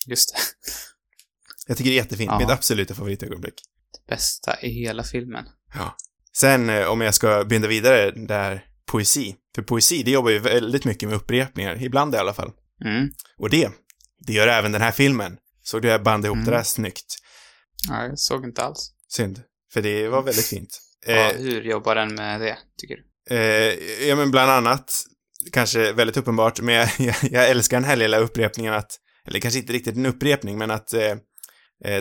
Just 0.06 0.34
det. 0.34 0.39
Jag 1.67 1.78
tycker 1.78 1.89
det 1.89 1.93
är 1.93 2.02
jättefint. 2.02 2.32
Ja. 2.32 2.39
Mitt 2.39 2.50
absoluta 2.50 2.95
favoritögonblick. 2.95 3.54
Bästa 4.10 4.62
i 4.62 4.69
hela 4.69 5.04
filmen. 5.04 5.45
Ja. 5.73 5.97
Sen 6.38 6.69
eh, 6.69 6.88
om 6.88 7.02
jag 7.02 7.13
ska 7.13 7.43
binda 7.43 7.67
vidare 7.67 8.12
där 8.12 8.65
poesi. 8.86 9.36
För 9.56 9.62
poesi, 9.62 10.04
det 10.04 10.12
jobbar 10.12 10.30
ju 10.30 10.39
väldigt 10.39 10.86
mycket 10.86 11.10
med 11.10 11.17
upprepningar, 11.17 11.84
ibland 11.84 12.15
i 12.15 12.17
alla 12.17 12.34
fall. 12.34 12.52
Mm. 12.86 13.10
Och 13.38 13.50
det, 13.50 13.71
det 14.28 14.34
gör 14.34 14.47
även 14.47 14.71
den 14.71 14.82
här 14.82 14.91
filmen. 14.91 15.38
Såg 15.63 15.82
du 15.82 15.88
jag 15.88 16.04
band 16.04 16.26
ihop 16.26 16.45
det 16.45 16.52
där 16.52 16.63
snyggt? 16.63 17.15
Ja, 17.88 18.04
jag 18.04 18.19
såg 18.19 18.45
inte 18.45 18.63
alls. 18.63 18.91
Synd. 19.08 19.41
För 19.78 19.82
det 19.82 20.08
var 20.08 20.22
väldigt 20.24 20.46
fint. 20.46 20.80
Ja, 21.06 21.32
Eh, 21.32 21.38
hur 21.38 21.62
jobbar 21.62 21.96
den 21.96 22.16
med 22.16 22.42
det, 22.42 22.58
tycker 22.82 22.96
du? 22.96 23.36
eh, 23.36 23.74
ja 24.08 24.16
men 24.16 24.32
bland 24.32 24.52
annat, 24.52 24.92
kanske 25.52 25.94
väldigt 25.94 26.18
uppenbart, 26.18 26.62
men 26.62 26.76
jag, 26.76 26.90
jag, 27.00 27.16
jag 27.32 27.50
älskar 27.50 27.78
den 27.78 27.90
här 27.90 27.96
lilla 27.96 28.18
upprepningen 28.18 28.74
att, 28.74 28.92
eller 29.28 29.40
kanske 29.40 29.60
inte 29.60 29.74
riktigt 29.74 29.96
en 29.96 30.06
upprepning, 30.06 30.58
men 30.58 30.72
att 30.72 30.94
eh, 30.94 31.16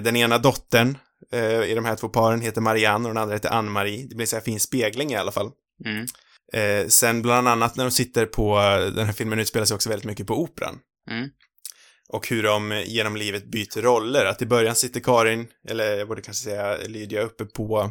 den 0.03 0.17
ena 0.17 0.39
dottern 0.39 0.99
i 1.67 1.75
de 1.75 1.85
här 1.85 1.97
två 1.97 2.09
paren 2.09 2.41
heter 2.41 2.61
Marianne 2.61 3.09
och 3.09 3.15
den 3.15 3.23
andra 3.23 3.35
heter 3.35 3.51
Ann-Marie. 3.51 4.07
Det 4.09 4.15
blir 4.15 4.27
så 4.27 4.37
här 4.37 4.43
fin 4.43 4.61
spegling 4.61 5.11
i 5.13 5.17
alla 5.17 5.33
fall. 5.33 5.51
Mm. 5.85 6.07
Eh, 6.53 6.89
sen 6.89 7.23
bland 7.23 7.49
annat 7.49 7.77
när 7.77 7.85
de 7.85 7.91
sitter 7.91 8.27
på, 8.27 8.59
den 8.95 9.07
här 9.07 9.13
filmen 9.13 9.39
utspelar 9.39 9.67
sig 9.67 9.75
också 9.75 9.89
väldigt 9.89 10.07
mycket 10.07 10.27
på 10.27 10.43
operan. 10.43 10.79
Mm. 11.11 11.29
Och 12.09 12.29
hur 12.29 12.43
de 12.43 12.83
genom 12.87 13.17
livet 13.17 13.47
byter 13.47 13.83
roller. 13.83 14.25
Att 14.25 14.43
i 14.43 14.47
början 14.47 14.75
sitter 14.75 15.01
Karin, 15.01 15.47
eller 15.69 15.97
jag 15.97 16.09
borde 16.09 16.23
kanske 16.23 16.45
säga 16.45 16.77
Lydia, 16.87 17.23
uppe 17.23 17.45
på 17.45 17.91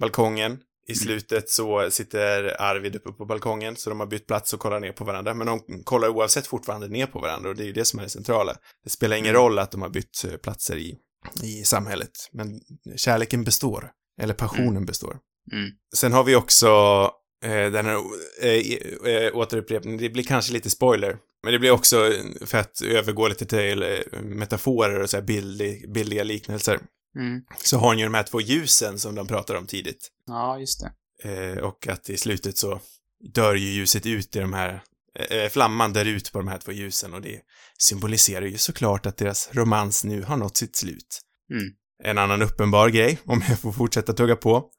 balkongen. 0.00 0.58
I 0.88 0.94
slutet 0.94 1.50
så 1.50 1.90
sitter 1.90 2.60
Arvid 2.62 2.96
uppe 2.96 3.12
på 3.12 3.24
balkongen, 3.24 3.76
så 3.76 3.90
de 3.90 4.00
har 4.00 4.06
bytt 4.06 4.26
plats 4.26 4.54
och 4.54 4.60
kollar 4.60 4.80
ner 4.80 4.92
på 4.92 5.04
varandra. 5.04 5.34
Men 5.34 5.46
de 5.46 5.82
kollar 5.84 6.08
oavsett 6.08 6.46
fortfarande 6.46 6.88
ner 6.88 7.06
på 7.06 7.18
varandra 7.18 7.48
och 7.48 7.56
det 7.56 7.62
är 7.62 7.66
ju 7.66 7.72
det 7.72 7.84
som 7.84 7.98
är 7.98 8.02
det 8.04 8.08
centrala. 8.08 8.56
Det 8.84 8.90
spelar 8.90 9.16
ingen 9.16 9.32
roll 9.32 9.58
att 9.58 9.70
de 9.70 9.82
har 9.82 9.88
bytt 9.88 10.24
eh, 10.24 10.36
platser 10.36 10.76
i, 10.76 10.96
i 11.42 11.64
samhället, 11.64 12.10
men 12.32 12.60
kärleken 12.96 13.44
består. 13.44 13.90
Eller 14.22 14.34
passionen 14.34 14.86
består. 14.86 15.18
Mm. 15.52 15.70
Sen 15.96 16.12
har 16.12 16.24
vi 16.24 16.36
också 16.36 16.66
eh, 17.44 17.70
den 17.70 17.86
här 17.86 18.00
eh, 18.42 19.12
eh, 19.12 19.36
återupprepningen, 19.36 20.00
det 20.00 20.10
blir 20.10 20.24
kanske 20.24 20.52
lite 20.52 20.70
spoiler, 20.70 21.16
men 21.46 21.52
det 21.52 21.58
blir 21.58 21.70
också, 21.70 22.12
eh, 22.12 22.46
för 22.46 22.58
att 22.58 22.80
övergå 22.82 23.28
lite 23.28 23.46
till 23.46 23.82
eh, 23.82 24.20
metaforer 24.22 25.00
och 25.00 25.10
så 25.10 25.16
här 25.16 25.24
bildig, 25.24 25.92
billiga 25.92 26.22
liknelser, 26.24 26.80
Mm. 27.16 27.42
så 27.62 27.78
har 27.78 27.88
hon 27.88 27.98
ju 27.98 28.04
de 28.04 28.14
här 28.14 28.22
två 28.22 28.40
ljusen 28.40 28.98
som 28.98 29.14
de 29.14 29.26
pratar 29.26 29.54
om 29.54 29.66
tidigt. 29.66 30.08
Ja, 30.26 30.58
just 30.58 30.80
det. 30.80 30.92
Eh, 31.52 31.58
och 31.64 31.88
att 31.88 32.10
i 32.10 32.16
slutet 32.16 32.58
så 32.58 32.80
dör 33.34 33.54
ju 33.54 33.68
ljuset 33.68 34.06
ut 34.06 34.36
i 34.36 34.38
de 34.38 34.52
här, 34.52 34.82
eh, 35.30 35.48
flamman 35.50 35.92
dör 35.92 36.04
ut 36.04 36.32
på 36.32 36.38
de 36.38 36.48
här 36.48 36.58
två 36.58 36.72
ljusen 36.72 37.14
och 37.14 37.20
det 37.22 37.40
symboliserar 37.78 38.46
ju 38.46 38.58
såklart 38.58 39.06
att 39.06 39.16
deras 39.16 39.48
romans 39.52 40.04
nu 40.04 40.22
har 40.22 40.36
nått 40.36 40.56
sitt 40.56 40.76
slut. 40.76 41.20
Mm. 41.50 41.64
En 42.04 42.18
annan 42.18 42.42
uppenbar 42.42 42.88
grej, 42.88 43.18
om 43.24 43.42
jag 43.48 43.58
får 43.60 43.72
fortsätta 43.72 44.12
tugga 44.12 44.36
på, 44.36 44.70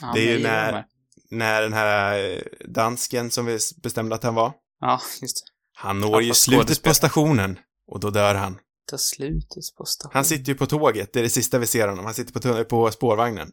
Ja, 0.00 0.12
Det 0.14 0.20
är 0.28 0.36
ju 0.36 0.42
när- 0.42 0.84
när 1.30 1.62
den 1.62 1.72
här 1.72 2.30
eh, 2.30 2.38
dansken 2.68 3.30
som 3.30 3.46
vi 3.46 3.58
bestämde 3.82 4.14
att 4.14 4.22
han 4.22 4.34
var, 4.34 4.52
Ja, 4.80 5.00
just 5.22 5.36
det. 5.46 5.50
Han 5.80 6.00
når 6.00 6.22
ju 6.22 6.34
slutet 6.34 6.82
på 6.82 6.94
stationen 6.94 7.58
och 7.90 8.00
då 8.00 8.10
dör 8.10 8.34
han. 8.34 8.58
Ta 8.90 8.98
slutet 8.98 9.76
på 9.78 9.84
stationen. 9.84 10.14
Han 10.14 10.24
sitter 10.24 10.52
ju 10.52 10.58
på 10.58 10.66
tåget, 10.66 11.12
det 11.12 11.18
är 11.18 11.22
det 11.22 11.30
sista 11.30 11.58
vi 11.58 11.66
ser 11.66 11.88
honom. 11.88 12.04
Han 12.04 12.14
sitter 12.14 12.40
på, 12.40 12.64
på 12.64 12.90
spårvagnen. 12.90 13.50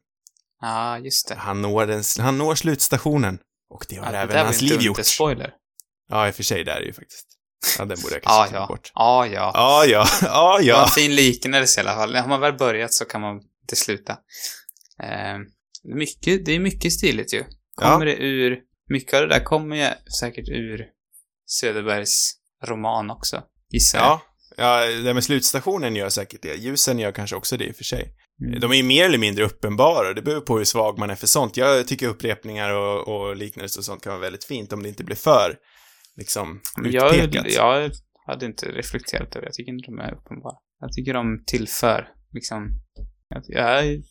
Ja, 0.61 0.97
just 0.99 1.27
det. 1.27 1.35
Han 1.35 1.61
når, 1.61 1.85
den, 1.87 2.03
han 2.19 2.37
når 2.37 2.55
slutstationen. 2.55 3.39
Och 3.69 3.85
det 3.89 3.95
har 3.95 4.05
Ja, 4.05 4.11
det 4.11 4.17
även 4.17 4.35
var 4.37 4.43
hans 4.43 4.61
liv 4.61 4.81
gjort. 4.81 4.97
inte 4.97 5.09
spoiler. 5.09 5.53
Ja, 6.09 6.27
i 6.27 6.31
och 6.31 6.35
för 6.35 6.43
sig, 6.43 6.63
det 6.63 6.71
är 6.71 6.79
det 6.79 6.85
ju 6.85 6.93
faktiskt. 6.93 7.27
Ja, 7.79 7.85
den 7.85 7.97
borde 8.01 8.15
jag 8.15 8.21
Ja, 8.23 8.29
kanske 8.29 8.53
ta 8.55 8.59
ja. 8.61 8.67
bort. 8.67 8.91
Ja, 8.95 9.27
ja. 9.27 9.51
Ja, 9.53 9.85
ja, 9.85 10.05
ja, 10.21 10.57
Det 10.59 10.71
var 10.71 10.79
ja. 10.79 10.83
en 10.83 10.89
fin 10.89 11.15
liknelse 11.15 11.79
i 11.79 11.83
alla 11.83 11.93
fall. 11.95 12.15
Har 12.15 12.27
man 12.27 12.41
väl 12.41 12.53
börjat 12.53 12.93
så 12.93 13.05
kan 13.05 13.21
man 13.21 13.35
inte 13.61 13.75
sluta. 13.75 14.13
Eh, 15.03 15.37
mycket, 15.83 16.45
det 16.45 16.51
är 16.55 16.59
mycket 16.59 16.93
stiligt 16.93 17.33
ju. 17.33 17.43
Kommer 17.75 18.05
det 18.05 18.15
ur, 18.15 18.59
mycket 18.89 19.13
av 19.13 19.21
det 19.21 19.27
där 19.27 19.43
kommer 19.43 19.75
ju 19.75 19.89
säkert 20.19 20.49
ur 20.49 20.85
Söderbergs 21.45 22.31
roman 22.63 23.09
också, 23.11 23.43
gissar 23.71 23.99
jag. 23.99 24.21
Ja, 24.57 24.85
ja, 24.85 24.91
det 25.01 25.13
med 25.13 25.23
slutstationen 25.23 25.95
gör 25.95 26.09
säkert 26.09 26.41
det. 26.41 26.55
Ljusen 26.55 26.99
gör 26.99 27.11
kanske 27.11 27.35
också 27.35 27.57
det 27.57 27.65
i 27.65 27.71
och 27.71 27.75
för 27.75 27.83
sig. 27.83 28.13
Mm. 28.45 28.59
De 28.59 28.71
är 28.71 28.75
ju 28.75 28.83
mer 28.83 29.05
eller 29.05 29.17
mindre 29.17 29.45
uppenbara, 29.45 30.13
det 30.13 30.21
beror 30.21 30.41
på 30.41 30.57
hur 30.57 30.65
svag 30.65 30.99
man 30.99 31.09
är 31.09 31.15
för 31.15 31.27
sånt. 31.27 31.57
Jag 31.57 31.87
tycker 31.87 32.07
upprepningar 32.07 32.73
och, 32.73 33.07
och 33.07 33.35
liknelser 33.35 33.79
och 33.79 33.85
sånt 33.85 34.03
kan 34.03 34.11
vara 34.11 34.21
väldigt 34.21 34.43
fint 34.43 34.73
om 34.73 34.83
det 34.83 34.89
inte 34.89 35.03
blir 35.03 35.15
för, 35.15 35.55
liksom, 36.17 36.61
Men 36.77 36.91
jag, 36.91 37.15
utpekat. 37.15 37.51
jag 37.51 37.91
hade 38.27 38.45
inte 38.45 38.65
reflekterat 38.65 39.35
över 39.35 39.41
det. 39.41 39.47
Jag 39.47 39.53
tycker 39.53 39.71
inte 39.71 39.91
de 39.91 39.99
är 39.99 40.13
uppenbara. 40.13 40.55
Jag 40.79 40.91
tycker 40.93 41.13
de 41.13 41.43
tillför, 41.47 42.07
liksom... 42.33 42.69
Jag, 43.29 43.43
jag, 43.47 44.01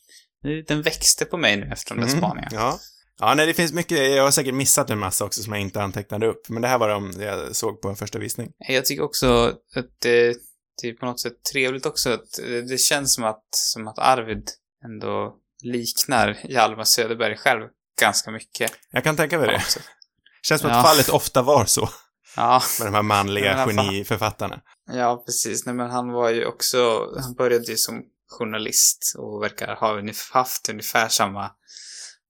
den 0.66 0.82
växte 0.82 1.24
på 1.24 1.36
mig 1.36 1.56
nu 1.56 1.70
efter 1.72 1.94
de 1.94 2.00
där 2.00 2.08
Mm, 2.08 2.18
spaningarna. 2.18 2.56
Ja. 2.56 2.78
Ja, 3.20 3.34
nej, 3.34 3.46
det 3.46 3.54
finns 3.54 3.72
mycket, 3.72 3.98
jag 3.98 4.22
har 4.24 4.30
säkert 4.30 4.54
missat 4.54 4.90
en 4.90 4.98
massa 4.98 5.24
också 5.24 5.42
som 5.42 5.52
jag 5.52 5.62
inte 5.62 5.82
antecknade 5.82 6.26
upp, 6.26 6.48
men 6.48 6.62
det 6.62 6.68
här 6.68 6.78
var 6.78 6.88
de 6.88 7.12
jag 7.20 7.56
såg 7.56 7.80
på 7.80 7.88
en 7.88 7.96
första 7.96 8.18
visning. 8.18 8.52
Jag 8.58 8.84
tycker 8.84 9.02
också 9.02 9.52
att 9.76 9.86
det, 10.02 10.36
det 10.82 10.88
är 10.88 10.92
på 10.92 11.06
något 11.06 11.20
sätt 11.20 11.42
trevligt 11.52 11.86
också 11.86 12.10
att 12.10 12.32
det 12.68 12.78
känns 12.80 13.14
som 13.14 13.24
att, 13.24 13.44
som 13.50 13.88
att 13.88 13.98
Arvid 13.98 14.50
ändå 14.84 15.36
liknar 15.62 16.40
Hjalmar 16.48 16.84
Söderberg 16.84 17.36
själv 17.36 17.68
ganska 18.00 18.30
mycket. 18.30 18.72
Jag 18.90 19.04
kan 19.04 19.16
tänka 19.16 19.38
mig 19.38 19.46
det. 19.48 19.60
sätt. 19.60 19.82
Känns 20.42 20.60
som 20.60 20.70
Ja. 20.70 20.76
att 20.76 20.86
fallet 20.86 21.08
ofta 21.08 21.42
var 21.42 21.64
så, 21.64 21.88
Ja, 22.36 22.62
med 22.78 22.86
de 22.88 22.94
här 22.94 23.02
manliga 23.02 23.66
geniförfattarna. 23.66 24.60
ja, 24.92 25.22
precis. 25.26 25.66
Nej, 25.66 25.74
men 25.74 25.90
han 25.90 26.12
var 26.12 26.30
ju 26.30 26.46
också, 26.46 27.06
han 27.22 27.34
började 27.34 27.64
ju 27.66 27.76
som 27.76 28.02
journalist 28.38 29.14
och 29.18 29.42
verkar 29.42 29.76
ha 29.76 30.02
haft 30.32 30.68
ungefär 30.68 31.08
samma 31.08 31.50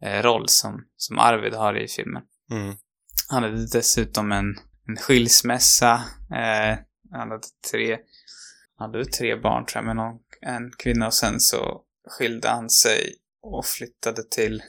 roll 0.05 0.49
som, 0.49 0.85
som 0.97 1.19
Arvid 1.19 1.55
har 1.55 1.77
i 1.77 1.89
filmen. 1.89 2.23
Mm. 2.51 2.75
Han 3.29 3.43
hade 3.43 3.67
dessutom 3.67 4.33
en, 4.33 4.57
en 4.89 4.97
skilsmässa. 4.97 5.93
Eh, 6.31 6.79
han 7.11 7.31
hade 7.31 7.47
tre, 7.71 7.99
han 8.77 8.91
hade 8.91 9.05
tre 9.05 9.37
barn 9.37 9.67
tror 9.67 9.79
jag, 9.79 9.87
med 9.87 9.97
någon, 9.97 10.19
en 10.41 10.71
kvinna 10.79 11.07
och 11.07 11.15
sen 11.15 11.41
så 11.41 11.83
skilde 12.09 12.49
han 12.49 12.71
sig 12.71 13.15
och 13.43 13.67
flyttade 13.67 14.23
till, 14.31 14.63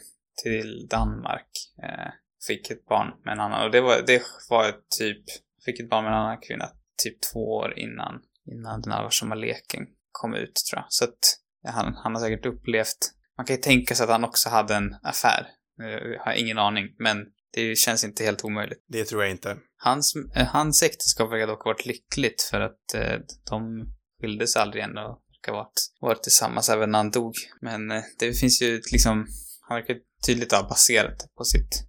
till 0.44 0.88
Danmark. 0.90 1.50
Eh, 1.84 2.12
fick 2.48 2.72
ett 2.72 2.86
barn 2.86 3.08
med 3.26 3.32
en 3.32 3.40
annan. 3.40 3.66
Och 3.66 3.72
det 3.72 3.82
var, 3.82 4.02
det 4.08 4.22
var 4.50 4.76
typ, 5.00 5.24
fick 5.66 5.80
ett 5.80 5.90
barn 5.90 6.04
med 6.04 6.14
en 6.14 6.20
annan 6.20 6.40
kvinna 6.40 6.70
typ 7.04 7.22
två 7.22 7.40
år 7.40 7.80
innan, 7.80 8.22
innan 8.46 8.82
den 8.82 8.94
allvarsamma 8.94 9.36
leken 9.36 9.88
kom 10.12 10.34
ut 10.34 10.56
tror 10.56 10.82
jag. 10.82 10.86
Så 10.90 11.04
att 11.04 11.40
han, 11.74 11.94
han 11.94 12.16
har 12.16 12.22
säkert 12.22 12.46
upplevt, 12.46 13.12
man 13.38 13.46
kan 13.46 13.56
ju 13.56 13.62
tänka 13.62 13.96
sig 13.96 14.04
att 14.04 14.10
han 14.10 14.24
också 14.24 14.50
hade 14.50 14.76
en 14.76 14.96
affär. 15.04 15.48
Eh, 15.82 15.88
Jag 15.88 16.24
har 16.24 16.34
ingen 16.34 16.58
aning, 16.58 16.86
men 17.00 17.18
det 17.54 17.76
känns 17.78 18.04
inte 18.04 18.24
helt 18.24 18.44
omöjligt. 18.44 18.86
Det 18.88 19.06
tror 19.06 19.24
jag 19.24 19.32
inte. 19.32 19.58
Hans, 19.78 20.14
eh, 20.36 20.48
hans 20.48 20.84
äktenskap 20.84 21.32
verkar 21.32 21.48
dock 21.48 21.64
ha 21.64 21.72
varit 21.72 21.86
lyckligt 21.86 22.42
för 22.42 22.62
att 22.62 22.94
eh, 22.94 23.20
de 23.50 23.86
skildes 24.22 24.56
aldrig 24.56 24.84
än 24.84 24.98
och 24.98 25.22
verkar 25.32 25.52
ha 25.52 25.58
varit, 25.58 25.92
varit 26.02 26.24
tillsammans 26.24 26.70
även 26.70 26.92
när 26.92 27.00
han 27.00 27.12
dog. 27.12 27.36
Men 27.62 27.92
eh, 27.92 28.04
det 28.20 28.34
finns 28.34 28.62
ju 28.62 28.82
liksom, 28.92 29.28
han 29.68 29.76
verkar 29.76 29.96
tydligt 30.26 30.52
ha 30.52 30.68
baserat 30.70 31.20
det 31.20 31.28
på 31.38 31.44
sitt 31.44 31.84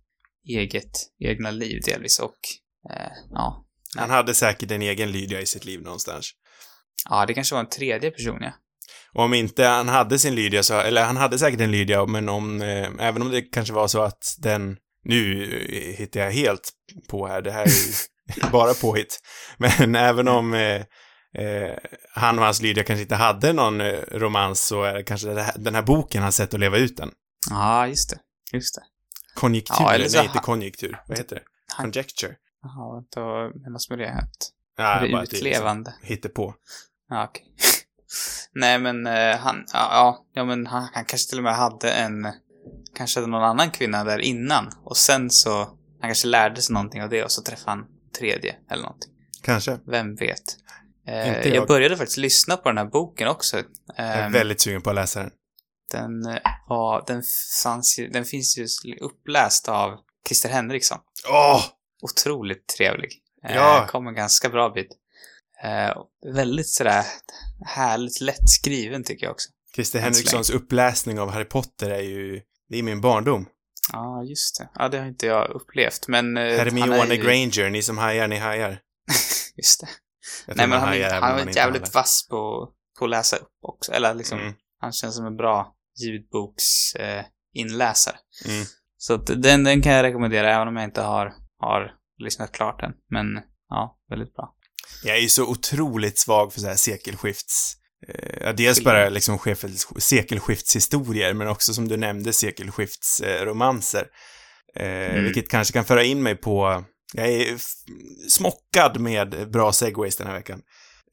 eget, 0.48 0.90
egna 1.18 1.50
liv 1.50 1.80
delvis 1.87 2.18
och 2.18 2.38
eh, 2.90 3.12
ja. 3.30 3.62
Han 3.96 4.11
hade 4.11 4.35
säkert 4.35 4.70
en 4.70 4.82
egen 4.82 5.12
Lydia 5.12 5.40
i 5.40 5.46
sitt 5.46 5.64
liv 5.64 5.82
någonstans. 5.82 6.30
Ja, 7.09 7.26
det 7.26 7.35
kanske 7.35 7.54
var 7.54 7.61
en 7.61 7.68
tredje 7.68 8.11
person 8.11 8.38
ja. 8.40 8.52
Och 9.16 9.22
om 9.24 9.35
inte 9.35 9.64
han 9.64 9.88
hade 9.88 10.18
sin 10.18 10.35
Lydia 10.35 10.62
så, 10.62 10.81
eller 10.81 11.05
han 11.05 11.16
hade 11.16 11.38
säkert 11.38 11.61
en 11.61 11.70
Lydia, 11.70 12.07
men 12.07 12.29
om, 12.29 12.62
eh, 12.62 12.88
även 12.98 13.22
om 13.22 13.31
det 13.31 13.42
kanske 13.42 13.74
var 13.74 13.88
så 13.88 14.02
att 14.02 14.35
den, 14.38 14.76
nu 15.05 15.42
eh, 15.44 15.96
hittar 15.98 16.21
jag 16.21 16.31
helt 16.33 16.71
på 17.08 17.27
här, 17.27 17.42
det 17.42 17.50
här 17.52 17.62
är 17.64 17.69
ju 17.69 18.50
bara 18.52 18.75
påhitt. 18.75 19.19
Men 19.58 19.94
även 19.94 20.29
om 20.29 20.54
eh, 20.54 20.75
eh, 21.44 21.77
han 22.14 22.38
och 22.38 22.44
hans 22.44 22.62
Lydia 22.62 22.85
kanske 22.85 23.02
inte 23.02 23.14
hade 23.14 23.52
någon 23.52 23.81
eh, 23.81 23.92
romans 24.10 24.67
så 24.67 24.83
är 24.83 24.94
det 24.94 25.02
kanske 25.02 25.29
det 25.29 25.42
här, 25.42 25.54
den 25.58 25.75
här 25.75 25.83
boken 25.83 26.23
hans 26.23 26.37
sätt 26.37 26.54
att 26.54 26.60
leva 26.60 26.77
ut 26.79 26.96
den. 26.96 27.10
Ja, 27.50 27.87
just 27.87 28.10
det. 28.10 28.19
Just 28.52 28.75
det. 28.75 28.83
Konjunktur, 29.40 29.77
Ja, 29.81 29.92
eller 29.92 30.08
nej 30.12 30.21
inte 30.25 30.33
han- 30.38 30.42
konjunktur, 30.44 31.00
vad 31.08 31.19
heter 31.19 31.37
det? 31.37 31.42
Han- 31.77 31.85
Conjecture. 31.85 32.33
Jaha, 32.62 33.02
då 33.14 33.50
menas 33.64 33.90
med 33.90 33.98
det 33.98 34.10
att 34.12 34.50
Ja, 34.79 35.00
det 35.00 35.08
bara 35.12 35.23
är 35.23 35.27
är 35.27 35.35
utlevande. 35.37 35.90
liksom 35.90 36.08
hittepå. 36.08 36.54
Ja, 37.08 37.25
okej. 37.29 37.42
Nej, 38.52 38.79
men 38.79 39.07
eh, 39.07 39.37
han, 39.37 39.65
ja, 39.73 39.88
ja, 39.92 40.27
ja, 40.35 40.44
men 40.44 40.67
han, 40.67 40.88
han 40.92 41.04
kanske 41.04 41.29
till 41.29 41.38
och 41.38 41.44
med 41.44 41.57
hade 41.57 41.90
en, 41.92 42.27
kanske 42.96 43.21
hade 43.21 43.31
någon 43.31 43.42
annan 43.44 43.71
kvinna 43.71 44.04
där 44.04 44.19
innan. 44.19 44.73
Och 44.85 44.96
sen 44.96 45.31
så, 45.31 45.59
han 46.00 46.09
kanske 46.11 46.27
lärde 46.29 46.63
sig 46.63 46.75
någonting 46.75 47.02
av 47.02 47.09
det 47.09 47.25
och 47.25 47.33
så 47.33 47.42
träffade 47.42 47.71
han 47.71 47.87
tredje 48.19 48.57
eller 48.71 48.83
någonting. 48.83 49.11
Kanske. 49.42 49.79
Vem 49.87 50.15
vet? 50.15 50.42
Eh, 51.09 51.29
jag. 51.29 51.46
jag. 51.46 51.69
började 51.69 51.96
faktiskt 51.96 52.19
lyssna 52.19 52.57
på 52.57 52.69
den 52.69 52.79
här 52.79 52.85
boken 52.85 53.29
också. 53.29 53.57
Jag 53.57 53.67
är 53.96 54.27
Ehm, 54.27 54.33
väldigt 54.33 54.61
sugen 54.61 54.83
på 54.83 54.90
att 54.90 54.96
läsa 54.96 55.21
den. 55.21 55.31
Den 55.92 56.27
eh, 56.27 56.38
var, 56.69 57.04
den 57.07 57.23
fanns 57.63 57.98
ju, 57.98 58.09
den 58.09 58.25
finns 58.25 58.59
ju 58.59 58.96
uppläst 59.00 59.69
av 59.69 59.98
Christer 60.29 60.48
Henriksson. 60.48 60.98
Åh! 61.29 61.65
Otroligt 62.02 62.67
trevlig. 62.77 63.11
Eh, 63.48 63.54
Ja. 63.57 63.87
Kom 63.90 64.07
en 64.07 64.15
ganska 64.15 64.48
bra 64.48 64.71
bit. 64.71 64.88
Eh, 65.65 65.96
väldigt 66.35 66.69
sådär 66.69 67.04
härligt 67.65 68.21
lätt 68.21 68.50
skriven 68.50 69.04
tycker 69.04 69.27
jag 69.27 69.33
också. 69.33 69.48
Christer 69.75 69.98
Henrikssons 70.00 70.50
uppläsning 70.50 71.21
av 71.21 71.31
Harry 71.31 71.44
Potter 71.44 71.90
är 71.90 72.00
ju, 72.02 72.40
det 72.69 72.79
är 72.79 72.83
min 72.83 73.00
barndom. 73.00 73.46
Ja, 73.92 74.23
just 74.23 74.59
det. 74.59 74.69
Ja, 74.75 74.88
det 74.88 74.98
har 74.98 75.07
inte 75.07 75.27
jag 75.27 75.50
upplevt, 75.50 76.09
men... 76.09 76.37
eh, 76.37 76.42
Hermione 76.42 76.96
är 76.96 77.15
ju- 77.15 77.23
Granger, 77.23 77.71
ni 77.71 77.83
som 77.83 77.98
hajar, 77.98 78.29
ni 78.29 78.37
hajar. 78.38 78.81
Just 79.57 79.81
det. 79.81 79.88
Jag 80.46 80.57
Nej, 80.57 80.67
men 80.69 80.79
han, 80.81 80.88
hajar 80.88 81.21
var 81.21 81.40
inte 81.40 81.59
jävligt 81.59 81.94
vass 81.94 82.29
på, 82.31 82.69
på 82.98 83.04
att 83.04 83.11
läsa 83.11 83.37
upp 83.37 83.48
också. 83.63 83.92
Eller 83.92 84.15
liksom, 84.15 84.40
Mm. 84.40 84.52
han 84.81 84.92
känns 84.92 85.17
som 85.17 85.27
en 85.27 85.37
bra 85.37 85.75
ljudboksinläsare. 86.02 88.17
Eh. 88.44 88.50
Mm. 88.54 88.65
Så 88.96 89.15
att 89.15 89.27
den, 89.27 89.65
den 89.65 89.83
kan 89.83 89.92
jag 89.92 90.02
rekommendera, 90.02 90.54
även 90.54 90.69
om 90.69 90.77
jag 90.77 90.85
inte 90.85 91.02
har, 91.02 91.35
har 91.59 91.92
lyssnat 92.19 92.52
klart 92.52 92.83
än. 92.83 92.92
Men 93.11 93.27
ja, 93.69 93.98
väldigt 94.11 94.35
bra. 94.35 94.54
Jag 95.02 95.16
är 95.16 95.20
ju 95.20 95.28
så 95.28 95.44
otroligt 95.46 96.18
svag 96.18 96.52
för 96.52 96.60
så 96.60 96.66
här 96.66 96.76
sekelskifts... 96.76 97.72
Eh, 98.08 98.54
dels 98.54 98.84
bara 98.84 99.08
liksom 99.08 99.38
skifts- 99.38 100.00
sekelskiftshistorier, 100.00 101.32
men 101.34 101.48
också 101.48 101.74
som 101.74 101.88
du 101.88 101.96
nämnde 101.96 102.32
sekelskiftsromanser. 102.32 104.06
Eh, 104.76 104.87
eh, 104.87 105.10
Mm. 105.10 105.24
Vilket 105.24 105.48
kanske 105.48 105.72
kan 105.72 105.84
föra 105.84 106.02
in 106.04 106.22
mig 106.22 106.37
på... 106.37 106.84
Jag 107.14 107.28
är 107.28 107.56
smockad 108.28 109.00
med 109.00 109.50
bra 109.50 109.72
segways 109.72 110.16
den 110.16 110.26
här 110.26 110.34
veckan. 110.34 110.60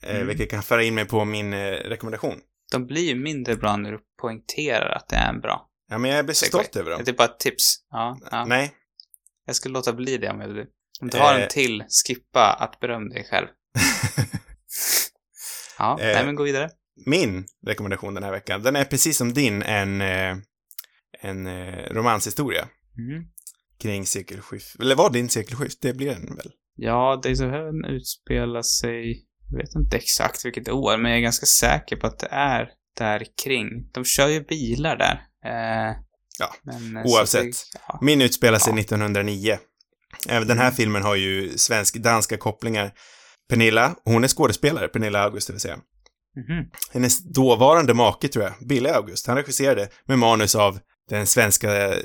Eh, 0.03 0.15
Mm. 0.15 0.27
Vilket 0.27 0.49
kan 0.49 0.63
föra 0.63 0.83
in 0.83 0.95
mig 0.95 1.05
på 1.05 1.25
min 1.25 1.53
eh, 1.53 1.71
rekommendation. 1.71 2.39
De 2.71 2.85
blir 2.87 3.01
ju 3.03 3.15
mindre 3.15 3.55
bra 3.55 3.77
när 3.77 3.91
du 3.91 3.99
poängterar 4.21 4.89
att 4.95 5.09
det 5.09 5.15
är 5.15 5.29
en 5.29 5.39
bra. 5.41 5.67
Ja, 5.89 5.97
men 5.97 6.11
jag 6.11 6.25
blir 6.25 6.35
så 6.35 6.45
Segway. 6.45 6.63
stolt 6.63 6.75
över 6.75 6.91
dem. 6.91 7.01
Det 7.05 7.11
är 7.11 7.15
bara 7.15 7.27
ett 7.27 7.39
tips. 7.39 7.75
Ja, 7.91 8.17
ja. 8.31 8.45
Nej, 8.45 8.71
Jag 9.45 9.55
skulle 9.55 9.73
låta 9.73 9.93
bli 9.93 10.17
det 10.17 10.29
om 10.29 10.41
jag 10.41 10.49
Om 11.01 11.09
du 11.09 11.17
har 11.17 11.33
Eh. 11.37 11.43
en 11.43 11.49
till, 11.49 11.83
skippa 12.07 12.53
att 12.59 12.79
berömma 12.79 13.13
dig 13.13 13.27
själv. 13.31 13.47
Ja, 15.79 15.97
Eh. 16.01 16.05
nej 16.15 16.25
men 16.25 16.35
gå 16.35 16.43
vidare. 16.43 16.69
min 17.05 17.45
rekommendation 17.67 18.13
den 18.13 18.23
här 18.23 18.31
veckan, 18.31 18.63
den 18.63 18.75
är 18.75 18.83
precis 18.85 19.17
som 19.17 19.33
din 19.33 19.61
en, 19.63 20.01
eh, 20.01 20.35
en 21.21 21.47
eh, 21.47 21.89
romanshistoria 21.91 22.67
Mm. 22.97 23.23
kring 23.81 24.05
sekelskift. 24.05 24.79
Eller 24.79 24.95
var 24.95 25.09
din 25.09 25.29
sekelskift? 25.29 25.81
Det 25.81 25.93
blir 25.93 26.07
den 26.09 26.35
väl? 26.35 26.51
Ja, 26.75 27.19
Days 27.23 27.41
of 27.41 27.45
Heaven 27.51 27.85
utspelar 27.85 28.61
sig, 28.61 29.25
jag 29.51 29.57
vet 29.57 29.75
inte 29.75 29.97
exakt 29.97 30.45
vilket 30.45 30.69
år, 30.69 30.97
men 30.97 31.11
jag 31.11 31.17
är 31.17 31.21
ganska 31.23 31.45
säker 31.45 31.95
på 31.95 32.07
att 32.07 32.19
det 32.19 32.27
är 32.31 32.69
där 32.97 33.25
kring. 33.43 33.89
De 33.91 34.05
kör 34.05 34.27
ju 34.27 34.43
bilar 34.43 34.97
där. 34.97 35.21
Eh, 35.45 35.95
Ja, 36.39 36.55
men, 36.63 36.97
eh, 36.97 37.03
oavsett. 37.05 37.43
det- 37.43 37.79
ja. 37.87 37.99
Min 38.01 38.21
utspelar 38.21 38.59
sig 38.59 38.71
Ja. 38.71 38.75
1909. 38.75 39.57
Även 40.29 40.47
den 40.47 40.57
här 40.57 40.71
filmen 40.71 41.03
har 41.03 41.15
ju 41.15 41.57
svensk-danska 41.57 42.37
kopplingar. 42.37 42.93
Pernilla, 43.49 43.95
hon 44.05 44.23
är 44.23 44.27
skådespelare, 44.27 44.87
Pernilla 44.87 45.23
August 45.23 45.47
det 45.47 45.53
vill 45.53 45.59
säga. 45.59 45.75
Mhm. 46.35 46.65
Hennes 46.91 47.23
dåvarande 47.33 47.93
make, 47.93 48.27
tror 48.27 48.45
jag, 48.45 48.53
Bille 48.67 48.95
August, 48.95 49.27
han 49.27 49.35
regisserade 49.37 49.89
med 50.05 50.19
manus 50.19 50.55
av 50.55 50.79
den 51.09 51.27
svenska 51.27 51.93
eh, 51.93 51.97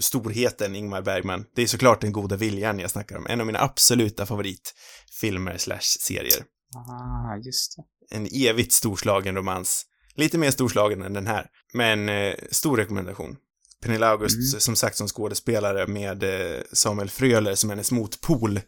storheten 0.00 0.76
Ingmar 0.76 1.02
Bergman. 1.02 1.44
Det 1.56 1.62
är 1.62 1.66
såklart 1.66 2.00
Den 2.00 2.12
goda 2.12 2.36
viljan 2.36 2.78
jag 2.78 2.90
snackar 2.90 3.16
om. 3.16 3.26
En 3.26 3.40
av 3.40 3.46
mina 3.46 3.58
absoluta 3.60 4.26
favoritfilmer 4.26 5.56
slash 5.58 5.80
serier. 6.00 6.44
Ah, 6.76 7.36
just 7.36 7.76
det. 7.76 8.16
En 8.16 8.28
evigt 8.32 8.72
storslagen 8.72 9.34
romans. 9.36 9.86
Lite 10.14 10.38
mer 10.38 10.50
storslagen 10.50 11.02
än 11.02 11.12
den 11.12 11.26
här. 11.26 11.46
Men 11.74 12.08
eh, 12.08 12.34
stor 12.50 12.76
rekommendation. 12.76 13.36
Pernilla 13.82 14.08
August, 14.08 14.36
Mm. 14.54 14.60
som 14.60 14.76
sagt, 14.76 14.96
som 14.96 15.08
skådespelare 15.08 15.86
med 15.86 16.22
eh, 16.22 16.60
Samuel 16.72 17.10
Fröler 17.10 17.54
som 17.54 17.70
hennes 17.70 17.92
motpol. 17.92 18.60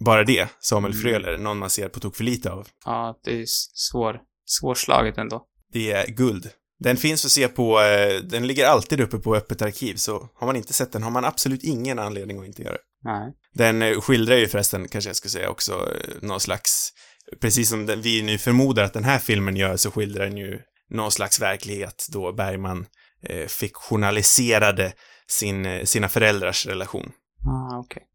Bara 0.00 0.24
det, 0.24 0.48
Samuel 0.60 0.92
Mm. 0.92 1.02
Fröler, 1.02 1.38
någon 1.38 1.58
man 1.58 1.70
ser 1.70 1.88
på 1.88 2.00
tok 2.00 2.16
för 2.16 2.24
lite 2.24 2.50
av. 2.50 2.68
Ja, 2.84 3.20
det 3.24 3.40
är 3.40 3.44
svår, 3.74 4.20
svårslaget 4.46 5.18
ändå. 5.18 5.42
Det 5.72 5.92
är 5.92 6.06
guld. 6.06 6.50
Den 6.78 6.96
finns 6.96 7.24
att 7.24 7.30
se 7.30 7.48
på, 7.48 7.80
eh, 7.80 8.20
den 8.22 8.46
ligger 8.46 8.66
alltid 8.66 9.00
uppe 9.00 9.18
på 9.18 9.36
öppet 9.36 9.62
arkiv, 9.62 9.94
så 9.94 10.28
har 10.34 10.46
man 10.46 10.56
inte 10.56 10.72
sett 10.72 10.92
den 10.92 11.02
har 11.02 11.10
man 11.10 11.24
absolut 11.24 11.64
ingen 11.64 11.98
anledning 11.98 12.40
att 12.40 12.46
inte 12.46 12.62
göra 12.62 12.72
det. 12.72 12.78
Nej. 13.04 13.32
Den 13.54 13.82
eh, 13.82 14.00
skildrar 14.00 14.36
ju 14.36 14.48
förresten, 14.48 14.88
kanske 14.88 15.08
jag 15.08 15.16
ska 15.16 15.28
säga 15.28 15.50
också, 15.50 15.72
eh, 15.72 16.14
någon 16.22 16.40
slags, 16.40 16.92
precis 17.40 17.68
som 17.68 17.86
den, 17.86 18.02
vi 18.02 18.22
nu 18.22 18.38
förmodar 18.38 18.84
att 18.84 18.92
den 18.92 19.04
här 19.04 19.18
filmen 19.18 19.56
gör, 19.56 19.76
så 19.76 19.90
skildrar 19.90 20.24
den 20.24 20.36
ju 20.36 20.60
någon 20.90 21.12
slags 21.12 21.40
verklighet 21.40 22.06
då 22.12 22.32
Bergman 22.32 22.86
eh, 23.22 23.46
fiktionaliserade 23.46 24.92
sin, 25.28 25.86
sina 25.86 26.08
föräldrars 26.08 26.66
relation. 26.66 27.12
Ah, 27.46 27.78
okej. 27.78 28.02
Ja, 28.02 28.13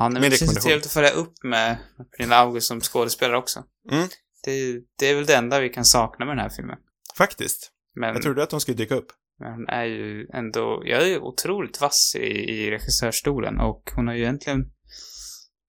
men 0.00 0.22
det 0.22 0.36
känns 0.36 0.64
trevligt 0.64 0.86
att 0.86 0.92
följa 0.92 1.10
upp 1.10 1.34
med 1.42 1.76
med 1.98 2.10
Pernilla 2.10 2.36
August 2.36 2.66
som 2.66 2.80
skådespelare 2.80 3.36
också. 3.38 3.64
Mm. 3.90 4.08
Det, 4.44 4.80
det 4.98 5.06
är 5.06 5.14
väl 5.14 5.26
det 5.26 5.36
enda 5.36 5.60
vi 5.60 5.68
kan 5.68 5.84
sakna 5.84 6.24
med 6.24 6.36
den 6.36 6.42
här 6.42 6.50
filmen. 6.56 6.78
Faktiskt. 7.16 7.70
Men, 7.94 8.12
Jag 8.14 8.22
trodde 8.22 8.42
att 8.42 8.50
de 8.50 8.60
skulle 8.60 8.76
dyka 8.76 8.94
upp. 8.94 9.06
men 9.38 9.52
hon 9.52 9.68
är 9.68 9.84
ju 9.84 10.26
ändå, 10.34 10.82
jag 10.84 11.02
är 11.02 11.06
ju 11.06 11.18
otroligt 11.18 11.80
vass 11.80 12.16
i, 12.16 12.26
i 12.50 12.70
regissörstolen 12.70 13.60
och 13.60 13.90
hon 13.96 14.06
har 14.06 14.14
ju 14.14 14.20
egentligen 14.22 14.64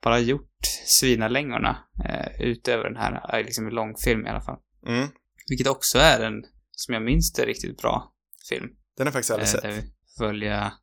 bara 0.04 0.20
gjort 0.20 0.52
Svinalängorna 0.86 1.78
eh, 2.06 2.42
utöver 2.42 2.84
den 2.84 2.96
här, 2.96 3.36
eh, 3.40 3.46
liksom 3.46 3.68
en 3.68 3.74
långfilm 3.74 4.26
i 4.26 4.30
alla 4.30 4.42
fall. 4.42 4.58
Mm. 4.88 5.08
Vilket 5.50 5.68
också 5.68 5.98
är 6.00 6.20
en, 6.22 6.44
som 6.72 6.94
jag 6.94 7.04
minns 7.04 7.34
det, 7.34 7.46
riktigt 7.46 7.78
bra 7.78 8.14
film. 8.50 8.68
Den 8.98 9.08
har 9.08 9.14
jag 9.14 9.14
faktiskt 9.14 9.32
aldrig 9.32 9.48
Eh, 9.48 9.52
sett. 9.52 9.62
där 9.62 9.72
vi 9.72 9.82
följa... 10.18 10.74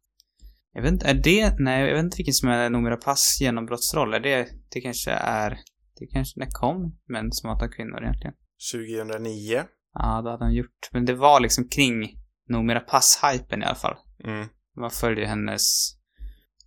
Jag 0.72 0.82
vet 0.82 0.92
inte, 0.92 1.06
är 1.06 1.14
det... 1.14 1.54
Nej, 1.58 1.86
jag 1.86 1.94
vet 1.94 2.04
inte 2.04 2.16
vilken 2.16 2.34
som 2.34 2.48
är 2.48 2.70
Noomi 2.70 2.90
Rapaces 2.90 3.40
genombrottsroll. 3.40 4.14
Är 4.14 4.20
det... 4.20 4.48
Det 4.72 4.80
kanske 4.80 5.10
är... 5.10 5.58
Det 5.98 6.06
kanske... 6.06 6.40
När 6.40 6.50
kom 6.50 6.98
Män 7.08 7.32
som 7.32 7.50
hatar 7.50 7.68
kvinnor 7.68 8.02
egentligen? 8.02 8.34
2009. 8.72 9.62
Ja, 9.94 10.22
det 10.22 10.30
hade 10.30 10.44
han 10.44 10.54
gjort. 10.54 10.88
Men 10.92 11.04
det 11.04 11.14
var 11.14 11.40
liksom 11.40 11.68
kring 11.68 12.18
Noomi 12.48 12.74
Rapace-hypen 12.74 13.62
i 13.62 13.64
alla 13.64 13.74
fall. 13.74 13.96
Mm. 14.24 14.48
Man 14.76 14.90
följer 14.90 15.26
hennes... 15.26 15.94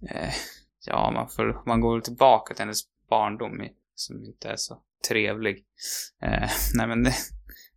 Eh, 0.09 0.33
ja, 0.85 1.11
man, 1.11 1.29
får, 1.29 1.67
man 1.67 1.81
går 1.81 2.01
tillbaka 2.01 2.53
till 2.53 2.61
hennes 2.61 2.81
barndom 3.09 3.61
i, 3.61 3.71
som 3.95 4.25
inte 4.25 4.49
är 4.49 4.55
så 4.57 4.81
trevlig. 5.07 5.65
Eh, 6.21 6.49
nej 6.75 6.87
men 6.87 7.03
det, 7.03 7.13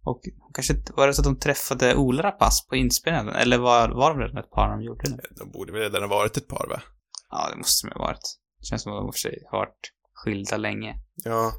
och 0.09 0.23
kanske 0.55 0.75
var 0.97 1.07
det 1.07 1.15
så 1.15 1.21
att 1.21 1.25
de 1.25 1.39
träffade 1.39 1.95
Ola 1.95 2.23
Rapace 2.23 2.65
på 2.69 2.77
inspelningen? 2.77 3.29
Eller 3.29 3.59
var, 3.59 3.89
var 3.89 4.11
de 4.11 4.21
redan 4.21 4.39
ett 4.39 4.51
par 4.51 4.69
när 4.69 4.77
de 4.77 4.83
gjorde 4.83 5.11
det? 5.11 5.23
De 5.31 5.51
borde 5.51 5.73
väl 5.73 5.81
redan 5.81 6.03
ha 6.03 6.09
varit 6.09 6.37
ett 6.37 6.49
par, 6.49 6.67
va? 6.69 6.83
Ja, 7.31 7.49
det 7.51 7.57
måste 7.57 7.87
de 7.87 7.93
ha 7.93 8.07
varit. 8.07 8.39
Det 8.59 8.65
känns 8.65 8.83
som 8.83 8.93
att 8.93 8.99
de 8.99 9.07
i 9.07 9.11
och 9.11 9.15
för 9.15 9.19
sig 9.19 9.43
har 9.51 9.59
varit 9.59 9.93
skilda 10.15 10.57
länge. 10.57 10.95
Ja. 11.25 11.53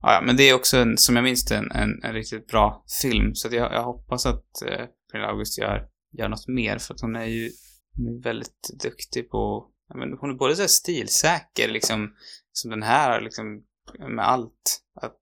Ja, 0.00 0.12
ja, 0.12 0.20
men 0.26 0.36
det 0.36 0.42
är 0.42 0.54
också, 0.54 0.76
en, 0.76 0.98
som 0.98 1.16
jag 1.16 1.22
minns 1.22 1.44
det, 1.44 1.56
en, 1.56 1.72
en, 1.72 2.02
en 2.04 2.12
riktigt 2.12 2.46
bra 2.46 2.84
film. 3.02 3.34
Så 3.34 3.48
jag, 3.50 3.72
jag 3.72 3.82
hoppas 3.82 4.26
att 4.26 4.62
eh, 4.66 4.86
Pernilla 5.12 5.30
August 5.30 5.58
gör, 5.58 5.88
gör 6.12 6.28
något 6.28 6.48
mer. 6.48 6.78
För 6.78 6.94
att 6.94 7.00
hon 7.00 7.16
är 7.16 7.24
ju 7.24 7.50
hon 7.96 8.06
är 8.06 8.22
väldigt 8.22 8.68
duktig 8.82 9.30
på... 9.30 9.70
Men 9.94 10.18
hon 10.20 10.30
är 10.30 10.34
både 10.34 10.56
så 10.56 10.68
stilsäker, 10.68 11.68
liksom, 11.68 12.14
som 12.52 12.70
den 12.70 12.82
här, 12.82 13.20
liksom, 13.20 13.62
med 13.98 14.28
allt. 14.28 14.82
Att, 15.02 15.20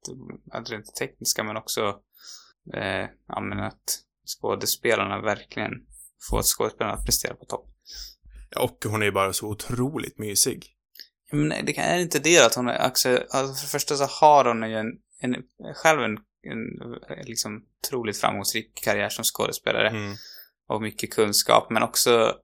att 0.53 0.71
rent 0.71 0.95
tekniska, 0.95 1.45
men 1.45 1.57
också 1.57 2.01
eh, 2.75 3.09
ja, 3.29 3.41
men 3.41 3.61
att 3.61 3.99
skådespelarna 4.41 5.21
verkligen 5.21 5.73
får 6.31 6.43
skådespelarna 6.43 6.95
att 6.97 7.05
prestera 7.05 7.35
på 7.35 7.45
topp. 7.45 7.67
Och 8.57 8.85
hon 8.91 9.03
är 9.03 9.07
ju 9.07 9.13
bara 9.13 9.33
så 9.33 9.49
otroligt 9.49 10.19
mysig. 10.19 10.67
Ja, 11.31 11.37
Men 11.37 11.49
nej, 11.49 11.63
det 11.67 11.79
är 11.79 11.99
inte 11.99 12.19
det 12.19 12.47
att 12.47 12.55
hon 12.55 12.69
är, 12.69 12.75
alltså, 12.75 13.09
alltså 13.31 13.55
för 13.55 13.67
det 13.67 13.71
första 13.71 13.97
så 13.97 14.05
har 14.05 14.45
hon 14.45 14.71
ju 14.71 14.77
en, 14.77 14.93
en 15.21 15.37
själv 15.75 16.03
en, 16.03 16.19
en 16.51 17.27
liksom 17.27 17.65
otroligt 17.85 18.17
framgångsrik 18.21 18.75
karriär 18.75 19.09
som 19.09 19.25
skådespelare 19.25 19.89
Mm. 19.89 20.17
och 20.69 20.83
mycket 20.83 21.13
kunskap, 21.13 21.71
men 21.71 21.83
också 21.83 22.37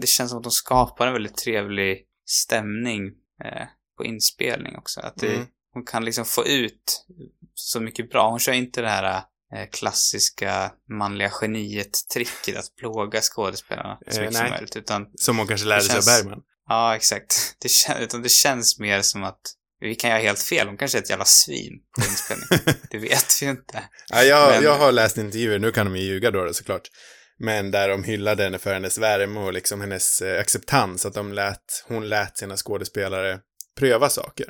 det 0.00 0.06
känns 0.06 0.30
som 0.30 0.38
att 0.38 0.44
hon 0.44 0.52
skapar 0.52 1.06
en 1.06 1.12
väldigt 1.12 1.36
trevlig 1.36 2.04
stämning 2.26 3.06
eh, 3.44 3.66
på 3.96 4.04
inspelning 4.04 4.76
också. 4.76 5.00
Att 5.00 5.16
det, 5.16 5.34
Mm. 5.34 5.46
hon 5.72 5.84
kan 5.84 6.04
liksom 6.04 6.24
få 6.24 6.46
ut 6.46 7.06
så 7.54 7.80
mycket 7.80 8.10
bra. 8.10 8.30
Hon 8.30 8.38
kör 8.38 8.52
inte 8.52 8.80
det 8.82 8.88
här 8.88 9.22
klassiska 9.72 10.72
manliga 10.98 11.30
geniet-tricket 11.40 12.56
att 12.58 12.76
plåga 12.80 13.20
skådespelarna 13.22 13.98
så 14.10 14.16
Eh, 14.16 14.20
mycket 14.20 14.36
som 14.36 14.42
nej. 14.42 14.50
möjligt, 14.52 14.76
utan 14.76 15.06
Som 15.14 15.38
hon 15.38 15.46
kanske 15.48 15.66
lärde 15.66 15.80
Det 15.82 15.84
sig 15.84 15.94
känns- 15.94 16.08
av 16.08 16.14
Bergman. 16.24 16.40
Ja, 16.68 16.96
exakt. 16.96 17.56
Det, 17.60 17.68
kän- 17.68 18.00
utan 18.00 18.22
det 18.22 18.28
känns 18.28 18.78
mer 18.78 19.02
som 19.02 19.24
att 19.24 19.40
vi 19.80 19.94
kan 19.94 20.10
göra 20.10 20.20
helt 20.20 20.38
fel. 20.42 20.66
Hon 20.68 20.76
kanske 20.76 20.98
är 20.98 21.02
ett 21.02 21.10
jävla 21.10 21.24
svin 21.24 21.72
på 21.98 22.04
inspelning. 22.04 22.46
det 22.90 22.98
vet 22.98 23.26
vi 23.42 23.46
inte. 23.46 23.82
Ja, 24.08 24.22
jag, 24.22 24.50
Men- 24.50 24.62
jag 24.64 24.78
har 24.78 24.92
läst 24.92 25.16
intervjuer, 25.18 25.58
nu 25.58 25.72
kan 25.72 25.86
de 25.86 25.96
ju 25.96 26.02
ljuga 26.02 26.30
då, 26.30 26.44
då 26.44 26.52
såklart. 26.54 26.88
Men 27.38 27.70
där 27.70 27.88
de 27.88 28.04
hyllade 28.04 28.42
henne 28.44 28.58
för 28.58 28.74
hennes 28.74 28.98
värme 28.98 29.40
och 29.40 29.52
liksom 29.52 29.80
hennes 29.80 30.22
eh, 30.22 30.40
acceptans, 30.40 31.06
att 31.06 31.14
de 31.14 31.32
lät, 31.32 31.84
hon 31.88 32.08
lät 32.08 32.38
sina 32.38 32.56
skådespelare 32.56 33.40
pröva 33.78 34.08
saker. 34.08 34.46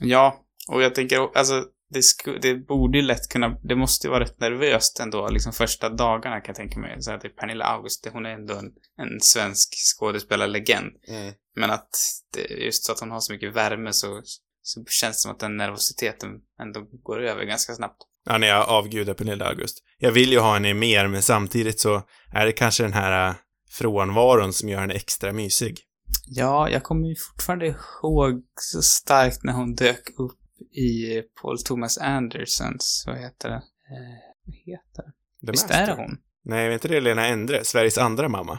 Ja, 0.00 0.40
och 0.68 0.82
jag 0.82 0.94
tänker, 0.94 1.28
alltså, 1.38 1.64
det, 1.90 2.02
sku, 2.02 2.38
det 2.38 2.54
borde 2.54 2.98
ju 2.98 3.04
lätt 3.04 3.28
kunna, 3.28 3.48
det 3.62 3.76
måste 3.76 4.06
ju 4.06 4.10
vara 4.10 4.24
rätt 4.24 4.40
nervöst 4.40 5.00
ändå, 5.00 5.28
liksom 5.28 5.52
första 5.52 5.88
dagarna 5.88 6.40
kan 6.40 6.46
jag 6.46 6.56
tänka 6.56 6.80
mig. 6.80 7.02
Så 7.02 7.12
att 7.12 7.20
det 7.20 7.28
är 7.28 7.32
Pernilla 7.32 7.64
August, 7.64 8.08
hon 8.12 8.26
är 8.26 8.30
ändå 8.30 8.54
en, 8.54 8.72
en 8.96 9.20
svensk 9.20 9.68
skådespelarlegend. 9.74 10.90
Mm. 11.08 11.32
Men 11.56 11.70
att 11.70 11.90
det, 12.34 12.64
just 12.64 12.84
så 12.84 12.92
att 12.92 13.00
hon 13.00 13.10
har 13.10 13.20
så 13.20 13.32
mycket 13.32 13.56
värme 13.56 13.92
så, 13.92 14.22
så 14.62 14.84
känns 14.84 15.16
det 15.16 15.20
som 15.20 15.30
att 15.30 15.40
den 15.40 15.56
nervositeten 15.56 16.30
ändå 16.62 16.86
går 17.02 17.22
över 17.22 17.44
ganska 17.44 17.74
snabbt. 17.74 18.02
Ja, 18.24 18.38
när 18.38 18.46
jag 18.46 18.68
avgudar 18.68 19.14
Pernilla 19.14 19.48
August. 19.48 19.78
Jag 19.98 20.12
vill 20.12 20.32
ju 20.32 20.38
ha 20.38 20.54
henne 20.54 20.74
mer, 20.74 21.06
men 21.08 21.22
samtidigt 21.22 21.80
så 21.80 22.02
är 22.32 22.46
det 22.46 22.52
kanske 22.52 22.82
den 22.82 22.92
här 22.92 23.28
äh, 23.28 23.34
frånvaron 23.70 24.52
som 24.52 24.68
gör 24.68 24.80
henne 24.80 24.94
extra 24.94 25.32
mysig. 25.32 25.80
Ja, 26.26 26.70
jag 26.70 26.82
kommer 26.82 27.08
ju 27.08 27.14
fortfarande 27.16 27.66
ihåg 27.66 28.42
så 28.54 28.82
starkt 28.82 29.42
när 29.42 29.52
hon 29.52 29.74
dök 29.74 30.10
upp 30.18 30.39
i 30.72 31.22
Paul 31.42 31.62
Thomas 31.62 31.98
Andersons, 31.98 33.04
vad 33.06 33.18
heter 33.18 33.48
det? 33.48 33.54
Eh, 33.54 33.62
vad 34.46 34.54
heter 34.54 35.02
det? 35.02 35.50
Visst 35.52 35.68
Master. 35.68 35.82
är 35.82 35.86
det 35.86 36.02
hon? 36.02 36.16
Nej, 36.44 36.66
är 36.66 36.70
inte 36.70 36.88
det 36.88 37.00
Lena 37.00 37.26
Endre, 37.26 37.64
Sveriges 37.64 37.98
andra 37.98 38.28
mamma? 38.28 38.58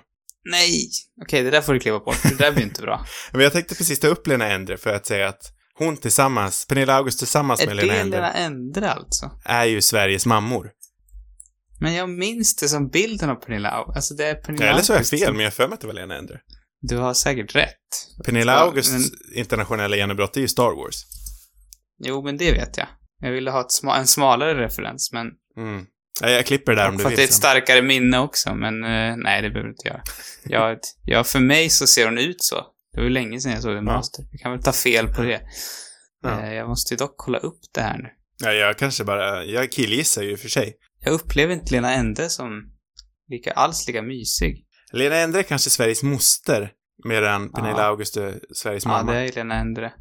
Nej! 0.51 0.89
Okej, 1.21 1.43
det 1.43 1.49
där 1.49 1.61
får 1.61 1.73
du 1.73 1.79
kliva 1.79 1.99
bort. 1.99 2.23
Det 2.23 2.37
där 2.37 2.51
blir 2.51 2.63
inte 2.63 2.81
bra. 2.81 3.05
Men 3.31 3.41
jag 3.41 3.53
tänkte 3.53 3.75
precis 3.75 3.99
ta 3.99 4.07
upp 4.07 4.27
Lena 4.27 4.47
Endre 4.51 4.77
för 4.77 4.93
att 4.93 5.05
säga 5.05 5.27
att 5.27 5.41
hon 5.73 5.97
tillsammans, 5.97 6.65
Pernilla 6.69 6.93
August 6.95 7.19
tillsammans 7.19 7.61
är 7.61 7.67
med 7.67 7.77
det 7.77 7.81
Lena 7.85 7.99
Endre, 7.99 8.17
Lena 8.17 8.33
Endre 8.33 8.91
alltså? 8.91 9.31
är 9.45 9.65
ju 9.65 9.81
Sveriges 9.81 10.25
mammor. 10.25 10.71
Men 11.79 11.93
jag 11.93 12.09
minns 12.09 12.55
det 12.55 12.67
som 12.67 12.89
bilden 12.89 13.29
av 13.29 13.35
Pernilla 13.35 13.69
August. 13.69 13.95
Alltså 13.95 14.13
det 14.13 14.25
är 14.25 14.35
Pernilla 14.35 14.69
Eller 14.69 14.81
så 14.81 14.93
är 14.93 14.97
jag 14.97 15.07
fel, 15.07 15.31
men 15.33 15.39
jag 15.39 15.45
har 15.45 15.51
för 15.51 15.67
mig 15.67 15.73
att 15.73 15.81
det 15.81 15.87
var 15.87 15.93
Lena 15.93 16.17
Endre. 16.17 16.39
Du 16.81 16.97
har 16.97 17.13
säkert 17.13 17.55
rätt. 17.55 17.75
Pernilla 18.25 18.53
Augusts 18.53 18.91
men- 18.91 19.37
internationella 19.37 19.95
genombrott 19.95 20.37
är 20.37 20.41
ju 20.41 20.47
Star 20.47 20.75
Wars. 20.75 21.05
Jo, 22.03 22.23
men 22.23 22.37
det 22.37 22.51
vet 22.51 22.77
jag. 22.77 22.87
Jag 23.19 23.31
ville 23.31 23.51
ha 23.51 23.67
sma- 23.67 23.97
en 23.99 24.07
smalare 24.07 24.65
referens, 24.65 25.11
men... 25.13 25.27
Mm. 25.57 25.85
Ja, 26.21 26.29
jag 26.29 26.45
klipper 26.45 26.71
det 26.71 26.81
där 26.81 26.89
om 26.89 26.97
du 26.97 27.03
för 27.03 27.07
att 27.07 27.11
vill 27.11 27.17
det 27.17 27.23
är 27.23 27.27
ett 27.27 27.33
starkare 27.33 27.81
minne 27.81 28.19
också, 28.19 28.55
men 28.55 28.83
eh, 28.83 29.15
nej, 29.17 29.41
det 29.41 29.49
behöver 29.49 29.63
du 29.63 29.69
inte 29.69 29.87
göra. 29.87 30.01
Jag, 30.43 30.77
ja, 31.05 31.23
för 31.23 31.39
mig 31.39 31.69
så 31.69 31.87
ser 31.87 32.05
hon 32.05 32.17
ut 32.17 32.43
så. 32.43 32.55
Det 32.93 32.99
var 32.99 33.03
ju 33.03 33.09
länge 33.09 33.39
sedan 33.41 33.51
jag 33.51 33.61
såg 33.61 33.71
en 33.71 33.77
Ja. 33.77 33.93
master. 33.93 34.25
Jag 34.31 34.41
kan 34.41 34.51
väl 34.51 34.63
ta 34.63 34.71
fel 34.71 35.07
på 35.07 35.21
det. 35.21 35.41
Ja. 36.23 36.41
Eh, 36.41 36.53
jag 36.53 36.67
måste 36.69 36.93
ju 36.93 36.97
dock 36.97 37.13
kolla 37.17 37.37
upp 37.37 37.59
det 37.73 37.81
här 37.81 37.97
nu. 37.97 38.09
Ja, 38.43 38.51
jag 38.53 38.77
kanske 38.77 39.03
bara, 39.03 39.45
jag 39.45 39.71
killgissar 39.71 40.21
ju 40.23 40.37
för 40.37 40.49
sig. 40.49 40.75
Jag 40.99 41.13
upplever 41.13 41.53
inte 41.53 41.71
Lena 41.73 41.93
Ende 41.93 42.29
som 42.29 42.71
lika, 43.29 43.51
alls 43.51 43.87
lika 43.87 44.01
mysig. 44.01 44.65
Lena 44.91 45.15
Endre 45.15 45.39
är 45.39 45.43
kanske 45.43 45.69
Sveriges 45.69 46.03
moster, 46.03 46.71
medan 47.05 47.51
Pernilla 47.51 47.77
Ja. 47.77 47.83
August 47.83 48.17
är 48.17 48.39
Sveriges 48.53 48.85
Ja, 48.85 48.91
mamma. 48.91 49.11
det 49.13 49.17
är 49.19 49.31
Lena 49.33 49.55
Endre. 49.55 49.93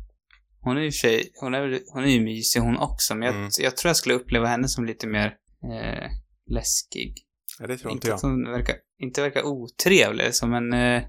Hon 0.62 0.76
är 0.76 0.80
ju 0.82 0.90
tjej, 0.92 1.30
hon 1.40 1.54
är, 1.54 1.80
hon 1.92 2.04
är 2.04 2.08
ju 2.08 2.20
mysig 2.24 2.60
hon 2.60 2.78
också, 2.78 3.14
men 3.14 3.26
jag, 3.26 3.34
Mm. 3.36 3.50
jag 3.58 3.76
tror 3.76 3.88
jag 3.88 3.96
skulle 3.96 4.14
uppleva 4.14 4.46
henne 4.46 4.68
som 4.68 4.84
lite 4.84 5.06
mer 5.06 5.26
eh, 5.72 6.10
läskig. 6.50 7.14
Ja, 7.58 7.66
det 7.66 7.78
tror 7.78 7.92
inte 7.92 7.96
Inte 7.96 8.08
jag. 8.08 8.14
att 8.14 8.22
hon 8.22 8.50
verkar, 8.50 8.76
inte 8.98 9.22
verkar 9.22 9.42
otrevlig, 9.42 10.34
som 10.34 10.54
en, 10.54 10.72
eh, 10.72 11.02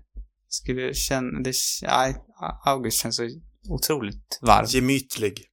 skulle 0.47 0.93
känna, 0.93 1.39
det, 1.39 1.53
ja, 1.81 2.13
August 2.65 3.01
känns 3.01 3.15
så 3.15 3.29
otroligt 3.69 4.39
varm. 4.41 4.65
Gemytlig. 4.69 5.45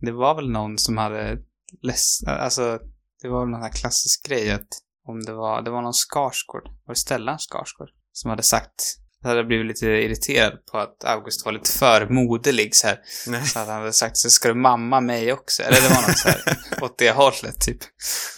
Det 0.00 0.12
var 0.12 0.34
väl 0.34 0.50
någon 0.50 0.78
som 0.78 0.96
hade 0.96 1.38
less, 1.82 2.24
alltså, 2.26 2.78
det 3.22 3.28
var 3.28 3.40
väl 3.40 3.50
någon 3.50 3.62
här 3.62 3.72
klassisk 3.72 4.26
grej 4.28 4.50
att 4.50 4.68
om 5.06 5.24
det 5.24 5.32
var, 5.32 5.62
det 5.62 5.70
var 5.70 5.82
någon 5.82 5.92
Skarsgård, 5.94 6.64
var 6.86 6.94
det 6.94 6.98
Stellan 7.00 7.38
Skarsgård, 7.38 7.88
som 8.12 8.30
hade 8.30 8.42
sagt, 8.42 8.96
hade 9.22 9.44
blivit 9.44 9.66
lite 9.66 9.86
irriterad 9.86 10.66
på 10.72 10.78
att 10.78 11.04
August 11.04 11.44
var 11.44 11.52
lite 11.52 11.70
för 11.72 12.08
moderlig 12.08 12.74
så 12.74 12.86
här. 12.86 12.98
Nej. 13.26 13.46
Så 13.46 13.58
att 13.58 13.68
han 13.68 13.78
hade 13.80 13.92
sagt 13.92 14.16
så 14.16 14.30
ska 14.30 14.48
du 14.48 14.54
mamma 14.54 15.00
mig 15.00 15.32
också? 15.32 15.62
Eller 15.62 15.80
det 15.80 15.88
var 15.94 16.02
något 16.08 16.18
så 16.18 16.28
här, 16.28 16.42
åt 16.82 16.98
det 16.98 17.10
hållet 17.10 17.60
typ. 17.60 17.78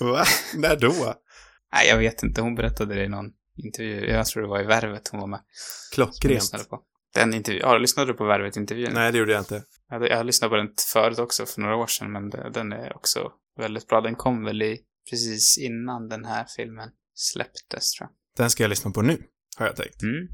Va? 0.00 0.24
När 0.54 0.76
då? 0.76 1.14
Nej, 1.72 1.88
jag 1.88 1.98
vet 1.98 2.22
inte. 2.22 2.40
Hon 2.40 2.54
berättade 2.54 2.94
det 2.94 3.04
i 3.04 3.08
någon 3.08 3.26
intervju. 3.64 4.06
Jag 4.06 4.26
tror 4.26 4.42
det 4.42 4.48
var 4.48 4.60
i 4.60 4.66
Värvet 4.66 5.08
hon 5.08 5.20
var 5.20 5.26
med. 5.26 5.40
Jag 5.40 5.94
Klockrent. 5.94 6.34
lyssnade 6.34 6.64
på. 6.64 6.80
Den 7.14 7.34
intervjun. 7.34 7.62
Ja, 7.64 7.78
lyssnade 7.78 8.12
du 8.12 8.16
på 8.16 8.24
Värvet-intervjun? 8.24 8.90
Nej, 8.94 9.12
det 9.12 9.18
gjorde 9.18 9.32
jag 9.32 9.40
inte. 9.40 9.62
Jag, 9.88 10.08
jag 10.08 10.26
lyssnat 10.26 10.50
på 10.50 10.56
den 10.56 10.68
förut 10.92 11.18
också, 11.18 11.46
för 11.46 11.60
några 11.60 11.76
år 11.76 11.86
sedan, 11.86 12.12
men 12.12 12.30
den 12.30 12.72
är 12.72 12.96
också 12.96 13.32
väldigt 13.58 13.86
bra. 13.86 14.00
Den 14.00 14.14
kom 14.14 14.44
väl 14.44 14.62
i, 14.62 14.80
precis 15.10 15.58
innan 15.58 16.08
den 16.08 16.24
här 16.24 16.46
filmen 16.56 16.88
släpptes, 17.14 17.92
tror 17.92 18.08
jag. 18.08 18.16
Den 18.36 18.50
ska 18.50 18.62
jag 18.62 18.70
lyssna 18.70 18.90
på 18.90 19.02
nu, 19.02 19.22
har 19.56 19.66
jag 19.66 19.76
tänkt. 19.76 20.02
Mm. 20.02 20.28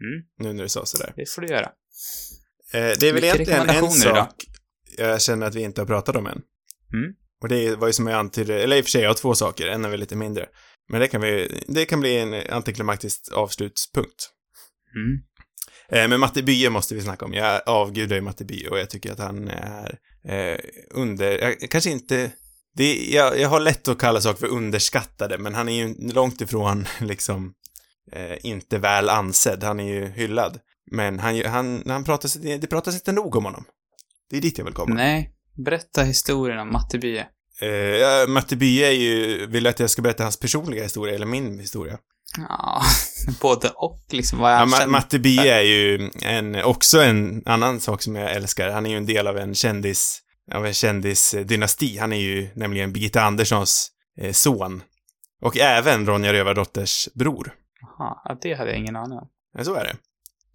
Mm, 0.00 0.22
Nu 0.38 0.52
när 0.52 0.62
du 0.62 0.68
sa 0.68 0.84
sådär. 0.86 1.12
det 1.16 1.30
får 1.30 1.42
du 1.42 1.48
göra. 1.48 1.70
Eh, 2.72 2.90
det 3.00 3.08
är 3.08 3.12
väl 3.12 3.24
egentligen 3.24 3.68
en 3.68 3.90
sak 3.90 4.34
jag 4.98 5.22
känner 5.22 5.46
att 5.46 5.54
vi 5.54 5.62
inte 5.62 5.80
har 5.80 5.86
pratat 5.86 6.16
om 6.16 6.26
än. 6.26 6.42
Mm. 6.92 7.14
Och 7.42 7.48
det 7.48 7.76
var 7.76 7.86
ju 7.86 7.92
som 7.92 8.06
jag 8.06 8.18
antydde, 8.18 8.62
eller 8.62 8.76
i 8.76 8.80
och 8.80 8.84
för 8.84 8.90
sig, 8.90 9.02
jag 9.02 9.10
har 9.10 9.14
två 9.14 9.34
saker, 9.34 9.66
en 9.66 9.84
är 9.84 9.88
väl 9.88 10.00
lite 10.00 10.16
mindre. 10.16 10.46
Men 10.88 11.00
det 11.00 11.08
kan, 11.08 11.20
vi, 11.20 11.62
det 11.68 11.84
kan 11.84 12.00
bli 12.00 12.16
en 12.16 12.34
antiklimaktisk 12.50 13.32
avslutspunkt. 13.32 14.30
Mm. 14.94 15.20
Eh, 15.88 16.08
men 16.08 16.20
Matti 16.20 16.42
Bye 16.42 16.70
måste 16.70 16.94
vi 16.94 17.00
snacka 17.00 17.24
om. 17.24 17.34
Jag 17.34 17.62
avgudar 17.66 18.16
ju 18.16 18.22
Matti 18.22 18.44
Bye 18.44 18.68
och 18.68 18.78
jag 18.78 18.90
tycker 18.90 19.12
att 19.12 19.18
han 19.18 19.48
är 19.48 19.98
eh, 20.24 20.58
under, 20.90 21.38
jag, 21.38 21.70
kanske 21.70 21.90
inte, 21.90 22.32
det, 22.76 22.94
jag, 22.94 23.40
jag 23.40 23.48
har 23.48 23.60
lätt 23.60 23.88
att 23.88 23.98
kalla 23.98 24.20
saker 24.20 24.40
för 24.40 24.46
underskattade, 24.46 25.38
men 25.38 25.54
han 25.54 25.68
är 25.68 25.72
ju 25.72 26.12
långt 26.12 26.40
ifrån 26.40 26.86
liksom 27.00 27.54
eh, 28.12 28.36
inte 28.42 28.78
väl 28.78 29.08
ansedd. 29.08 29.62
Han 29.62 29.80
är 29.80 29.84
ju 29.84 30.06
hyllad. 30.06 30.58
Men 30.90 31.18
han, 31.18 31.44
han, 31.44 31.82
han 31.86 32.04
pratas, 32.04 32.34
det 32.34 32.66
pratas 32.66 32.94
inte 32.94 33.12
nog 33.12 33.36
om 33.36 33.44
honom. 33.44 33.64
Det 34.30 34.36
är 34.36 34.40
dit 34.40 34.58
jag 34.58 34.64
vill 34.64 34.74
komma. 34.74 34.94
Nej, 34.94 35.30
berätta 35.64 36.02
historien 36.02 36.58
om 36.58 36.72
Matte 36.72 36.98
Bye. 36.98 37.26
Eh, 37.60 37.68
ja, 37.68 38.26
Matti 38.28 38.56
Bye 38.56 38.86
är 38.86 38.92
ju, 38.92 39.46
vill 39.46 39.62
du 39.62 39.70
att 39.70 39.80
jag 39.80 39.90
ska 39.90 40.02
berätta 40.02 40.22
hans 40.22 40.36
personliga 40.40 40.82
historia 40.82 41.14
eller 41.14 41.26
min 41.26 41.58
historia? 41.58 41.98
Ja, 42.36 42.82
både 43.40 43.68
och 43.68 44.02
liksom 44.10 44.38
vad 44.38 44.52
jag 44.52 44.60
Ja, 44.60 44.66
känner. 44.66 44.86
Matti 44.86 45.18
Bie 45.18 45.54
är 45.54 45.62
ju 45.62 46.10
en, 46.22 46.64
också 46.64 47.00
en 47.00 47.42
annan 47.46 47.80
sak 47.80 48.02
som 48.02 48.16
jag 48.16 48.32
älskar. 48.32 48.70
Han 48.70 48.86
är 48.86 48.90
ju 48.90 48.96
en 48.96 49.06
del 49.06 49.26
av 49.26 49.38
en 49.38 49.54
kändis, 49.54 50.20
av 50.54 50.66
en 50.66 50.74
kändisdynasti. 50.74 51.98
Han 51.98 52.12
är 52.12 52.20
ju 52.20 52.48
nämligen 52.54 52.92
Birgitta 52.92 53.22
Anderssons 53.22 53.90
eh, 54.20 54.32
son. 54.32 54.82
Och 55.42 55.56
även 55.56 56.06
Ronja 56.06 56.32
Rövardotters 56.32 57.08
bror. 57.14 57.54
Jaha, 58.00 58.20
ja, 58.24 58.38
det 58.42 58.54
hade 58.54 58.70
jag 58.70 58.78
ingen 58.78 58.96
aning 58.96 59.18
om. 59.18 59.28
Ja, 59.58 59.64
så 59.64 59.74
är 59.74 59.84
det. 59.84 59.96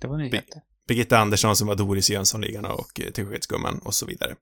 Det 0.01 0.07
var 0.07 0.17
nyheter. 0.17 0.61
Birgitta 0.87 1.17
Andersson 1.17 1.55
som 1.55 1.67
var 1.67 1.75
Doris 1.75 2.09
Jönssonligan 2.09 2.65
och 2.65 2.99
eh, 2.99 3.11
Teskedsgumman 3.11 3.79
och 3.83 3.93
så 3.93 4.05
vidare. 4.05 4.35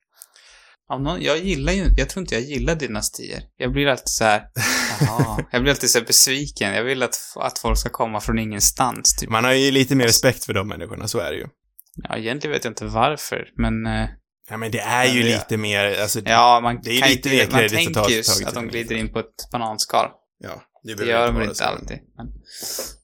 Någon, 0.89 1.21
jag 1.21 1.37
gillar 1.37 1.73
ju, 1.73 1.85
jag 1.97 2.09
tror 2.09 2.21
inte 2.21 2.35
jag 2.35 2.43
gillar 2.43 2.75
dynastier. 2.75 3.43
Jag 3.57 3.71
blir 3.71 3.87
alltid 3.87 4.09
så 4.09 4.23
här, 4.23 4.43
jaha. 5.01 5.45
Jag 5.51 5.61
blir 5.61 5.71
alltid 5.71 5.89
så 5.89 5.99
här 5.99 6.05
besviken. 6.05 6.73
Jag 6.73 6.83
vill 6.83 7.03
att, 7.03 7.17
att 7.35 7.59
folk 7.59 7.77
ska 7.77 7.89
komma 7.89 8.19
från 8.21 8.39
ingenstans, 8.39 9.15
typ. 9.15 9.29
Man 9.29 9.43
har 9.43 9.53
ju 9.53 9.71
lite 9.71 9.95
mer 9.95 10.05
respekt 10.05 10.45
för 10.45 10.53
de 10.53 10.67
människorna, 10.67 11.07
så 11.07 11.19
är 11.19 11.31
det 11.31 11.37
ju. 11.37 11.47
Ja, 11.95 12.17
egentligen 12.17 12.51
vet 12.53 12.63
jag 12.63 12.71
inte 12.71 12.85
varför, 12.85 13.47
men... 13.57 13.85
eh, 13.85 14.09
Ja, 14.49 14.57
men 14.57 14.71
det 14.71 14.79
är 14.79 15.05
ju 15.05 15.13
Men 15.19 15.25
det- 15.27 15.35
lite 15.35 15.57
mer, 15.57 16.01
alltså, 16.01 16.19
Ja, 16.25 16.59
man 16.63 16.79
Det 16.83 16.89
är 16.91 16.99
kan 17.01 17.09
lite 17.09 17.29
inte, 17.35 17.51
man 17.57 17.69
tänker 17.69 18.09
ju 18.09 18.45
att 18.47 18.53
de 18.53 18.67
glider 18.67 18.95
in 18.95 19.13
på 19.13 19.19
ett 19.19 19.49
bananskal. 19.51 20.07
ja, 20.39 20.61
Det 20.83 21.05
gör 21.05 21.25
de 21.25 21.35
väl 21.35 21.49
inte 21.49 21.65
alltid, 21.65 21.99
men... 22.17 22.27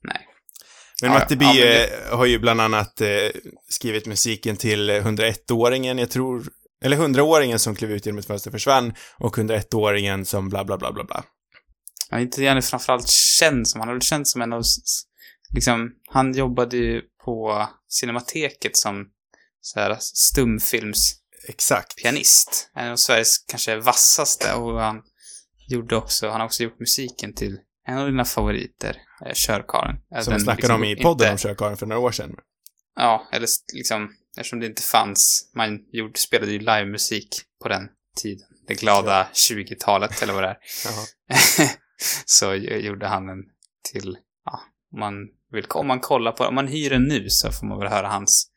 Nej. 0.04 0.26
Men 1.02 1.12
Ja, 1.12 1.20
Matti 1.20 1.34
ja, 1.34 1.54
Bie 1.54 1.90
men 1.90 2.18
har 2.18 2.26
ju 2.26 2.40
bland 2.40 2.62
annat 2.62 3.02
eh, 3.02 3.08
skrivit 3.70 4.06
musiken 4.06 4.58
till 4.58 4.90
101-åringen, 4.90 6.00
jag 6.00 6.12
tror, 6.12 6.48
eller 6.84 6.98
100-åringen 6.98 7.58
som 7.58 7.76
klev 7.76 7.92
ut 7.92 8.06
genom 8.06 8.20
ett 8.20 8.26
fönster 8.26 8.52
försvann 8.52 8.94
och 9.18 9.38
101-åringen 9.38 10.24
som 10.24 10.50
bla 10.50 10.66
bla 10.66 10.78
bla 10.78 10.92
bla 10.92 11.04
bla. 11.04 11.24
Är 12.12 12.20
inte 12.20 12.44
gärna 12.44 12.62
framförallt 12.62 13.08
känd 13.08 13.68
som, 13.68 13.80
han 13.80 13.88
har 13.88 13.96
väl 13.96 14.02
känt 14.02 14.28
som 14.28 14.42
en 14.42 14.54
av, 14.54 14.64
liksom, 15.54 15.92
han 16.10 16.34
jobbade 16.34 16.78
ju 16.78 17.02
på 17.26 17.68
Cinemateket 17.90 18.78
som 18.78 19.08
så 19.62 19.80
här 19.80 19.98
stumfilmspianist. 20.00 21.24
Exakt. 21.50 22.00
En 22.76 22.92
av 22.92 22.96
Sveriges 22.96 23.38
kanske 23.38 23.76
vassaste 23.76 24.54
och 24.54 24.80
han 24.80 25.02
gjorde 25.68 25.96
också, 25.96 26.30
han 26.30 26.40
har 26.40 26.48
också 26.48 26.64
gjort 26.64 26.80
musiken 26.80 27.34
till 27.34 27.58
en 27.90 27.98
av 27.98 28.06
dina 28.08 28.26
favoriter, 28.26 28.98
eh, 29.26 29.34
Körkaren. 29.34 29.96
Eh, 30.16 30.22
Som 30.22 30.34
vi 30.34 30.40
snackade 30.40 30.62
liksom 30.62 30.76
om 30.76 30.84
i 30.84 30.96
podden 30.96 31.32
inte- 31.32 31.32
om 31.32 31.38
Körkaren 31.38 31.78
för 31.78 31.86
några 31.86 32.02
år 32.02 32.12
sedan. 32.12 32.36
Ja, 32.96 33.28
eller 33.32 33.48
liksom, 33.74 34.10
eftersom 34.38 34.60
det 34.60 34.66
inte 34.66 34.82
fanns, 34.82 35.52
man 35.56 35.80
gjorde, 35.92 36.20
spelade 36.20 36.52
ju 36.52 36.60
livemusik 36.60 37.28
på 37.64 37.70
den 37.70 37.88
tiden. 38.22 38.48
Det 38.68 38.74
glada 38.74 39.28
20-talet, 39.34 40.22
eller 40.22 40.34
vad 40.34 40.44
det 40.44 40.50
är. 40.50 40.58
Så 42.26 42.56
gjorde 42.56 43.08
han 43.08 43.30
en 43.30 43.44
till, 43.92 44.18
ja, 44.46 44.60
man 45.00 45.14
vill, 45.52 45.66
om 45.70 45.88
man 45.88 46.00
kollar 46.00 46.32
på, 46.32 46.44
om 46.44 46.56
man 46.56 46.68
hyr 46.68 46.90
den 46.90 47.04
nu 47.04 47.30
så 47.30 47.52
får 47.52 47.68
man 47.68 47.80
väl 47.80 47.88
höra 47.88 48.08
hans 48.08 48.52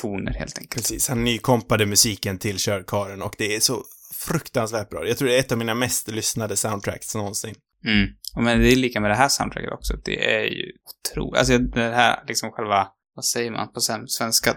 toner 0.00 0.32
helt 0.32 0.58
enkelt. 0.58 0.74
Precis, 0.82 1.08
han 1.08 1.24
nykompade 1.24 1.86
musiken 1.86 2.38
till 2.38 2.56
Körkaren 2.58 3.22
och 3.22 3.34
det 3.38 3.56
är 3.56 3.60
så 3.60 3.84
fruktansvärt 4.14 4.90
bra. 4.90 5.06
Jag 5.06 5.18
tror 5.18 5.28
det 5.28 5.34
är 5.36 5.40
ett 5.40 5.52
av 5.52 5.58
mina 5.58 5.74
mest 5.74 6.08
lyssnade 6.08 6.56
soundtracks 6.56 7.14
någonsin. 7.14 7.54
Mm. 7.86 8.08
Men 8.36 8.60
det 8.60 8.72
är 8.72 8.76
lika 8.76 9.00
med 9.00 9.10
det 9.10 9.14
här 9.14 9.28
soundtracket 9.28 9.72
också. 9.72 9.96
Det 10.04 10.34
är 10.36 10.44
ju 10.44 10.72
otroligt. 11.10 11.38
Alltså 11.38 11.58
det 11.58 11.80
här 11.94 12.24
liksom 12.28 12.50
själva, 12.50 12.88
vad 13.14 13.24
säger 13.24 13.50
man 13.50 13.72
på 13.72 13.80
svenska? 14.08 14.54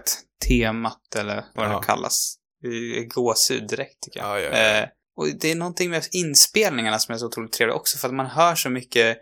Temat 0.48 1.14
eller 1.16 1.44
vad 1.54 1.66
det 1.66 1.72
Ja. 1.72 1.80
nu 1.80 1.86
kallas. 1.86 2.38
Det 2.62 2.68
är 2.68 3.04
gåshud 3.08 3.68
direkt 3.68 4.02
tycker 4.02 4.20
jag. 4.20 4.40
Ja, 4.40 4.40
ja, 4.40 4.58
ja. 4.58 4.78
Eh, 4.82 4.88
Och 5.16 5.28
det 5.40 5.50
är 5.50 5.54
någonting 5.56 5.90
med 5.90 6.02
inspelningarna 6.12 6.98
som 6.98 7.14
är 7.14 7.18
så 7.18 7.26
otroligt 7.26 7.52
trevligt 7.52 7.76
också, 7.76 7.98
för 7.98 8.08
att 8.08 8.14
man 8.14 8.26
hör 8.26 8.54
så 8.54 8.70
mycket, 8.70 9.18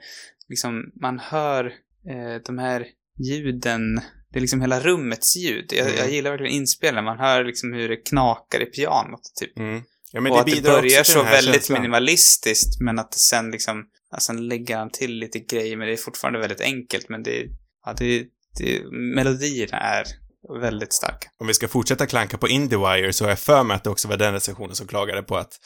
liksom, 0.49 0.83
man 1.03 1.19
hör 1.19 1.65
eh, 2.11 2.43
de 2.47 2.59
här 2.59 2.87
ljuden, 3.29 3.95
det 4.31 4.39
är 4.39 4.41
liksom 4.41 4.61
hela 4.61 4.81
rummets 4.81 5.37
ljud. 5.37 5.73
Jag, 5.73 5.87
Mm. 5.87 5.99
jag 5.99 6.11
gillar 6.11 6.31
verkligen 6.31 6.53
inspelningen, 6.53 7.05
man 7.05 7.19
hör 7.19 7.45
liksom 7.45 7.73
hur 7.73 7.89
det 7.89 7.97
knakar 7.97 8.63
i 8.63 8.67
pianot, 8.67 9.21
typ. 9.41 9.59
Mm. 9.59 9.83
Ja, 10.15 10.21
men 10.21 10.33
och 10.33 10.45
det 10.45 10.53
att 10.53 10.63
det 10.63 10.71
börjar 10.71 11.05
så 11.05 11.23
väldigt 11.23 11.55
känslan. 11.55 11.83
minimalistiskt, 11.83 12.81
men 12.81 12.99
att 12.99 13.13
det 13.13 13.19
sen 13.19 13.51
liksom, 13.51 13.85
alltså 14.11 14.33
lägger 14.33 14.77
han 14.77 14.91
till 14.91 15.19
lite 15.19 15.39
grejer, 15.39 15.77
men 15.77 15.87
det 15.87 15.93
är 15.93 15.97
fortfarande 15.97 16.39
väldigt 16.39 16.61
enkelt, 16.61 17.09
men 17.09 17.23
det, 17.23 17.47
ja, 17.85 17.95
det, 17.99 18.25
det 18.59 18.83
melodierna 19.15 19.79
är 19.79 20.05
väldigt 20.61 20.93
starka. 20.93 21.29
Om 21.39 21.47
vi 21.47 21.55
ska 21.55 21.69
fortsätta 21.69 22.07
klanka 22.07 22.39
på 22.39 22.49
Indiewire 22.49 23.13
så 23.13 23.25
har 23.25 23.29
jag 23.29 23.39
för 23.39 23.63
mig 23.63 23.75
att 23.75 23.85
det 23.85 23.91
också 23.91 24.09
var 24.09 24.17
den 24.17 24.33
recensionen 24.33 24.75
som 24.75 24.87
klagade 24.87 25.23
på 25.23 25.37
att 25.37 25.59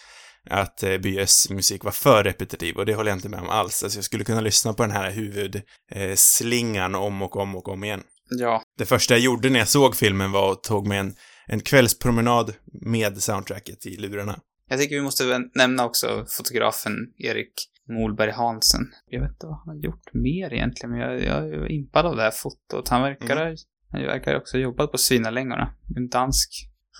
att 0.50 0.82
eh, 0.82 0.98
Byes 0.98 1.50
musik 1.50 1.84
var 1.84 1.92
för 1.92 2.24
repetitiv 2.24 2.76
och 2.76 2.86
det 2.86 2.94
håller 2.94 3.10
jag 3.10 3.18
inte 3.18 3.28
med 3.28 3.40
om 3.40 3.48
alls. 3.48 3.82
Alltså 3.82 3.98
jag 3.98 4.04
skulle 4.04 4.24
kunna 4.24 4.40
lyssna 4.40 4.72
på 4.72 4.82
den 4.82 4.92
här 4.92 5.10
huvudslingan 5.10 6.94
eh, 6.94 7.00
om 7.00 7.22
och 7.22 7.36
om 7.36 7.56
och 7.56 7.68
om 7.68 7.84
igen. 7.84 8.02
Ja, 8.30 8.62
Det 8.78 8.86
första 8.86 9.14
jag 9.14 9.20
gjorde 9.20 9.50
när 9.50 9.58
jag 9.58 9.68
såg 9.68 9.96
filmen 9.96 10.32
var 10.32 10.52
att 10.52 10.62
tog 10.62 10.86
mig 10.86 10.98
en, 10.98 11.14
en 11.48 11.60
kvällspromenad 11.60 12.54
med 12.82 13.22
soundtracket 13.22 13.86
i 13.86 13.96
lurarna. 13.96 14.40
jag 14.68 14.80
tycker 14.80 14.94
vi 14.96 15.02
måste 15.02 15.48
nämna 15.54 15.84
också 15.86 16.26
fotografen 16.28 16.92
Erik 17.18 17.52
Molberg 17.88 18.30
Hansen. 18.30 18.80
Jag 19.06 19.20
vet 19.20 19.30
inte 19.30 19.46
vad 19.46 19.58
han 19.58 19.68
har 19.68 19.82
gjort 19.82 20.14
mer 20.14 20.52
egentligen, 20.52 20.90
men 20.90 21.00
jag, 21.00 21.22
jag 21.24 21.52
är 21.52 21.70
impad 21.72 22.06
av 22.06 22.16
det 22.16 22.22
här 22.22 22.30
fotot. 22.30 22.88
Han 22.88 23.02
verkar, 23.02 23.36
Mm. 23.46 23.56
han 23.92 24.02
verkar 24.02 24.36
också 24.36 24.56
ha 24.56 24.62
jobbat 24.62 24.92
på 24.92 24.98
Svinalängorna. 24.98 25.74
En 25.96 26.08
dansk 26.08 26.50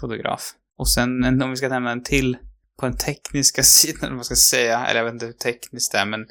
fotograf. 0.00 0.52
Och 0.76 0.88
sen, 0.90 1.24
en- 1.24 1.42
om 1.42 1.50
vi 1.50 1.56
ska 1.56 1.68
nämna 1.68 1.90
en 1.92 2.02
till 2.02 2.36
på 2.80 2.86
den 2.86 2.96
tekniska 2.96 3.62
sidan, 3.78 3.98
eller 4.00 4.08
vad 4.10 4.16
man 4.16 4.24
ska 4.24 4.34
säga, 4.36 4.86
eller 4.86 4.98
jag 5.00 5.04
vet 5.04 5.12
inte 5.14 5.26
hur 5.26 5.32
tekniskt 5.32 5.92
det 5.92 5.98
är, 5.98 6.06
men, 6.06 6.26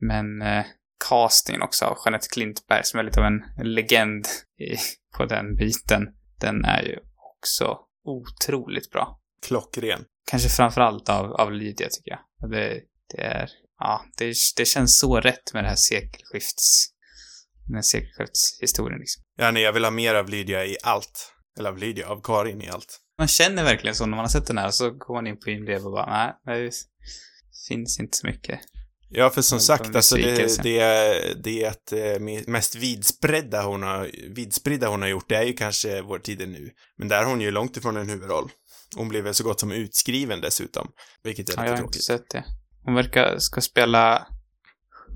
men 0.00 0.42
eh, 0.42 0.64
castingen 1.08 1.62
också 1.62 1.84
av 1.84 1.96
Jeanette 2.04 2.26
Klintberg, 2.32 2.84
som 2.84 3.00
är 3.00 3.04
lite 3.04 3.20
av 3.20 3.26
en 3.26 3.42
legend 3.74 4.26
i, 4.58 4.76
på 5.16 5.24
den 5.24 5.56
biten, 5.56 6.08
den 6.40 6.64
är 6.64 6.82
ju 6.82 6.98
också 7.46 7.78
otroligt 8.04 8.90
bra. 8.90 9.20
Klockren. 9.46 10.04
Kanske 10.30 10.48
framförallt 10.48 11.08
av, 11.08 11.32
av 11.32 11.52
Lydia, 11.52 11.88
tycker 11.90 12.10
jag. 12.10 12.50
Det, 12.50 12.80
det 13.14 13.22
är, 13.22 13.50
ja, 13.78 14.04
det, 14.16 14.34
det 14.56 14.64
känns 14.64 14.98
så 14.98 15.20
rätt 15.20 15.54
med 15.54 15.64
det 15.64 15.68
här 15.68 15.76
sekelskifts, 15.76 16.86
den 17.66 17.74
här 17.74 17.82
sekelskiftshistorien 17.82 18.98
liksom. 18.98 19.22
Ja, 19.36 19.50
nej, 19.50 19.62
jag 19.62 19.72
vill 19.72 19.84
ha 19.84 19.90
mer 19.90 20.14
av 20.14 20.28
Lydia 20.28 20.64
i 20.64 20.76
allt. 20.82 21.32
Eller 21.58 21.70
av 21.70 21.78
Lydia, 21.78 22.08
av 22.08 22.20
Karin 22.22 22.62
i 22.62 22.68
allt. 22.68 23.00
Man 23.18 23.28
känner 23.28 23.64
verkligen 23.64 23.94
så 23.94 24.06
när 24.06 24.16
man 24.16 24.24
har 24.24 24.28
sett 24.28 24.46
den 24.46 24.58
här, 24.58 24.70
så 24.70 24.90
går 24.90 25.14
man 25.14 25.26
in 25.26 25.40
på 25.40 25.50
IMDB 25.50 25.86
och 25.86 25.92
bara, 25.92 26.36
nej, 26.46 26.64
det 26.64 26.72
finns 27.68 28.00
inte 28.00 28.16
så 28.16 28.26
mycket. 28.26 28.60
Ja, 29.08 29.30
för 29.30 29.42
som 29.42 29.60
sagt, 29.60 29.96
alltså 29.96 30.16
det, 30.16 30.62
det, 30.62 31.42
det 31.44 31.64
är 31.64 31.70
att 31.70 31.92
eh, 31.92 32.42
mest 32.46 32.74
vidspridda 32.74 33.62
hon 33.62 33.82
har, 33.82 34.10
vidspridda 34.34 34.88
hon 34.88 35.02
har 35.02 35.08
gjort, 35.08 35.28
det 35.28 35.36
är 35.36 35.42
ju 35.42 35.52
kanske 35.52 36.02
Vår 36.02 36.18
tid 36.18 36.42
är 36.42 36.46
nu. 36.46 36.70
Men 36.98 37.08
där 37.08 37.22
har 37.22 37.30
hon 37.30 37.40
ju 37.40 37.50
långt 37.50 37.76
ifrån 37.76 37.96
en 37.96 38.08
huvudroll. 38.08 38.50
Hon 38.96 39.08
blev 39.08 39.24
väl 39.24 39.34
så 39.34 39.44
gott 39.44 39.60
som 39.60 39.72
utskriven 39.72 40.40
dessutom, 40.40 40.88
vilket 41.22 41.48
är 41.48 41.52
Ja, 41.52 41.60
lite 41.62 41.70
jag 41.70 41.76
har 41.76 41.82
inte 41.82 41.82
tråkigt. 41.98 42.04
sett 42.04 42.30
det. 42.30 42.44
Hon 42.84 42.94
verkar, 42.94 43.38
ska 43.38 43.60
spela 43.60 44.26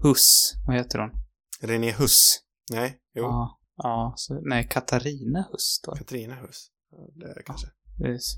Huss, 0.02 0.52
vad 0.66 0.76
heter 0.76 0.98
hon? 0.98 1.10
René 1.62 1.90
Huss. 1.92 2.40
Nej, 2.72 2.98
jo. 3.14 3.22
Ja, 3.22 3.58
ja, 3.76 4.12
så, 4.16 4.40
nej, 4.44 4.66
Katarina 4.70 5.48
Huss 5.52 5.80
det. 5.84 5.98
Katarina 5.98 6.34
Huss. 6.34 6.66
Ja, 6.90 6.98
Det 7.14 7.26
är 7.40 7.42
kanske. 7.46 7.66
Är- 7.66 7.72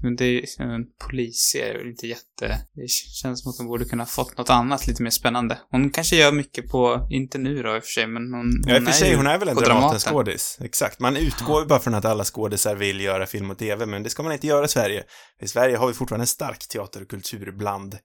Men 0.02 0.16
det 0.16 0.24
är 0.24 0.60
en 0.60 0.84
polisserie, 1.06 1.88
inte 1.90 2.06
jätte... 2.06 2.58
Det 2.74 2.88
känns 2.90 3.42
som 3.42 3.50
att 3.50 3.58
hon 3.58 3.66
borde 3.66 3.84
kunna 3.84 4.02
ha 4.02 4.08
fått 4.08 4.38
något 4.38 4.50
annat 4.50 4.86
lite 4.86 5.02
mer 5.02 5.10
spännande. 5.10 5.58
Hon 5.70 5.90
kanske 5.90 6.16
gör 6.16 6.32
mycket 6.32 6.68
på, 6.68 7.08
inte 7.10 7.38
nu 7.38 7.62
då 7.62 7.76
i 7.76 7.78
och 7.78 7.82
för 7.82 7.90
sig, 7.90 8.06
men 8.06 8.34
hon, 8.34 8.62
Ja, 8.66 8.76
i 8.76 8.80
och 8.80 8.84
för 8.84 8.92
sig, 8.92 9.14
hon 9.14 9.26
är 9.26 9.38
väl 9.38 9.48
en. 9.48 9.56
Dramatenskådis. 9.56 10.58
Exakt. 10.60 11.00
Man 11.00 11.16
utgår 11.16 11.60
ju 11.60 11.66
bara 11.66 11.78
från 11.78 11.94
att 11.94 12.04
alla 12.04 12.24
skådisar 12.24 12.74
vill 12.74 13.00
göra 13.00 13.26
film 13.26 13.50
och 13.50 13.58
tv, 13.58 13.86
men 13.86 14.02
det 14.02 14.10
ska 14.10 14.22
man 14.22 14.32
inte 14.32 14.46
göra 14.46 14.64
i 14.64 14.68
Sverige. 14.68 15.04
I 15.42 15.48
Sverige 15.48 15.76
har 15.76 15.86
vi 15.86 15.92
fortfarande 15.92 16.22
en 16.22 16.26
stark 16.26 16.68
teater 16.68 17.02
och 17.02 17.08
kultur 17.08 17.52
bland 17.52 17.98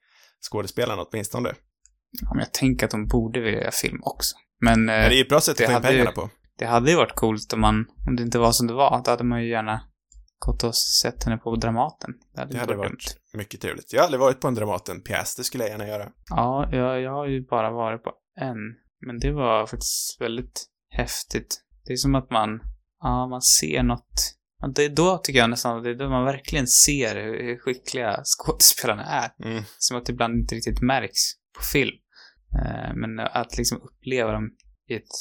skådespelarna 0.52 1.02
åtminstone. 1.02 1.50
Ja, 2.22 2.30
men 2.30 2.40
jag 2.40 2.54
tänker 2.54 2.86
att 2.86 2.92
de 2.92 3.08
borde 3.08 3.40
vilja 3.40 3.60
göra 3.62 3.72
film 3.72 4.00
också. 4.02 4.36
Men 4.62 4.90
eh, 4.90 4.96
det 4.96 5.02
är 5.02 5.12
ju 5.12 5.22
ett 5.22 5.30
bra 5.30 5.42
sätt 5.42 5.58
det 5.58 5.64
att 5.64 5.70
få 5.72 5.78
in 5.78 5.84
hade 5.84 5.92
ju- 5.92 5.98
pengarna 6.00 6.12
på. 6.12 6.30
det 6.60 6.66
hade 6.66 6.92
ju 6.92 6.98
varit 6.98 7.16
coolt 7.16 7.54
om 7.54 7.62
man, 7.62 7.86
om 8.08 8.16
det 8.16 8.24
inte 8.24 8.40
var 8.40 8.52
som 8.52 8.68
det 8.68 8.74
var, 8.74 9.02
då 9.06 9.12
hade 9.12 9.24
man 9.24 9.44
ju 9.44 9.50
gärna 9.50 9.82
gått 10.40 10.64
och 10.64 10.76
sett 10.76 11.24
henne 11.24 11.38
på 11.38 11.56
Dramaten. 11.56 12.14
Det 12.34 12.40
hade, 12.40 12.54
Det 12.54 12.60
hade 12.60 12.76
varit 12.76 12.90
dumt. 12.90 13.20
mycket 13.34 13.62
trevligt. 13.62 13.94
Jag 13.94 14.00
har 14.00 14.06
aldrig 14.06 14.20
varit 14.20 14.40
på 14.40 14.48
en 14.48 14.56
Dramaten-pjäs, 14.56 15.36
det 15.36 15.44
skulle 15.44 15.64
jag 15.64 15.72
gärna 15.72 15.88
göra. 15.88 16.12
Ja, 16.30 16.70
jag, 16.72 17.02
jag 17.02 17.12
har 17.12 17.28
ju 17.28 17.46
bara 17.46 17.72
varit 17.72 18.04
på 18.04 18.12
en. 18.40 18.58
Men 19.06 19.20
det 19.20 19.32
var 19.32 19.66
faktiskt 19.66 20.22
väldigt 20.22 20.66
häftigt. 20.90 21.64
Det 21.86 21.94
är 21.94 21.98
som 21.98 22.16
att 22.16 22.30
man, 22.32 22.60
ja, 23.00 23.28
man 23.28 23.42
ser 23.42 23.84
något. 23.84 24.34
Det 24.76 24.86
är 24.86 24.90
då 24.90 25.18
tycker 25.18 25.40
jag 25.40 25.50
nästan, 25.50 25.84
det 25.84 25.90
är 25.90 25.96
då 25.96 26.10
man 26.10 26.26
verkligen 26.26 26.68
ser 26.68 27.16
hur, 27.16 27.44
hur 27.44 27.58
skickliga 27.58 28.22
skådespelarna 28.24 29.04
är. 29.04 29.32
Mm. 29.44 29.64
Som 29.78 29.98
att 29.98 30.06
det 30.06 30.12
ibland 30.12 30.36
inte 30.40 30.56
riktigt 30.56 30.82
märks 30.82 31.22
på 31.58 31.64
film. 31.74 31.96
Eh, 32.60 32.94
men 32.96 33.20
att 33.20 33.58
liksom 33.58 33.82
uppleva 33.82 34.32
dem 34.32 34.50
i 34.90 34.96
ett 34.96 35.14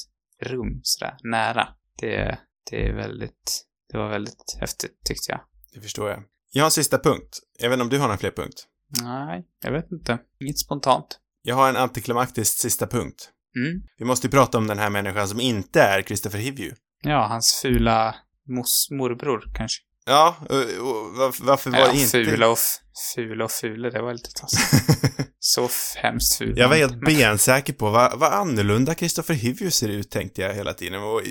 rum 0.43 0.81
sådär 0.83 1.17
nära, 1.23 1.69
det, 2.01 2.39
det 2.71 2.89
är 2.89 2.95
väldigt, 2.95 3.65
det 3.93 3.99
var 3.99 4.09
väldigt 4.09 4.57
häftigt 4.61 4.93
tyckte 5.05 5.33
jag. 5.33 5.41
Det 5.75 5.81
förstår 5.81 6.11
jag. 6.11 6.23
Jag 6.53 6.63
har 6.63 6.67
en 6.67 6.71
sista 6.71 6.99
punkt. 6.99 7.39
Jag 7.59 7.69
vet 7.71 7.75
inte 7.77 7.83
om 7.83 7.89
du 7.91 7.99
har 7.99 8.09
någon 8.09 8.19
fler 8.19 8.31
punkt? 8.31 8.67
Nej, 9.03 9.45
jag 9.65 9.73
vet 9.73 9.93
inte. 9.93 10.19
Inget 10.41 10.59
spontant. 10.59 11.19
Jag 11.43 11.55
har 11.55 11.69
en 11.69 11.77
antiklimaktisk 11.77 12.59
sista 12.59 12.87
punkt. 12.87 13.31
Mm. 13.57 13.83
Vi 13.99 14.05
måste 14.05 14.27
ju 14.27 14.31
prata 14.31 14.59
om 14.59 14.67
den 14.67 14.79
här 14.79 14.91
människan 14.91 15.29
som 15.29 15.41
inte 15.41 15.83
är 15.83 16.03
Christopher 16.03 16.39
Hivju. 16.39 16.73
Ja, 17.03 17.27
hans 17.27 17.55
fula 17.63 18.15
mos, 18.49 18.89
morbror 18.91 19.53
kanske. 19.57 19.83
Ja, 20.07 20.37
och, 20.41 20.57
och 20.57 21.17
varför, 21.17 21.45
varför 21.45 21.71
var 21.71 21.79
Ja, 21.79 21.93
inte... 21.93 22.07
fula 22.25 22.49
och, 22.49 22.59
f- 22.59 22.81
fula 23.15 23.45
och 23.45 23.51
fula, 23.51 23.91
det 23.91 24.03
var 24.03 24.13
lite 24.13 24.31
taskigt. 24.33 25.15
Så 25.57 25.69
hemskt 25.97 26.39
fula. 26.39 26.55
Jag 26.57 26.69
var 26.69 26.77
helt 26.77 27.01
bensäker 27.01 27.73
på 27.73 27.91
vad, 27.91 28.19
vad 28.19 28.33
annorlunda 28.33 28.95
Christopher 28.95 29.35
Hivju 29.35 29.71
ser 29.71 29.89
ut, 29.89 30.11
tänkte 30.11 30.43
jag 30.43 30.55
hela 30.55 30.75
tiden. 30.75 31.03
Och 31.03 31.23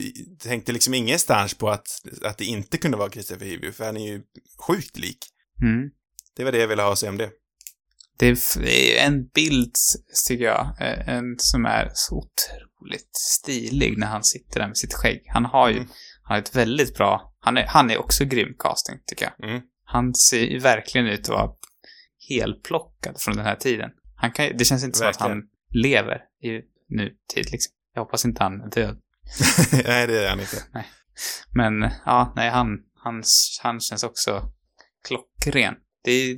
tänkte 0.43 0.71
liksom 0.71 0.93
ingenstans 0.93 1.53
på 1.53 1.69
att, 1.69 1.87
att 2.23 2.37
det 2.37 2.45
inte 2.45 2.77
kunde 2.77 2.97
vara 2.97 3.09
Christopher 3.09 3.45
Hivju, 3.45 3.71
för 3.71 3.85
han 3.85 3.97
är 3.97 4.07
ju 4.07 4.21
sjukt 4.67 4.97
lik. 4.97 5.17
Mm. 5.61 5.89
Det 6.37 6.43
var 6.43 6.51
det 6.51 6.57
jag 6.57 6.67
ville 6.67 6.81
ha 6.81 6.91
att 6.91 6.99
säga 6.99 7.09
om 7.09 7.17
det. 7.17 7.29
Det 8.17 8.27
är, 8.27 8.31
f- 8.33 8.57
det 8.61 8.99
är 8.99 9.07
en 9.07 9.27
bild, 9.27 9.75
tycker 10.27 10.45
jag, 10.45 10.75
eh, 10.81 11.09
en 11.09 11.35
som 11.37 11.65
är 11.65 11.91
så 11.93 12.15
otroligt 12.15 13.09
stilig 13.13 13.97
när 13.97 14.07
han 14.07 14.23
sitter 14.23 14.59
där 14.59 14.67
med 14.67 14.77
sitt 14.77 14.93
skägg. 14.93 15.23
Han 15.27 15.45
har 15.45 15.69
ju, 15.69 15.75
Mm. 15.75 15.87
han 16.23 16.35
har 16.35 16.41
ett 16.41 16.55
väldigt 16.55 16.97
bra, 16.97 17.33
han 17.39 17.57
är, 17.57 17.65
han 17.67 17.91
är 17.91 17.97
också 17.97 18.25
grym 18.25 18.53
casting, 18.59 18.95
tycker 19.05 19.31
jag. 19.37 19.49
Mm. 19.49 19.61
Han 19.83 20.13
ser 20.15 20.39
ju 20.45 20.59
verkligen 20.59 21.07
ut 21.07 21.19
att 21.19 21.27
vara 21.29 21.49
helplockad 22.29 23.15
från 23.21 23.35
den 23.35 23.45
här 23.45 23.55
tiden. 23.55 23.89
Han 24.15 24.31
kan, 24.31 24.57
det 24.57 24.65
känns 24.65 24.83
inte 24.83 24.97
som 24.97 25.07
att 25.07 25.15
Verkligen. 25.15 25.31
han 25.31 25.43
lever 25.81 26.17
i 26.43 26.61
nutid, 26.89 27.51
liksom. 27.51 27.73
Jag 27.93 28.01
hoppas 28.01 28.25
inte 28.25 28.43
han 28.43 28.61
är 28.61 28.69
död. 28.69 28.97
Nej, 29.85 30.07
det 30.07 30.25
är 30.25 30.29
han 30.29 30.39
inte. 30.39 30.63
Men, 31.53 31.91
ja, 32.05 32.33
nej, 32.35 32.49
han, 32.49 32.67
han, 33.03 33.23
han 33.61 33.79
känns 33.79 34.03
också 34.03 34.51
klockren. 35.07 35.75
Det 36.03 36.11
är, 36.11 36.37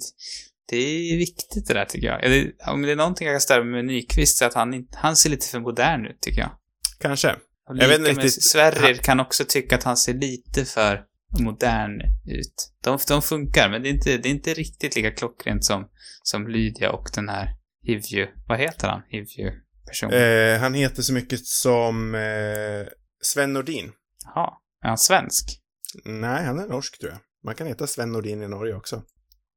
det 0.70 0.78
är 0.78 1.18
viktigt 1.18 1.68
det 1.68 1.74
där, 1.74 1.86
tycker 1.86 2.08
jag. 2.08 2.24
Eller, 2.24 2.52
Om 2.68 2.82
det 2.82 2.92
är 2.92 2.96
någonting 2.96 3.28
jag 3.28 3.34
kan 3.34 3.42
störa 3.42 3.64
med 3.64 3.86
Nyqvist 3.86 4.38
så 4.38 4.46
att 4.46 4.54
han, 4.54 4.88
han 4.92 5.16
ser 5.16 5.30
lite 5.30 5.48
för 5.48 5.60
modern 5.60 6.06
ut, 6.06 6.22
tycker 6.22 6.42
jag. 6.42 6.52
Kanske. 7.00 7.36
Jag 7.68 7.88
vet 7.88 8.00
inte 8.00 8.12
riktigt- 8.12 8.44
Sverrir 8.44 8.94
kan 8.94 9.20
också 9.20 9.46
tycka 9.48 9.76
att 9.76 9.84
han 9.84 9.98
ser 9.98 10.14
lite 10.14 10.66
för 10.66 11.04
modern 11.40 12.02
ut. 12.26 12.72
De, 12.84 13.00
de 13.08 13.22
funkar, 13.22 13.70
men 13.70 13.82
det 13.82 13.90
är, 13.90 13.94
inte, 13.94 14.18
det 14.18 14.30
är 14.30 14.32
inte 14.32 14.54
riktigt 14.54 14.96
lika 14.96 15.12
klockrent 15.12 15.66
som, 15.66 15.88
som 16.24 16.48
Lydia 16.48 16.92
och 16.92 17.10
den 17.14 17.30
här 17.30 17.56
Hivju. 17.88 18.28
Vad 18.48 18.60
heter 18.60 18.88
han? 18.88 19.02
Hivju-personen? 19.10 20.14
Eh, 20.14 20.60
han 20.60 20.74
heter 20.74 21.02
så 21.02 21.14
mycket 21.14 21.46
som 21.46 22.16
eh, 22.16 22.88
Sven 23.22 23.54
Nordin. 23.54 23.92
Jaha. 24.26 24.54
Är 24.84 24.88
han 24.88 24.98
svensk? 24.98 25.62
Nej, 26.06 26.46
han 26.46 26.60
är 26.60 26.68
norsk 26.68 27.00
tror 27.00 27.12
jag. 27.12 27.20
Man 27.44 27.56
kan 27.56 27.68
heta 27.68 27.88
Sven 27.88 28.12
Nordin 28.12 28.44
i 28.44 28.48
Norge 28.48 28.74
också. 28.74 29.04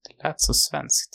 Det 0.09 0.29
lät 0.29 0.41
så 0.41 0.55
svenskt. 0.55 1.11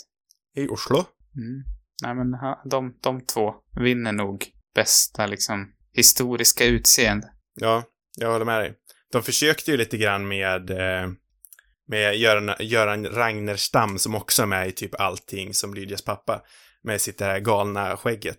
I 0.55 0.68
Oslo. 0.68 0.97
Mm. 0.97 1.63
Nej, 2.03 2.16
men 2.16 2.32
de, 2.70 2.97
de 3.01 3.26
två 3.26 3.53
vinner 3.80 4.11
nog 4.11 4.45
bästa, 4.76 5.26
liksom, 5.26 5.74
historiska 5.93 6.66
utseende. 6.66 7.32
Ja, 7.53 7.84
jag 8.18 8.32
håller 8.32 8.45
med 8.45 8.61
dig. 8.61 8.74
De 9.11 9.24
försökte 9.24 9.72
ju 9.72 9.78
lite 9.78 9.97
grann 9.97 10.28
med, 10.28 10.70
eh, 10.70 11.09
med 11.88 12.16
Göran, 12.16 12.55
Göran 12.59 13.05
Ragnerstam 13.05 13.97
som 13.99 14.16
också 14.16 14.41
är 14.41 14.45
med 14.45 14.68
i 14.68 14.72
typ 14.72 14.99
allting 14.99 15.53
som 15.53 15.74
Lydias 15.74 16.01
pappa. 16.01 16.41
Med 16.86 17.02
sitt 17.02 17.18
det 17.18 17.26
här 17.26 17.40
galna 17.40 17.98
skägget. 17.98 18.38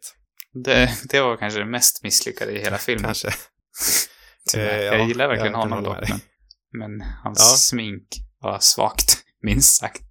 Det, 0.65 0.91
det 1.05 1.21
var 1.21 1.37
kanske 1.37 1.59
det 1.59 1.67
mest 1.67 2.03
misslyckade 2.03 2.53
i 2.53 2.59
hela 2.59 2.79
filmen. 2.79 3.05
Kanske. 3.05 3.31
Tyvärr. 4.53 4.79
Eh, 4.79 4.85
jag 4.85 5.01
ja, 5.01 5.07
gillar 5.07 5.29
verkligen 5.29 5.53
jag 5.53 5.59
honom 5.59 5.85
dock, 5.85 6.09
men, 6.09 6.21
men 6.79 7.01
hans 7.25 7.39
Ja. 7.41 7.57
smink 7.57 8.09
var 8.41 8.59
svagt, 8.59 9.19
minst 9.43 9.77
sagt. 9.77 10.03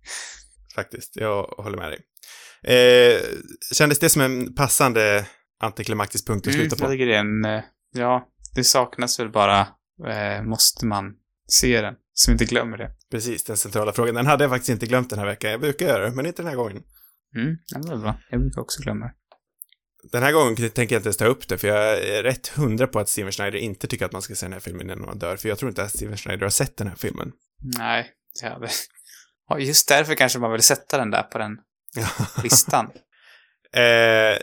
Faktiskt. 0.76 1.16
Jag 1.16 1.44
håller 1.44 1.78
med 1.78 1.92
dig. 1.92 2.00
Eh, 2.68 3.22
kändes 3.74 4.00
det 4.00 4.10
som 4.10 4.22
en 4.22 4.56
passande 4.56 5.26
antiklimaktisk 5.60 6.28
punkt 6.28 6.48
att 6.48 6.54
Mm, 6.54 6.60
sluta 6.70 6.84
jag 6.84 6.98
på? 6.98 7.04
är 7.04 7.08
en, 7.10 7.46
eh, 7.46 7.64
ja, 7.94 8.28
det 8.56 8.64
saknas 8.64 9.20
väl 9.20 9.30
bara, 9.32 9.60
eh, 10.08 10.44
måste 10.44 10.86
man 10.86 11.14
se 11.48 11.82
den, 11.82 11.94
så 12.14 12.32
vi 12.32 12.34
inte 12.34 12.46
glömmer 12.46 12.78
det. 12.78 12.92
Precis, 13.12 13.44
den 13.44 13.58
centrala 13.58 13.94
frågan. 13.94 14.16
Den 14.16 14.26
hade 14.26 14.44
jag 14.44 14.52
faktiskt 14.52 14.70
inte 14.70 14.86
glömt 14.86 15.10
den 15.10 15.20
här 15.20 15.26
veckan. 15.26 15.52
Jag 15.52 15.60
brukar 15.60 15.86
göra 15.88 16.10
det, 16.10 16.16
men 16.16 16.26
inte 16.26 16.42
den 16.42 16.50
här 16.50 16.56
gången. 16.56 16.84
Mm, 17.36 17.58
ja, 17.68 17.80
det 17.80 17.90
var 17.90 17.98
bra. 17.98 18.20
Jag 18.30 18.40
brukar 18.40 18.62
också 18.62 18.82
glömma. 18.82 19.12
Den 20.12 20.24
här 20.24 20.32
gången 20.32 20.56
tänker 20.56 20.82
jag 20.82 21.00
inte 21.00 21.08
ens 21.08 21.18
ta 21.18 21.26
upp 21.26 21.48
det, 21.48 21.58
för 21.58 21.68
jag 21.68 22.04
är 22.08 22.24
rätt 22.24 22.48
hundra 22.48 22.88
på 22.88 23.00
att 23.00 23.10
Steven 23.10 23.32
Schneider 23.32 23.60
inte 23.60 23.88
tycker 23.88 24.06
att 24.06 24.12
man 24.12 24.22
ska 24.22 24.36
se 24.36 24.46
den 24.46 24.54
här 24.54 24.60
filmen 24.60 24.82
innan 24.90 25.02
man 25.06 25.20
dör, 25.20 25.38
för 25.38 25.50
jag 25.50 25.58
tror 25.58 25.70
inte 25.70 25.84
att 25.84 25.92
Steven 25.96 26.18
Schneider 26.18 26.44
har 26.46 26.50
sett 26.50 26.78
den 26.78 26.88
här 26.88 26.96
filmen. 26.96 27.32
Nej, 27.78 28.12
det 28.42 28.48
hade... 28.50 28.70
Ja, 29.50 29.60
just 29.60 29.88
därför 29.88 30.16
kanske 30.16 30.40
man 30.40 30.52
vill 30.52 30.62
sätta 30.64 30.98
den 30.98 31.12
där 31.12 31.24
på 31.24 31.38
den 31.38 31.58
listan. 32.44 32.92
eh, 33.74 34.38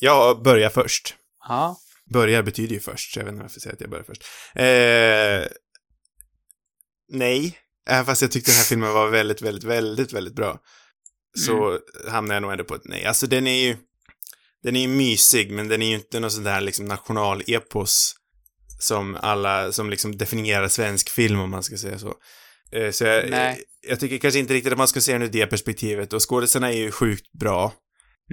jag 0.00 0.42
börjar 0.42 0.70
först. 0.70 1.14
ja. 1.48 1.76
Börjar 2.12 2.42
betyder 2.42 2.74
ju 2.74 2.80
först, 2.80 3.12
så 3.14 3.20
jag 3.20 3.24
vet 3.24 3.32
inte 3.32 3.42
varför 3.42 3.56
jag 3.56 3.62
säger 3.62 3.74
att 3.74 3.80
jag 3.80 3.90
börjar 3.90 4.04
först. 4.04 4.22
Eh, 4.54 5.56
nej, 7.18 7.58
även 7.88 8.04
fast 8.06 8.22
jag 8.22 8.32
tyckte 8.32 8.50
den 8.50 8.56
här 8.56 8.64
filmen 8.64 8.92
var 8.92 9.08
väldigt, 9.08 9.42
väldigt, 9.42 9.64
väldigt, 9.64 10.12
väldigt 10.12 10.34
bra. 10.34 10.58
Så 11.38 11.78
hamnar 12.08 12.34
jag 12.34 12.42
nog 12.42 12.52
ändå 12.52 12.64
på 12.64 12.74
ett 12.74 12.84
nej. 12.84 13.04
Alltså 13.04 13.26
den 13.26 13.46
är 13.46 13.66
ju, 13.66 13.76
den 14.62 14.76
är 14.76 14.80
ju 14.80 14.88
mysig, 14.88 15.50
men 15.50 15.68
den 15.68 15.82
är 15.82 15.88
ju 15.88 15.94
inte 15.94 16.20
någon 16.20 16.30
sån 16.30 16.44
där 16.44 16.60
liksom 16.60 16.84
nationalepos 16.84 18.16
som 18.78 19.16
alla, 19.20 19.72
som 19.72 19.90
liksom 19.90 20.18
definierar 20.18 20.68
svensk 20.68 21.10
film 21.10 21.40
om 21.40 21.50
man 21.50 21.62
ska 21.62 21.76
säga 21.76 21.98
så. 21.98 22.14
Eh, 22.72 22.90
Så 22.90 23.04
jag, 23.04 23.30
Nej. 23.30 23.62
jag 23.88 24.00
tycker 24.00 24.18
kanske 24.18 24.40
inte 24.40 24.54
riktigt 24.54 24.72
att 24.72 24.78
man 24.78 24.88
ska 24.88 25.00
se 25.00 25.12
den 25.12 25.22
ur 25.22 25.28
det 25.28 25.46
perspektivet 25.46 26.12
och 26.12 26.30
skådespelarna 26.30 26.72
är 26.72 26.78
ju 26.78 26.90
sjukt 26.90 27.32
bra. 27.32 27.72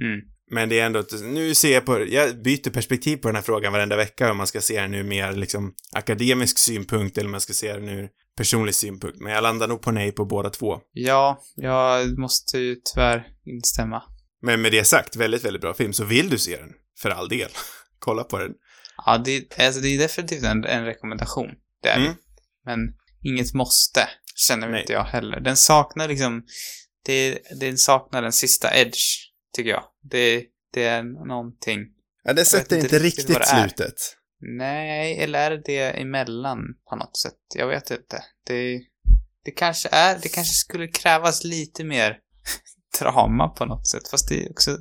Mm. 0.01 0.21
Men 0.51 0.69
det 0.69 0.79
är 0.79 0.85
ändå 0.85 1.03
nu 1.23 1.55
ser 1.55 1.73
jag 1.73 1.85
på, 1.85 2.05
jag 2.09 2.41
byter 2.41 2.69
perspektiv 2.69 3.17
på 3.17 3.27
den 3.27 3.35
här 3.35 3.43
frågan 3.43 3.73
varenda 3.73 3.95
vecka 3.95 4.31
om 4.31 4.37
man 4.37 4.47
ska 4.47 4.61
se 4.61 4.81
den 4.81 4.95
ur 4.95 5.03
mer 5.03 5.31
liksom 5.33 5.73
akademisk 5.95 6.59
synpunkt 6.59 7.17
eller 7.17 7.27
om 7.27 7.31
man 7.31 7.41
ska 7.41 7.53
se 7.53 7.73
den 7.73 7.89
ur 7.89 8.09
personlig 8.37 8.75
synpunkt. 8.75 9.19
Men 9.19 9.33
jag 9.33 9.43
landar 9.43 9.67
nog 9.67 9.81
på 9.81 9.91
nej 9.91 10.11
på 10.11 10.25
båda 10.25 10.49
två. 10.49 10.79
Ja, 10.91 11.41
jag 11.55 12.17
måste 12.19 12.57
ju 12.57 12.75
tyvärr 12.93 13.27
instämma. 13.45 14.03
Men 14.41 14.61
med 14.61 14.71
det 14.71 14.85
sagt, 14.85 15.15
väldigt, 15.15 15.45
väldigt 15.45 15.61
bra 15.61 15.73
film. 15.73 15.93
Så 15.93 16.03
vill 16.03 16.29
du 16.29 16.37
se 16.37 16.57
den, 16.57 16.69
för 16.99 17.09
all 17.09 17.29
del, 17.29 17.49
kolla 17.99 18.23
på 18.23 18.37
den. 18.37 18.51
Ja, 19.05 19.17
det, 19.17 19.59
alltså, 19.59 19.81
det 19.81 19.87
är 19.87 19.97
definitivt 19.97 20.43
en, 20.43 20.65
en 20.65 20.85
rekommendation. 20.85 21.49
Det 21.83 21.89
är 21.89 21.99
det. 21.99 22.05
Mm. 22.05 22.17
Men 22.65 22.79
inget 23.21 23.53
måste, 23.53 24.07
känner 24.35 24.69
Nej. 24.69 24.81
inte 24.81 24.93
jag 24.93 25.03
heller. 25.03 25.39
Den 25.39 25.57
saknar 25.57 26.07
liksom, 26.07 26.43
det, 27.05 27.39
den 27.59 27.77
saknar 27.77 28.21
den 28.21 28.31
sista 28.31 28.75
edge, 28.75 29.29
tycker 29.55 29.69
jag. 29.69 29.83
Det, 30.03 30.45
det 30.73 30.83
är 30.83 31.03
någonting. 31.27 31.79
Ja, 32.23 32.33
det 32.33 32.45
sätter 32.45 32.75
inte 32.75 32.99
riktigt 32.99 33.29
riktigt 33.29 33.35
det 33.35 33.43
är. 33.43 33.67
slutet. 33.67 34.17
Nej, 34.41 35.19
eller 35.19 35.39
är 35.39 35.51
det 35.51 35.61
det 35.65 36.01
emellan 36.01 36.59
på 36.89 36.95
något 36.95 37.17
sätt? 37.17 37.37
Jag 37.55 37.67
vet 37.67 37.91
inte. 37.91 38.23
Det, 38.47 38.81
det 39.45 39.51
kanske 39.51 39.89
är, 39.91 40.19
det 40.21 40.29
kanske 40.29 40.53
skulle 40.53 40.87
krävas 40.87 41.43
lite 41.43 41.83
mer 41.83 42.17
drama 42.99 43.47
på 43.47 43.65
något 43.65 43.87
sätt. 43.87 44.07
Fast 44.11 44.29
det 44.29 44.45
är 44.45 44.51
också, 44.51 44.77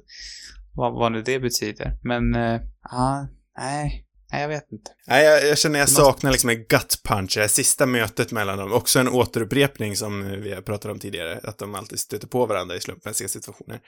vad, 0.74 0.92
vad 0.92 1.12
nu 1.12 1.22
det 1.22 1.40
betyder. 1.40 1.98
Men, 2.02 2.34
eh, 2.34 2.60
ja, 2.90 3.28
nej, 3.58 4.06
nej, 4.32 4.42
jag 4.42 4.48
vet 4.48 4.72
inte. 4.72 4.90
Nej, 5.06 5.24
jag, 5.24 5.46
jag 5.46 5.58
känner 5.58 5.78
jag 5.78 5.88
saknar 5.88 6.30
liksom 6.30 6.50
en 6.50 6.64
gut 6.64 7.00
punch, 7.04 7.34
det 7.34 7.40
här 7.40 7.48
sista 7.48 7.86
mötet 7.86 8.32
mellan 8.32 8.58
dem. 8.58 8.72
Också 8.72 8.98
en 8.98 9.08
återupprepning 9.08 9.96
som 9.96 10.40
vi 10.42 10.54
har 10.54 10.62
pratat 10.62 10.92
om 10.92 10.98
tidigare, 10.98 11.40
att 11.42 11.58
de 11.58 11.74
alltid 11.74 12.00
stöter 12.00 12.26
på 12.26 12.46
varandra 12.46 12.76
i 12.76 12.80
slumpmässiga 12.80 13.28
situationer. 13.28 13.80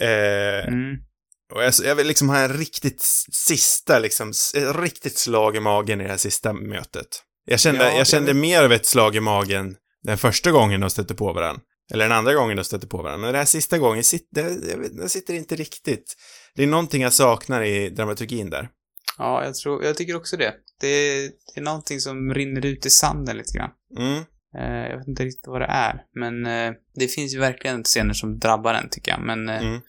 Eh, 0.00 0.68
Mm. 0.68 0.96
Och 1.54 1.62
jag, 1.62 1.74
jag 1.84 1.94
vill 1.94 2.06
liksom 2.06 2.28
ha 2.28 2.38
en 2.38 2.52
riktigt 2.52 3.02
sista, 3.32 3.98
liksom, 3.98 4.30
ett 4.30 4.76
riktigt 4.76 5.18
slag 5.18 5.56
i 5.56 5.60
magen 5.60 6.00
i 6.00 6.04
det 6.04 6.10
här 6.10 6.16
sista 6.16 6.52
mötet. 6.52 7.22
Jag 7.44 7.60
kände, 7.60 7.84
Ja, 7.84 7.98
jag 7.98 8.06
kände 8.06 8.34
mer 8.34 8.62
av 8.62 8.72
ett 8.72 8.86
slag 8.86 9.16
i 9.16 9.20
magen 9.20 9.76
den 10.02 10.18
första 10.18 10.50
gången 10.50 10.80
de 10.80 10.90
stötte 10.90 11.14
på 11.14 11.32
varandra. 11.32 11.62
Eller 11.92 12.04
den 12.04 12.18
andra 12.18 12.34
gången 12.34 12.56
de 12.56 12.64
stötte 12.64 12.86
på 12.86 12.96
varandra. 12.96 13.18
Men 13.18 13.26
den 13.26 13.38
här 13.38 13.44
sista 13.44 13.78
gången, 13.78 14.04
sit, 14.04 14.28
det, 14.30 14.58
jag 14.98 15.10
sitter 15.10 15.34
inte 15.34 15.56
riktigt. 15.56 16.16
Det 16.54 16.62
är 16.62 16.66
någonting 16.66 17.02
jag 17.02 17.12
saknar 17.12 17.62
i 17.62 17.90
dramaturgin 17.90 18.50
där. 18.50 18.68
Ja, 19.18 19.44
jag 19.44 19.54
tror, 19.54 19.84
jag 19.84 19.96
tycker 19.96 20.16
också 20.16 20.36
det. 20.36 20.54
Det, 20.80 21.20
det 21.54 21.60
är 21.60 21.64
någonting 21.64 22.00
som 22.00 22.34
rinner 22.34 22.66
ut 22.66 22.86
i 22.86 22.90
sanden 22.90 23.36
lite 23.36 23.58
grann. 23.58 23.70
Mm. 23.98 24.22
Eh, 24.58 24.90
jag 24.90 24.98
vet 24.98 25.08
inte 25.08 25.24
riktigt 25.24 25.46
vad 25.46 25.60
det 25.60 25.66
är, 25.70 26.02
men 26.14 26.46
eh, 26.46 26.72
det 26.94 27.08
finns 27.08 27.34
ju 27.34 27.38
verkligen 27.38 27.84
scener 27.84 28.14
som 28.14 28.38
drabbar 28.38 28.74
en 28.74 28.88
tycker 28.88 29.10
jag, 29.10 29.20
men 29.20 29.48
eh, 29.48 29.62
Mm. 29.62 29.80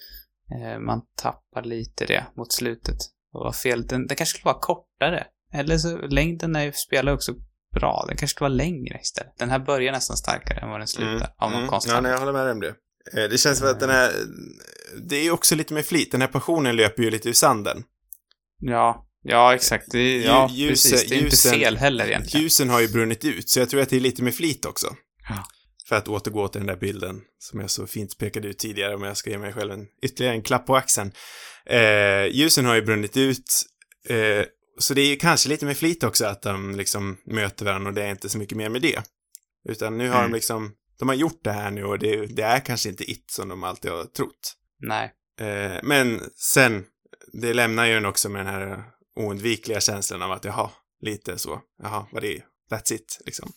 Eh, 0.51 0.79
man 0.79 1.01
tappar 1.17 1.63
lite 1.63 2.05
det 2.05 2.25
mot 2.37 2.53
slutet. 2.53 2.97
Och 3.33 3.39
vad 3.43 3.55
fel, 3.55 3.87
den, 3.87 4.07
den 4.07 4.17
kanske 4.17 4.37
skulle 4.37 4.51
vara 4.53 4.59
kortare. 4.61 5.27
Eller 5.53 5.77
så, 5.77 5.97
längden 5.97 6.55
är 6.55 6.63
ju, 6.63 6.71
spelar 6.73 7.13
också 7.13 7.33
bra. 7.75 8.05
Den 8.07 8.17
kanske 8.17 8.35
skulle 8.35 8.45
vara 8.49 8.57
längre 8.57 8.99
istället. 9.01 9.33
Den 9.37 9.49
här 9.49 9.59
börjar 9.59 9.91
nästan 9.91 10.17
starkare 10.17 10.59
än 10.59 10.69
vad 10.69 10.79
den 10.79 10.87
slutar, 10.87 11.11
Mm. 11.15 11.27
av 11.37 11.49
någon 11.51 11.59
Mm. 11.59 11.69
konstig 11.69 11.91
Ja, 11.93 12.01
nej, 12.01 12.11
jag 12.11 12.19
håller 12.19 12.33
med 12.33 12.45
dig 12.45 12.51
om 12.51 12.59
det. 12.59 12.67
Eh, 13.23 13.29
Det 13.29 13.37
känns 13.37 13.59
som 13.59 13.67
att 13.67 13.79
den 13.79 13.89
här, 13.89 14.11
det 15.09 15.15
är 15.15 15.23
ju 15.23 15.31
också 15.31 15.55
lite 15.55 15.73
med 15.73 15.85
flit. 15.85 16.11
Den 16.11 16.21
här 16.21 16.27
passionen 16.27 16.75
löper 16.75 17.03
ju 17.03 17.09
lite 17.11 17.29
ur 17.29 17.33
sanden. 17.33 17.83
Ja, 18.59 19.07
ja 19.23 19.55
exakt. 19.55 19.91
Det, 19.91 20.17
ja, 20.21 20.47
Lju- 20.51 20.69
precis. 20.69 21.09
Det 21.09 21.15
är 21.15 21.21
ljusen- 21.21 21.25
inte 21.53 21.59
fel 21.59 21.77
heller 21.77 22.05
egentligen. 22.07 22.41
Ljusen 22.43 22.69
har 22.69 22.79
ju 22.81 22.87
brunnit 22.87 23.25
ut, 23.25 23.49
så 23.49 23.59
jag 23.59 23.69
tror 23.69 23.81
att 23.81 23.89
det 23.89 23.95
är 23.95 23.99
lite 23.99 24.23
med 24.23 24.35
flit 24.35 24.65
också. 24.65 24.87
Ja. 25.29 25.43
För 25.93 25.97
att 25.97 26.07
återgå 26.07 26.47
till 26.47 26.59
den 26.61 26.67
där 26.67 26.75
bilden 26.75 27.21
som 27.39 27.59
jag 27.59 27.69
så 27.69 27.87
fint 27.87 28.17
pekade 28.17 28.47
ut 28.47 28.57
tidigare, 28.59 28.95
om 28.95 29.03
jag 29.03 29.17
ska 29.17 29.29
ge 29.29 29.37
mig 29.37 29.53
själv 29.53 29.71
en, 29.71 29.87
ytterligare 30.01 30.35
en 30.35 30.41
klapp 30.41 30.65
på 30.65 30.75
axeln. 30.75 31.11
Eh, 31.65 32.25
ljusen 32.25 32.65
har 32.65 32.75
ju 32.75 32.81
brunnit 32.81 33.17
ut, 33.17 33.45
eh, 34.09 34.45
så 34.79 34.93
det 34.93 35.01
är 35.01 35.07
ju 35.07 35.15
kanske 35.15 35.49
lite 35.49 35.65
med 35.65 35.77
flit 35.77 36.03
också 36.03 36.25
att 36.25 36.41
de 36.41 36.75
liksom 36.75 37.17
möter 37.25 37.65
varandra 37.65 37.89
och 37.89 37.95
det 37.95 38.03
är 38.03 38.09
inte 38.11 38.29
så 38.29 38.37
mycket 38.37 38.57
mer 38.57 38.69
med 38.69 38.81
det. 38.81 39.03
Utan 39.69 39.97
nu 39.97 40.09
har 40.09 40.19
Mm. 40.19 40.31
de 40.31 40.35
liksom, 40.35 40.73
de 40.99 41.07
har 41.07 41.15
gjort 41.15 41.43
det 41.43 41.51
här 41.51 41.71
nu 41.71 41.83
och 41.85 41.99
det, 41.99 42.25
det 42.25 42.43
är 42.43 42.59
kanske 42.59 42.89
inte 42.89 43.11
it 43.11 43.31
som 43.31 43.49
de 43.49 43.63
alltid 43.63 43.91
har 43.91 44.03
trott. 44.03 44.55
Nej. 44.79 45.13
Eh, 45.39 45.79
men 45.83 46.21
sen, 46.35 46.85
det 47.33 47.53
lämnar 47.53 47.85
ju 47.85 47.93
en 47.93 48.05
också 48.05 48.29
med 48.29 48.45
den 48.45 48.53
här 48.53 48.83
oundvikliga 49.15 49.81
känslan 49.81 50.21
av 50.21 50.31
att 50.31 50.45
jaha, 50.45 50.69
lite 51.01 51.37
så, 51.37 51.61
jaha, 51.83 52.05
vad 52.11 52.21
det 52.23 52.37
är, 52.37 52.45
that's 52.71 52.93
it, 52.93 53.21
liksom. 53.25 53.51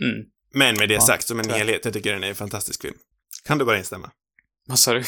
Mm. 0.00 0.26
Men 0.54 0.74
med 0.78 0.88
det 0.88 0.94
Ja, 0.94 1.00
sagt, 1.00 1.26
som 1.26 1.38
en 1.38 1.44
tyvärr. 1.44 1.58
helhet, 1.58 1.84
jag 1.84 1.94
tycker 1.94 2.12
den 2.12 2.24
är 2.24 2.28
en 2.28 2.34
fantastisk 2.34 2.82
film. 2.82 2.96
Kan 3.44 3.58
du 3.58 3.64
bara 3.64 3.78
instämma? 3.78 4.10
Vad 4.68 4.78
sa 4.78 4.92
du? 4.94 5.04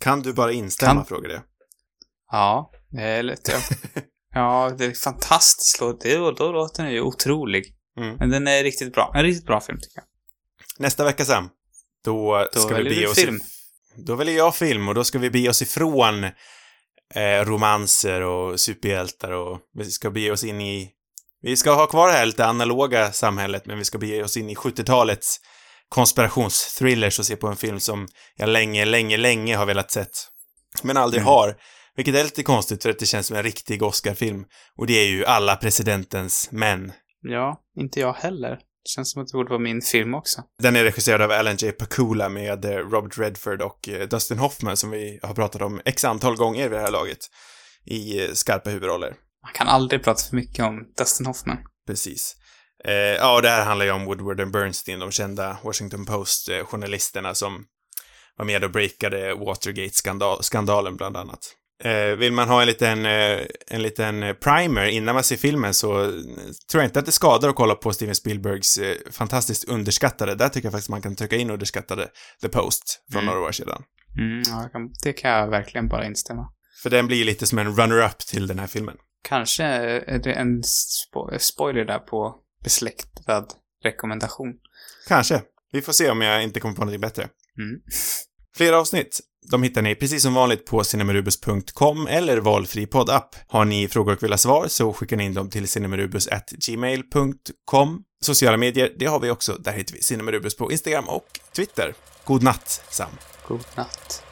Kan 0.00 0.22
du 0.22 0.32
bara 0.32 0.52
instämma, 0.52 0.94
Kan- 0.94 1.06
frågar 1.06 1.30
jag. 1.30 1.42
Ja, 2.30 2.70
det 2.90 3.02
är 3.02 3.22
lätt. 3.22 3.48
Ja, 3.48 3.60
ja 4.34 4.74
det 4.78 4.84
är 4.84 4.92
fantastiskt. 4.92 5.78
Det, 6.02 6.16
då 6.16 6.52
låter 6.52 6.82
den 6.82 6.92
ju 6.92 7.00
otrolig. 7.00 7.74
Mm. 7.98 8.16
Men 8.16 8.30
den 8.30 8.48
är 8.48 8.62
riktigt 8.62 8.94
bra. 8.94 9.12
En 9.14 9.22
riktigt 9.22 9.46
bra 9.46 9.60
film, 9.60 9.78
tycker 9.80 9.96
jag. 9.98 10.04
Nästa 10.78 11.04
vecka 11.04 11.24
Sam, 11.24 11.48
då, 12.04 12.46
Då 12.52 12.60
ska 12.60 12.74
vi 12.76 12.84
bege 12.84 13.06
oss... 13.06 13.14
film. 13.18 13.40
Då 13.96 14.14
väljer 14.14 14.36
jag 14.36 14.56
film 14.56 14.88
och 14.88 14.94
då 14.94 15.04
ska 15.04 15.18
vi 15.18 15.30
bege 15.30 15.48
oss 15.48 15.62
ifrån 15.62 16.24
eh, 17.14 17.44
romanser 17.44 18.20
och 18.20 18.60
superhjältar 18.60 19.30
och 19.32 19.60
vi 19.74 19.90
ska 19.90 20.10
bege 20.10 20.30
oss 20.30 20.44
in 20.44 20.60
i... 20.60 20.90
Vi 21.42 21.56
ska 21.56 21.74
ha 21.74 21.86
kvar 21.86 22.06
det 22.08 22.12
här 22.14 22.26
lite 22.26 22.44
analoga 22.46 23.12
samhället, 23.12 23.66
men 23.66 23.78
vi 23.78 23.84
ska 23.84 23.98
bege 23.98 24.22
oss 24.22 24.36
in 24.36 24.50
i 24.50 24.54
70-talets 24.54 25.36
konspirationsthrillers 25.88 27.18
och 27.18 27.26
se 27.26 27.36
på 27.36 27.46
en 27.46 27.56
film 27.56 27.80
som 27.80 28.08
jag 28.36 28.48
länge, 28.48 28.84
länge, 28.84 29.16
länge 29.16 29.56
har 29.56 29.66
velat 29.66 29.90
sett. 29.90 30.28
Men 30.82 30.96
aldrig 30.96 31.20
Mm. 31.20 31.28
har. 31.28 31.56
Vilket 31.96 32.14
är 32.14 32.24
lite 32.24 32.42
konstigt 32.42 32.82
för 32.82 32.90
att 32.90 32.98
det 32.98 33.06
känns 33.06 33.26
som 33.26 33.36
en 33.36 33.42
riktig 33.42 33.82
Oscar-film. 33.82 34.44
Och 34.76 34.86
det 34.86 34.92
är 34.92 35.06
ju 35.06 35.24
Alla 35.24 35.56
presidentens 35.56 36.48
män. 36.52 36.92
Ja, 37.22 37.60
inte 37.80 38.00
jag 38.00 38.12
heller. 38.12 38.50
Det 38.50 38.90
känns 38.94 39.12
som 39.12 39.22
att 39.22 39.28
det 39.28 39.36
borde 39.36 39.48
vara 39.50 39.58
min 39.58 39.82
film 39.82 40.14
också. 40.14 40.42
Den 40.62 40.76
är 40.76 40.84
regisserad 40.84 41.22
av 41.22 41.30
Alan 41.30 41.56
J. 41.56 41.72
Pakula 41.72 42.28
med 42.28 42.64
eh, 42.64 42.70
Robert 42.70 43.18
Redford 43.18 43.62
och 43.62 43.88
eh, 43.88 44.08
Dustin 44.08 44.38
Hoffman 44.38 44.76
som 44.76 44.90
vi 44.90 45.18
har 45.22 45.34
pratat 45.34 45.62
om 45.62 45.80
x 45.84 46.04
antal 46.04 46.36
gånger 46.36 46.62
vid 46.68 46.78
det 46.78 46.82
här 46.84 46.90
laget. 46.90 47.18
I 47.84 48.24
eh, 48.24 48.32
skarpa 48.32 48.70
huvudroller. 48.70 49.14
Man 49.46 49.52
kan 49.54 49.68
aldrig 49.68 50.04
prata 50.04 50.22
för 50.28 50.36
mycket 50.36 50.64
om 50.64 50.84
Dustin 50.98 51.26
Hoffman. 51.26 51.58
Precis. 51.86 52.36
Eh, 52.84 52.92
ja, 52.94 53.36
och 53.36 53.42
det 53.42 53.48
här 53.48 53.64
handlar 53.64 53.86
ju 53.86 53.92
om 53.92 54.04
Woodward 54.04 54.40
and 54.40 54.52
Bernstein, 54.52 54.98
de 54.98 55.10
kända 55.10 55.58
Washington 55.64 56.06
Post-journalisterna 56.06 57.34
som 57.34 57.64
var 58.36 58.44
med 58.46 58.64
och 58.64 58.70
breakade 58.70 59.34
Watergate-skandalen 59.34 60.96
bland 60.96 61.16
annat. 61.16 61.38
Eh, 61.84 62.16
vill 62.16 62.32
man 62.32 62.48
ha 62.48 62.60
en 62.60 62.66
liten, 62.66 63.06
eh, 63.06 63.40
en 63.66 63.82
liten 63.82 64.36
primer 64.40 64.86
innan 64.86 65.14
man 65.14 65.24
ser 65.24 65.36
filmen 65.36 65.74
så 65.74 66.02
eh, 66.04 66.10
tror 66.70 66.82
jag 66.82 66.88
inte 66.88 66.98
att 66.98 67.06
det 67.06 67.12
skadar 67.12 67.48
att 67.48 67.54
kolla 67.56 67.74
på 67.74 67.92
Steven 67.92 68.14
Spielbergs 68.14 68.78
eh, 68.78 68.96
fantastiskt 69.10 69.64
underskattade, 69.68 70.34
där 70.34 70.48
tycker 70.48 70.66
jag 70.66 70.72
faktiskt 70.72 70.88
man 70.90 71.02
kan 71.02 71.16
trycka 71.16 71.36
in 71.36 71.50
underskattade 71.50 72.08
The 72.42 72.48
Post 72.48 73.00
från 73.12 73.22
Mm. 73.22 73.34
några 73.34 73.48
år 73.48 73.52
sedan. 73.52 73.82
Mm, 74.18 74.42
ja, 74.46 74.70
det 75.02 75.12
kan 75.12 75.30
jag 75.30 75.50
verkligen 75.50 75.88
bara 75.88 76.06
instämma. 76.06 76.48
För 76.82 76.90
den 76.90 77.06
blir 77.06 77.24
lite 77.24 77.46
som 77.46 77.58
en 77.58 77.76
runner-up 77.76 78.18
till 78.18 78.46
den 78.46 78.58
här 78.58 78.66
filmen. 78.66 78.96
Kanske 79.28 79.64
är 79.64 80.18
det 80.18 80.32
en 80.32 80.62
spo 80.62 81.38
spoiler 81.38 81.84
där 81.84 81.98
på 81.98 82.34
besläktad 82.64 83.46
rekommendation. 83.84 84.54
Kanske. 85.08 85.42
Vi 85.72 85.82
får 85.82 85.92
se 85.92 86.10
om 86.10 86.20
jag 86.20 86.42
inte 86.42 86.60
kommer 86.60 86.74
på 86.74 86.84
något 86.84 87.00
bättre. 87.00 87.28
Mm. 87.58 87.80
Fler 88.56 88.72
avsnitt. 88.72 89.20
De 89.50 89.62
hittar 89.62 89.82
ni 89.82 89.94
precis 89.94 90.22
som 90.22 90.34
vanligt 90.34 90.66
på 90.66 90.84
cinemarubus.com 90.84 92.06
eller 92.06 92.38
valfri 92.38 92.86
poddapp. 92.86 93.36
Har 93.48 93.64
ni 93.64 93.88
frågor 93.88 94.12
och 94.12 94.22
vill 94.22 94.32
ha 94.32 94.38
svar 94.38 94.68
så 94.68 94.92
skickar 94.92 95.16
ni 95.16 95.24
in 95.24 95.34
dem 95.34 95.50
till 95.50 95.68
cinemarubus.gmail.com. 95.68 98.02
Sociala 98.20 98.56
medier, 98.56 98.92
det 98.98 99.06
har 99.06 99.20
vi 99.20 99.30
också. 99.30 99.52
Där 99.52 99.72
heter 99.72 99.94
vi 99.94 100.02
Cinemarubus 100.02 100.56
på 100.56 100.72
Instagram 100.72 101.08
och 101.08 101.40
Twitter. 101.56 101.94
God 102.24 102.42
natt, 102.42 102.84
Sam. 102.90 103.10
God 103.48 103.64
natt. 103.76 104.25